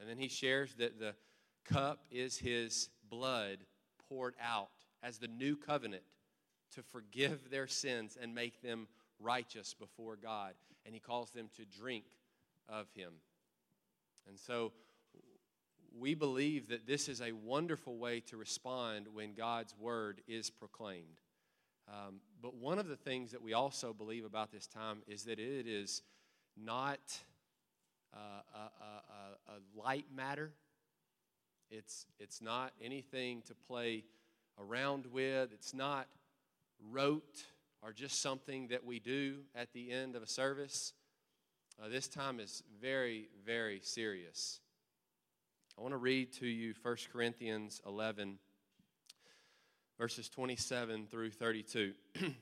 And 0.00 0.08
then 0.08 0.18
he 0.18 0.28
shares 0.28 0.74
that 0.78 0.98
the 0.98 1.14
cup 1.64 2.04
is 2.10 2.38
his 2.38 2.90
blood 3.08 3.58
poured 4.08 4.34
out 4.42 4.70
as 5.02 5.18
the 5.18 5.28
new 5.28 5.56
covenant 5.56 6.02
to 6.74 6.82
forgive 6.82 7.50
their 7.50 7.66
sins 7.66 8.16
and 8.20 8.34
make 8.34 8.62
them 8.62 8.88
righteous 9.20 9.74
before 9.74 10.16
God. 10.16 10.54
And 10.84 10.94
he 10.94 11.00
calls 11.00 11.30
them 11.30 11.48
to 11.56 11.64
drink 11.64 12.04
of 12.68 12.86
him. 12.94 13.12
And 14.28 14.38
so 14.38 14.72
we 15.98 16.14
believe 16.14 16.68
that 16.68 16.86
this 16.86 17.08
is 17.08 17.20
a 17.20 17.32
wonderful 17.32 17.96
way 17.96 18.20
to 18.20 18.36
respond 18.36 19.06
when 19.12 19.34
God's 19.34 19.74
word 19.78 20.20
is 20.28 20.50
proclaimed. 20.50 21.20
Um, 21.88 22.20
but 22.42 22.54
one 22.54 22.78
of 22.78 22.86
the 22.86 22.96
things 22.96 23.32
that 23.32 23.42
we 23.42 23.54
also 23.54 23.92
believe 23.92 24.24
about 24.24 24.52
this 24.52 24.66
time 24.66 24.98
is 25.06 25.24
that 25.24 25.38
it 25.38 25.66
is 25.66 26.02
not 26.56 27.00
uh, 28.14 28.18
a, 28.54 28.58
a, 28.58 29.52
a, 29.54 29.82
light 29.82 30.04
matter. 30.14 30.52
It's, 31.70 32.06
it's 32.18 32.42
not 32.42 32.72
anything 32.82 33.42
to 33.42 33.54
play 33.54 34.04
around 34.58 35.06
with. 35.06 35.52
It's 35.52 35.72
not 35.72 36.08
rote 36.90 37.44
or 37.82 37.92
just 37.92 38.20
something 38.20 38.68
that 38.68 38.84
we 38.84 38.98
do 38.98 39.38
at 39.54 39.72
the 39.72 39.90
end 39.90 40.16
of 40.16 40.22
a 40.22 40.26
service. 40.26 40.92
Uh, 41.82 41.88
this 41.88 42.08
time 42.08 42.40
is 42.40 42.62
very, 42.80 43.28
very 43.44 43.80
serious. 43.82 44.60
I 45.78 45.80
want 45.80 45.92
to 45.92 45.98
read 45.98 46.32
to 46.34 46.46
you 46.46 46.74
1 46.82 46.96
Corinthians 47.12 47.80
11, 47.86 48.38
verses 49.96 50.28
27 50.28 51.06
through 51.06 51.30
32. 51.30 51.92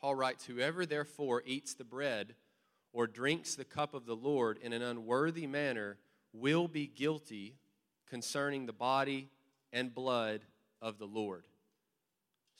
Paul 0.00 0.14
writes, 0.14 0.44
Whoever 0.44 0.84
therefore 0.84 1.42
eats 1.46 1.74
the 1.74 1.84
bread 1.84 2.34
or 2.92 3.06
drinks 3.06 3.54
the 3.54 3.64
cup 3.64 3.94
of 3.94 4.04
the 4.04 4.16
Lord 4.16 4.58
in 4.60 4.72
an 4.72 4.82
unworthy 4.82 5.46
manner 5.46 5.96
will 6.34 6.68
be 6.68 6.86
guilty 6.86 7.56
concerning 8.08 8.66
the 8.66 8.72
body 8.72 9.30
and 9.72 9.94
blood 9.94 10.42
of 10.82 10.98
the 10.98 11.06
Lord. 11.06 11.44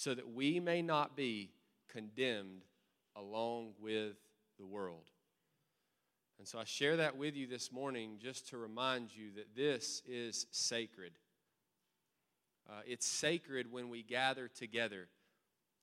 so 0.00 0.14
that 0.14 0.32
we 0.32 0.58
may 0.60 0.80
not 0.80 1.14
be 1.14 1.50
condemned 1.86 2.62
along 3.16 3.72
with 3.78 4.16
the 4.58 4.64
world. 4.64 5.10
And 6.38 6.48
so 6.48 6.58
I 6.58 6.64
share 6.64 6.96
that 6.96 7.18
with 7.18 7.36
you 7.36 7.46
this 7.46 7.70
morning 7.70 8.16
just 8.18 8.48
to 8.48 8.56
remind 8.56 9.14
you 9.14 9.26
that 9.36 9.54
this 9.54 10.00
is 10.08 10.46
sacred. 10.52 11.12
Uh, 12.66 12.80
it's 12.86 13.06
sacred 13.06 13.70
when 13.70 13.90
we 13.90 14.02
gather 14.02 14.48
together. 14.48 15.08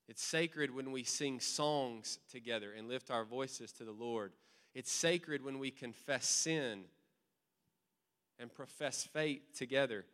It's 0.09 0.23
sacred 0.23 0.73
when 0.73 0.91
we 0.91 1.03
sing 1.03 1.39
songs 1.39 2.17
together 2.31 2.71
and 2.75 2.87
lift 2.87 3.11
our 3.11 3.23
voices 3.23 3.71
to 3.73 3.83
the 3.83 3.91
Lord. 3.91 4.31
It's 4.73 4.91
sacred 4.91 5.45
when 5.45 5.59
we 5.59 5.69
confess 5.69 6.25
sin 6.27 6.85
and 8.39 8.51
profess 8.51 9.03
faith 9.03 9.43
together. 9.55 10.05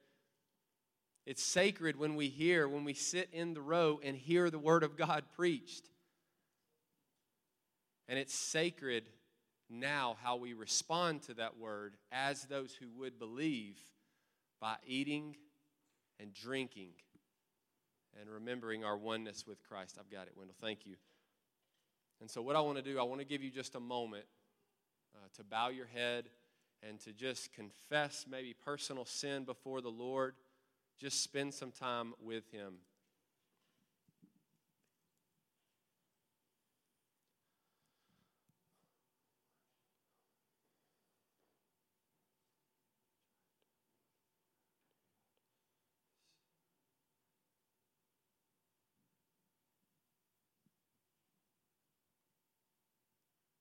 It's 1.25 1.43
sacred 1.43 1.97
when 1.97 2.15
we 2.15 2.27
hear, 2.27 2.67
when 2.67 2.83
we 2.83 2.93
sit 2.93 3.29
in 3.31 3.53
the 3.53 3.61
row 3.61 3.99
and 4.03 4.15
hear 4.17 4.49
the 4.49 4.59
Word 4.59 4.83
of 4.83 4.97
God 4.97 5.23
preached. 5.35 5.89
And 8.07 8.19
it's 8.19 8.33
sacred 8.33 9.05
now 9.69 10.17
how 10.21 10.35
we 10.35 10.53
respond 10.53 11.23
to 11.23 11.33
that 11.35 11.57
Word 11.57 11.95
as 12.11 12.43
those 12.43 12.73
who 12.73 12.87
would 12.99 13.19
believe 13.19 13.79
by 14.59 14.75
eating 14.85 15.37
and 16.19 16.33
drinking 16.33 16.91
and 18.19 18.29
remembering 18.29 18.83
our 18.83 18.97
oneness 18.97 19.45
with 19.47 19.63
Christ. 19.63 19.97
I've 19.99 20.11
got 20.11 20.27
it, 20.27 20.33
Wendell. 20.37 20.55
Thank 20.61 20.85
you. 20.85 20.95
And 22.21 22.29
so, 22.29 22.41
what 22.41 22.55
I 22.55 22.61
want 22.61 22.77
to 22.77 22.83
do, 22.83 22.99
I 22.99 23.03
want 23.03 23.21
to 23.21 23.25
give 23.25 23.41
you 23.41 23.49
just 23.49 23.75
a 23.75 23.79
moment 23.79 24.25
uh, 25.15 25.27
to 25.37 25.43
bow 25.43 25.69
your 25.69 25.87
head 25.87 26.25
and 26.87 26.99
to 27.01 27.13
just 27.13 27.53
confess 27.53 28.25
maybe 28.29 28.53
personal 28.53 29.05
sin 29.05 29.45
before 29.45 29.81
the 29.81 29.89
Lord. 29.89 30.35
Just 30.99 31.23
spend 31.23 31.53
some 31.53 31.71
time 31.71 32.13
with 32.19 32.49
Him. 32.51 32.75